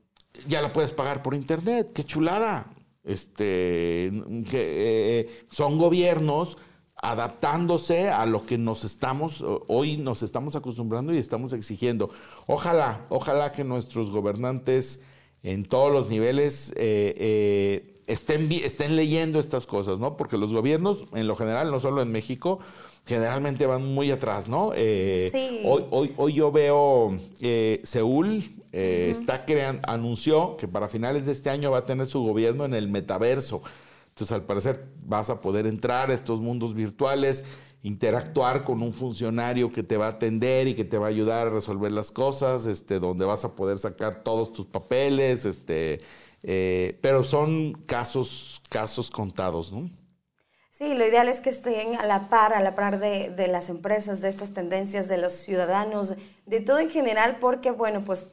ya 0.48 0.62
la 0.62 0.72
puedes 0.72 0.92
pagar 0.92 1.22
por 1.22 1.34
internet. 1.34 1.92
¡Qué 1.92 2.04
chulada! 2.04 2.72
Este, 3.04 4.10
que, 4.48 5.28
son 5.50 5.76
gobiernos 5.76 6.56
adaptándose 6.96 8.08
a 8.08 8.24
lo 8.24 8.46
que 8.46 8.56
nos 8.56 8.84
estamos, 8.84 9.44
hoy 9.66 9.96
nos 9.96 10.22
estamos 10.22 10.56
acostumbrando 10.56 11.12
y 11.12 11.18
estamos 11.18 11.52
exigiendo. 11.52 12.10
Ojalá, 12.46 13.04
ojalá 13.10 13.52
que 13.52 13.64
nuestros 13.64 14.10
gobernantes 14.10 15.02
en 15.42 15.64
todos 15.64 15.92
los 15.92 16.08
niveles 16.08 16.72
eh, 16.76 17.14
eh, 17.16 17.94
estén, 18.06 18.50
estén 18.52 18.96
leyendo 18.96 19.38
estas 19.38 19.66
cosas, 19.66 19.98
¿no? 19.98 20.16
Porque 20.16 20.36
los 20.36 20.52
gobiernos, 20.52 21.04
en 21.12 21.26
lo 21.26 21.36
general, 21.36 21.70
no 21.70 21.80
solo 21.80 22.02
en 22.02 22.12
México, 22.12 22.60
generalmente 23.04 23.66
van 23.66 23.84
muy 23.84 24.10
atrás, 24.10 24.48
¿no? 24.48 24.72
Eh, 24.74 25.30
sí. 25.32 25.62
hoy, 25.64 25.84
hoy, 25.90 26.14
hoy, 26.16 26.32
yo 26.34 26.52
veo 26.52 27.16
Seúl 27.82 28.56
está 28.70 29.44
creando, 29.44 29.82
anunció 29.86 30.56
que 30.56 30.66
para 30.66 30.88
finales 30.88 31.26
de 31.26 31.32
este 31.32 31.50
año 31.50 31.70
va 31.70 31.78
a 31.78 31.84
tener 31.84 32.06
su 32.06 32.22
gobierno 32.22 32.64
en 32.64 32.74
el 32.74 32.88
metaverso. 32.88 33.62
Entonces, 34.08 34.32
al 34.32 34.44
parecer, 34.44 34.86
vas 35.04 35.30
a 35.30 35.40
poder 35.40 35.66
entrar 35.66 36.10
a 36.10 36.14
estos 36.14 36.40
mundos 36.40 36.74
virtuales 36.74 37.44
interactuar 37.82 38.64
con 38.64 38.80
un 38.82 38.92
funcionario 38.92 39.72
que 39.72 39.82
te 39.82 39.96
va 39.96 40.06
a 40.06 40.10
atender 40.10 40.68
y 40.68 40.74
que 40.74 40.84
te 40.84 40.98
va 40.98 41.06
a 41.06 41.10
ayudar 41.10 41.48
a 41.48 41.50
resolver 41.50 41.90
las 41.90 42.10
cosas, 42.10 42.66
este, 42.66 43.00
donde 43.00 43.24
vas 43.24 43.44
a 43.44 43.56
poder 43.56 43.78
sacar 43.78 44.22
todos 44.22 44.52
tus 44.52 44.66
papeles, 44.66 45.44
este, 45.44 46.00
eh, 46.44 46.98
pero 47.02 47.24
son 47.24 47.72
casos, 47.86 48.62
casos 48.68 49.10
contados, 49.10 49.72
¿no? 49.72 49.90
Sí, 50.70 50.94
lo 50.94 51.06
ideal 51.06 51.28
es 51.28 51.40
que 51.40 51.50
estén 51.50 51.96
a 51.96 52.06
la 52.06 52.28
par, 52.28 52.54
a 52.54 52.60
la 52.60 52.74
par 52.74 52.98
de, 52.98 53.46
las 53.48 53.68
empresas, 53.68 54.20
de 54.20 54.28
estas 54.28 54.52
tendencias, 54.52 55.06
de 55.06 55.18
los 55.18 55.32
ciudadanos, 55.32 56.14
de 56.46 56.60
todo 56.60 56.78
en 56.78 56.90
general, 56.90 57.38
porque, 57.40 57.70
bueno, 57.70 58.04
pues 58.04 58.26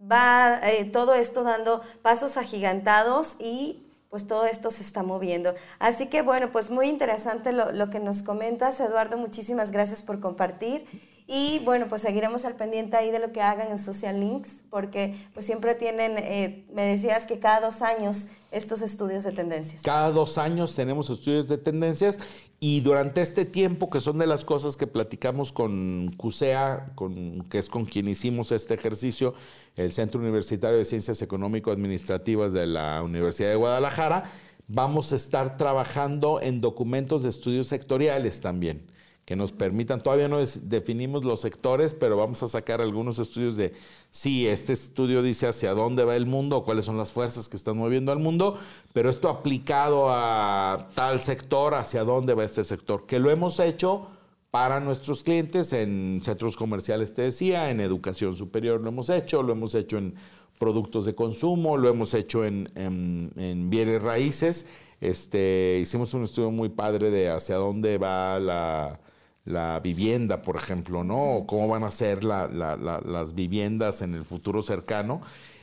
va 0.00 0.58
eh, 0.68 0.84
todo 0.84 1.14
esto 1.14 1.44
dando 1.44 1.82
pasos 2.02 2.36
agigantados 2.36 3.36
y 3.38 3.83
pues 4.14 4.28
todo 4.28 4.46
esto 4.46 4.70
se 4.70 4.84
está 4.84 5.02
moviendo. 5.02 5.56
Así 5.80 6.06
que 6.06 6.22
bueno, 6.22 6.52
pues 6.52 6.70
muy 6.70 6.88
interesante 6.88 7.50
lo, 7.50 7.90
que 7.90 7.98
nos 7.98 8.22
comentas, 8.22 8.78
Eduardo, 8.78 9.16
muchísimas 9.16 9.72
gracias 9.72 10.04
por 10.04 10.20
compartir. 10.20 10.86
Y 11.26 11.60
bueno, 11.64 11.86
pues 11.88 12.02
seguiremos 12.02 12.44
al 12.44 12.54
pendiente 12.54 12.98
ahí 12.98 13.10
de 13.10 13.18
lo 13.18 13.32
que 13.32 13.40
hagan 13.40 13.68
en 13.70 13.78
Social 13.78 14.20
Links, 14.20 14.62
porque 14.68 15.14
pues 15.32 15.46
siempre 15.46 15.74
tienen, 15.74 16.18
eh, 16.18 16.66
me 16.70 16.82
decías 16.82 17.26
que 17.26 17.38
cada 17.38 17.60
dos 17.60 17.80
años 17.80 18.28
estos 18.50 18.82
estudios 18.82 19.24
de 19.24 19.32
tendencias. 19.32 19.82
Cada 19.82 20.10
dos 20.10 20.36
años 20.36 20.74
tenemos 20.74 21.08
estudios 21.08 21.48
de 21.48 21.56
tendencias 21.56 22.18
y 22.60 22.80
durante 22.80 23.22
este 23.22 23.46
tiempo, 23.46 23.88
que 23.88 24.00
son 24.00 24.18
de 24.18 24.26
las 24.26 24.44
cosas 24.44 24.76
que 24.76 24.86
platicamos 24.86 25.50
con 25.50 26.12
CUSEA, 26.18 26.92
con, 26.94 27.40
que 27.48 27.58
es 27.58 27.70
con 27.70 27.86
quien 27.86 28.06
hicimos 28.06 28.52
este 28.52 28.74
ejercicio, 28.74 29.34
el 29.76 29.92
Centro 29.92 30.20
Universitario 30.20 30.76
de 30.76 30.84
Ciencias 30.84 31.22
Económico-Administrativas 31.22 32.52
de 32.52 32.66
la 32.66 33.02
Universidad 33.02 33.48
de 33.48 33.56
Guadalajara, 33.56 34.30
vamos 34.68 35.12
a 35.12 35.16
estar 35.16 35.56
trabajando 35.56 36.38
en 36.42 36.60
documentos 36.60 37.22
de 37.22 37.30
estudios 37.30 37.66
sectoriales 37.66 38.42
también 38.42 38.93
que 39.24 39.36
nos 39.36 39.52
permitan, 39.52 40.02
todavía 40.02 40.28
no 40.28 40.38
definimos 40.38 41.24
los 41.24 41.40
sectores, 41.40 41.94
pero 41.94 42.16
vamos 42.16 42.42
a 42.42 42.48
sacar 42.48 42.80
algunos 42.80 43.18
estudios 43.18 43.56
de 43.56 43.72
si 44.10 44.46
este 44.46 44.74
estudio 44.74 45.22
dice 45.22 45.46
hacia 45.46 45.72
dónde 45.72 46.04
va 46.04 46.14
el 46.14 46.26
mundo, 46.26 46.62
cuáles 46.62 46.84
son 46.84 46.98
las 46.98 47.12
fuerzas 47.12 47.48
que 47.48 47.56
están 47.56 47.78
moviendo 47.78 48.12
al 48.12 48.18
mundo, 48.18 48.58
pero 48.92 49.08
esto 49.08 49.28
aplicado 49.28 50.10
a 50.10 50.88
tal 50.94 51.22
sector, 51.22 51.74
hacia 51.74 52.04
dónde 52.04 52.34
va 52.34 52.44
este 52.44 52.64
sector, 52.64 53.06
que 53.06 53.18
lo 53.18 53.30
hemos 53.30 53.60
hecho 53.60 54.08
para 54.50 54.78
nuestros 54.78 55.22
clientes 55.22 55.72
en 55.72 56.20
centros 56.22 56.56
comerciales, 56.56 57.14
te 57.14 57.22
decía, 57.22 57.70
en 57.70 57.80
educación 57.80 58.36
superior 58.36 58.80
lo 58.80 58.90
hemos 58.90 59.08
hecho, 59.08 59.42
lo 59.42 59.52
hemos 59.52 59.74
hecho 59.74 59.96
en 59.96 60.14
productos 60.58 61.06
de 61.06 61.14
consumo, 61.14 61.76
lo 61.76 61.88
hemos 61.88 62.14
hecho 62.14 62.44
en, 62.44 62.70
en 62.74 63.70
bienes 63.70 64.02
raíces. 64.02 64.66
Este, 65.00 65.80
hicimos 65.82 66.14
un 66.14 66.22
estudio 66.24 66.50
muy 66.50 66.68
padre 66.68 67.10
de 67.10 67.28
hacia 67.28 67.56
dónde 67.56 67.98
va 67.98 68.38
la, 68.38 69.00
la 69.44 69.80
vivienda, 69.80 70.42
por 70.42 70.56
ejemplo, 70.56 71.04
¿no? 71.04 71.36
O 71.36 71.46
cómo 71.46 71.68
van 71.68 71.84
a 71.84 71.90
ser 71.90 72.24
las 72.24 73.34
viviendas 73.34 74.02
en 74.02 74.14
el 74.14 74.24
futuro 74.24 74.62
cercano. 74.62 75.20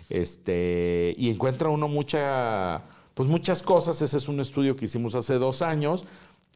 Este, 0.10 1.14
y 1.18 1.30
encuentra 1.30 1.70
uno 1.70 1.88
mucha, 1.88 2.84
pues 3.14 3.28
muchas 3.30 3.64
cosas. 3.64 4.02
Ese 4.02 4.18
es 4.18 4.28
un 4.28 4.40
estudio 4.40 4.76
que 4.76 4.86
hicimos 4.86 5.16
hace 5.16 5.36
dos 5.36 5.62
años. 5.62 6.06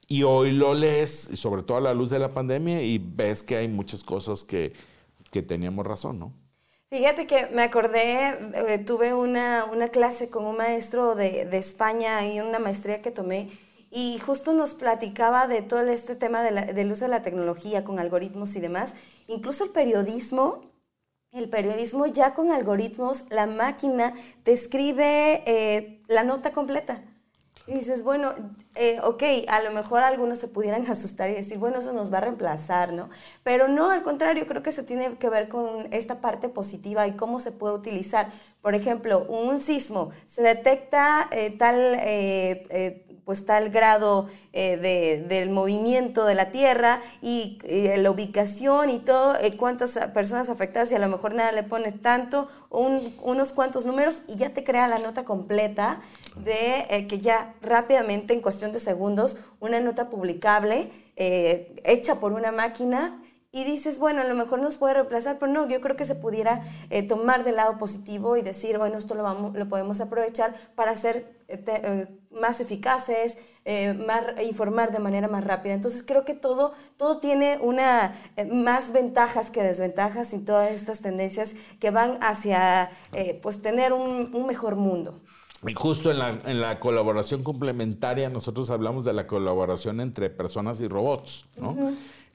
Y 0.07 0.21
hoy 0.23 0.51
lo 0.51 0.75
lees, 0.75 1.11
sobre 1.33 1.63
todo 1.63 1.79
a 1.79 1.81
la 1.81 1.93
luz 1.93 2.11
de 2.11 2.19
la 2.19 2.31
pandemia, 2.33 2.83
y 2.83 2.99
ves 2.99 3.41
que 3.41 3.57
hay 3.57 3.67
muchas 3.67 4.03
cosas 4.03 4.43
que, 4.43 4.73
teníamos 5.47 5.85
razón, 5.85 6.17
¿no? 6.17 6.31
Fíjate 6.89 7.27
que 7.27 7.47
me 7.47 7.63
acordé, 7.63 8.29
eh, 8.69 8.77
tuve 8.77 9.13
una, 9.13 9.67
clase 9.91 10.29
con 10.29 10.45
un 10.45 10.55
maestro 10.55 11.13
de, 11.13 11.43
de 11.43 11.57
España 11.57 12.25
y 12.25 12.39
una 12.39 12.57
maestría 12.57 13.01
que 13.01 13.11
tomé 13.11 13.49
y 13.95 14.19
justo 14.19 14.51
nos 14.51 14.73
platicaba 14.73 15.47
de 15.47 15.61
todo 15.61 15.79
este 15.79 16.17
tema 16.17 16.43
del 16.43 16.91
uso 16.91 17.05
de 17.05 17.11
la 17.11 17.21
tecnología 17.21 17.85
con 17.85 17.97
algoritmos 17.97 18.53
y 18.57 18.59
demás. 18.59 18.93
Incluso 19.27 19.63
el 19.63 19.69
periodismo, 19.69 20.69
el 21.31 21.47
periodismo 21.47 22.05
ya 22.05 22.33
con 22.33 22.51
algoritmos, 22.51 23.23
la 23.29 23.47
máquina 23.47 24.13
te 24.43 24.51
escribe 24.51 25.43
eh, 25.45 26.01
la 26.09 26.25
nota 26.25 26.51
completa. 26.51 27.03
Y 27.67 27.75
dices, 27.75 28.03
bueno, 28.03 28.33
eh, 28.75 28.99
ok, 29.01 29.23
a 29.47 29.61
lo 29.61 29.71
mejor 29.71 30.03
algunos 30.03 30.39
se 30.39 30.49
pudieran 30.49 30.85
asustar 30.91 31.29
y 31.29 31.35
decir, 31.35 31.57
bueno, 31.57 31.79
eso 31.79 31.93
nos 31.93 32.13
va 32.13 32.17
a 32.17 32.21
reemplazar, 32.21 32.91
¿no? 32.91 33.09
Pero 33.43 33.69
no, 33.69 33.91
al 33.91 34.03
contrario, 34.03 34.45
creo 34.45 34.61
que 34.61 34.73
se 34.73 34.83
tiene 34.83 35.17
que 35.17 35.29
ver 35.29 35.47
con 35.47 35.87
esta 35.93 36.19
parte 36.19 36.49
positiva 36.49 37.07
y 37.07 37.15
cómo 37.15 37.39
se 37.39 37.53
puede 37.53 37.75
utilizar. 37.75 38.33
Por 38.61 38.75
ejemplo, 38.75 39.23
un 39.23 39.61
sismo, 39.61 40.11
se 40.27 40.41
detecta 40.41 41.29
eh, 41.31 41.55
tal 41.57 41.97
pues 43.25 43.45
tal 43.45 43.71
grado 43.71 44.27
eh, 44.53 45.25
del 45.27 45.49
movimiento 45.49 46.25
de 46.25 46.35
la 46.35 46.51
Tierra 46.51 47.01
y, 47.21 47.59
la 47.97 48.11
ubicación 48.11 48.89
y 48.89 48.99
todo, 48.99 49.35
eh, 49.35 49.57
cuántas 49.57 49.93
personas 50.13 50.49
afectadas 50.49 50.91
y 50.91 50.95
a 50.95 50.99
lo 50.99 51.09
mejor 51.09 51.33
nada 51.33 51.51
le 51.51 51.63
pones 51.63 51.99
tanto, 52.01 52.47
unos 52.69 53.51
cuantos 53.53 53.85
números 53.85 54.21
y 54.27 54.35
ya 54.35 54.51
te 54.51 54.63
crea 54.63 54.87
la 54.87 54.99
nota 54.99 55.25
completa 55.25 56.01
de 56.35 56.85
eh, 56.89 57.07
que 57.07 57.17
ya 57.17 57.55
rápidamente, 57.61 58.33
en 58.33 58.41
cuestión 58.41 58.71
de 58.71 58.79
segundos, 58.79 59.37
una 59.59 59.79
nota 59.79 60.09
publicable 60.09 60.91
hecha 61.17 62.19
por 62.19 62.33
una 62.33 62.51
máquina 62.51 63.21
y 63.55 63.63
dices, 63.63 63.99
bueno, 63.99 64.19
a 64.19 64.25
lo 64.25 64.35
mejor 64.35 64.59
nos 64.59 64.75
puede 64.75 64.95
reemplazar, 64.95 65.39
pero 65.39 65.49
no, 65.49 65.65
yo 65.69 65.79
creo 65.79 65.95
que 65.95 66.03
se 66.03 66.13
pudiera 66.13 66.65
eh, 66.89 67.03
tomar 67.03 67.45
del 67.45 67.55
lado 67.55 67.77
positivo 67.77 68.35
y 68.35 68.41
decir, 68.41 68.77
bueno, 68.77 68.97
esto 68.97 69.15
lo, 69.15 69.23
vamos, 69.23 69.55
lo 69.55 69.69
podemos 69.69 70.01
aprovechar 70.01 70.53
para 70.75 70.93
ser 70.97 71.34
eh, 71.47 71.63
eh, 71.67 72.07
más 72.31 72.59
eficaces, 72.59 73.37
más, 74.05 74.23
informar 74.45 74.91
de 74.91 74.99
manera 74.99 75.27
más 75.27 75.43
rápida. 75.43 75.73
Entonces 75.73 76.03
creo 76.05 76.23
que 76.23 76.35
todo, 76.35 76.73
todo 76.97 77.19
tiene 77.19 77.57
una, 77.59 78.15
más 78.51 78.93
ventajas 78.93 79.49
que 79.49 79.63
desventajas 79.63 80.33
y 80.33 80.39
todas 80.39 80.71
estas 80.71 81.01
tendencias 81.01 81.55
que 81.79 81.89
van 81.89 82.19
hacia 82.21 82.91
pues 83.41 83.63
tener 83.63 83.91
un, 83.91 84.29
un 84.35 84.45
mejor 84.45 84.75
mundo. 84.75 85.19
Y 85.67 85.73
justo 85.73 86.11
en 86.11 86.19
la, 86.19 86.41
en 86.45 86.61
la, 86.61 86.79
colaboración 86.79 87.41
complementaria, 87.41 88.29
nosotros 88.29 88.69
hablamos 88.69 89.05
de 89.05 89.13
la 89.13 89.25
colaboración 89.25 89.99
entre 89.99 90.29
personas 90.29 90.79
y 90.81 90.87
robots, 90.87 91.47
¿no? 91.57 91.75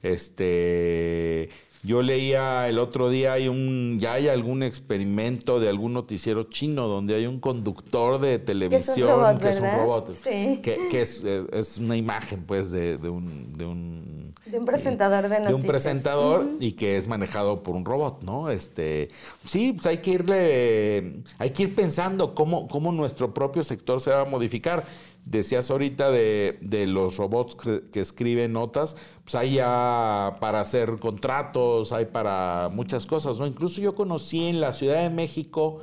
Este, 0.01 1.49
yo 1.83 2.03
leía 2.03 2.69
el 2.69 2.77
otro 2.77 3.09
día, 3.09 3.33
hay 3.33 3.47
un, 3.47 3.97
ya 3.99 4.13
hay 4.13 4.27
algún 4.27 4.61
experimento 4.61 5.59
de 5.59 5.67
algún 5.67 5.93
noticiero 5.93 6.43
chino 6.43 6.87
donde 6.87 7.15
hay 7.15 7.25
un 7.25 7.39
conductor 7.39 8.19
de 8.19 8.37
televisión 8.37 9.39
que 9.39 9.49
es 9.49 9.59
un 9.59 9.71
robot, 9.71 10.21
que, 10.21 11.01
es, 11.01 11.77
una 11.79 11.97
imagen 11.97 12.43
pues 12.43 12.69
de, 12.69 12.97
un, 13.09 13.55
De 14.45 14.59
un 14.59 14.65
presentador 14.65 15.23
de 15.23 15.29
noticias. 15.29 15.47
De 15.47 15.55
un 15.55 15.61
presentador 15.63 16.47
y 16.59 16.73
que 16.73 16.97
es 16.97 17.07
manejado 17.07 17.63
por 17.63 17.75
un 17.75 17.83
robot, 17.83 18.21
¿no? 18.21 18.51
Este, 18.51 19.09
sí, 19.45 19.73
pues 19.73 19.87
hay 19.87 19.97
que 19.97 20.11
irle, 20.11 21.23
hay 21.39 21.49
que 21.49 21.63
ir 21.63 21.73
pensando 21.73 22.35
cómo, 22.35 22.67
cómo 22.67 22.91
nuestro 22.91 23.33
propio 23.33 23.63
sector 23.63 23.99
se 23.99 24.11
va 24.11 24.21
a 24.21 24.25
modificar. 24.25 24.83
Decías 25.25 25.69
ahorita 25.69 26.09
de, 26.09 26.57
los 26.87 27.17
robots 27.17 27.55
que, 27.55 27.99
escriben 27.99 28.53
notas, 28.53 28.97
pues 29.23 29.35
hay 29.35 29.53
ya 29.55 30.37
para 30.39 30.61
hacer 30.61 30.97
contratos, 30.99 31.91
hay 31.91 32.05
para 32.05 32.69
muchas 32.73 33.05
cosas, 33.05 33.39
¿no? 33.39 33.45
Incluso 33.45 33.81
yo 33.81 33.93
conocí 33.93 34.47
en 34.47 34.59
la 34.59 34.71
Ciudad 34.71 35.03
de 35.03 35.09
México 35.09 35.79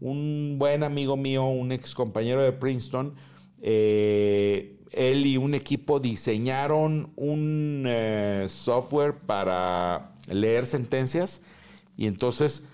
un 0.00 0.56
buen 0.58 0.82
amigo 0.82 1.16
mío, 1.16 1.44
un 1.44 1.72
ex 1.72 1.94
compañero 1.94 2.42
de 2.42 2.52
Princeton, 2.52 3.14
eh, 3.60 4.76
él 4.92 5.26
y 5.26 5.36
un 5.36 5.54
equipo 5.54 5.98
diseñaron 6.00 7.12
un 7.16 7.84
eh, 7.86 8.46
software 8.48 9.14
para 9.14 10.12
leer 10.28 10.64
sentencias 10.64 11.42
y 11.96 12.06
entonces 12.06 12.64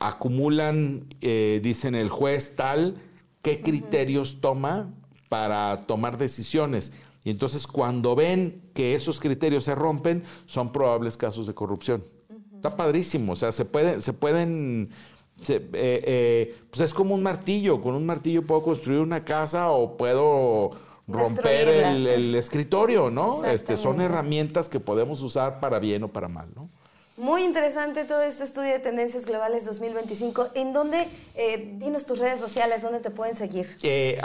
acumulan, 0.00 1.06
eh, 1.20 1.60
dicen 1.62 1.94
el 1.94 2.08
juez 2.08 2.56
tal, 2.56 2.96
qué 3.42 3.60
criterios 3.60 4.40
toma 4.40 4.92
para 5.32 5.86
tomar 5.86 6.18
decisiones. 6.18 6.92
Y 7.24 7.30
entonces 7.30 7.66
cuando 7.66 8.14
ven 8.14 8.60
que 8.74 8.94
esos 8.94 9.18
criterios 9.18 9.64
se 9.64 9.74
rompen, 9.74 10.24
son 10.44 10.70
probables 10.70 11.16
casos 11.16 11.46
de 11.46 11.54
corrupción. 11.54 12.04
Está 12.54 12.76
padrísimo, 12.76 13.32
o 13.32 13.36
sea, 13.36 13.50
se, 13.50 13.64
puede, 13.64 14.02
se 14.02 14.12
pueden... 14.12 14.90
Eh, 15.48 15.70
eh, 15.72 16.56
pues 16.68 16.82
es 16.82 16.92
como 16.92 17.14
un 17.14 17.22
martillo, 17.22 17.80
con 17.80 17.94
un 17.94 18.04
martillo 18.04 18.46
puedo 18.46 18.62
construir 18.62 19.00
una 19.00 19.24
casa 19.24 19.70
o 19.70 19.96
puedo 19.96 20.72
romper 21.08 21.68
el, 21.68 22.34
escritorio, 22.34 23.10
¿no? 23.10 23.42
Este, 23.46 23.78
son 23.78 24.02
herramientas 24.02 24.68
que 24.68 24.80
podemos 24.80 25.22
usar 25.22 25.60
para 25.60 25.78
bien 25.78 26.02
o 26.02 26.08
para 26.08 26.28
mal, 26.28 26.48
¿no? 26.54 26.68
Muy 27.16 27.44
interesante 27.44 28.04
todo 28.04 28.22
este 28.22 28.44
estudio 28.44 28.72
de 28.72 28.78
tendencias 28.78 29.26
globales 29.26 29.66
2025. 29.66 30.48
¿En 30.54 30.72
dónde, 30.72 31.08
eh, 31.34 31.74
dinos 31.78 32.06
tus 32.06 32.18
redes 32.18 32.40
sociales, 32.40 32.80
dónde 32.80 33.00
te 33.00 33.10
pueden 33.10 33.36
seguir? 33.36 33.76
Eh, 33.82 34.18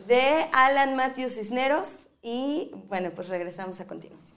de 0.07 0.45
Alan 0.51 0.95
Matthews 0.95 1.34
Cisneros 1.34 1.93
y 2.22 2.70
bueno, 2.88 3.09
pues 3.15 3.28
regresamos 3.28 3.80
a 3.80 3.88
continuación. 3.88 4.36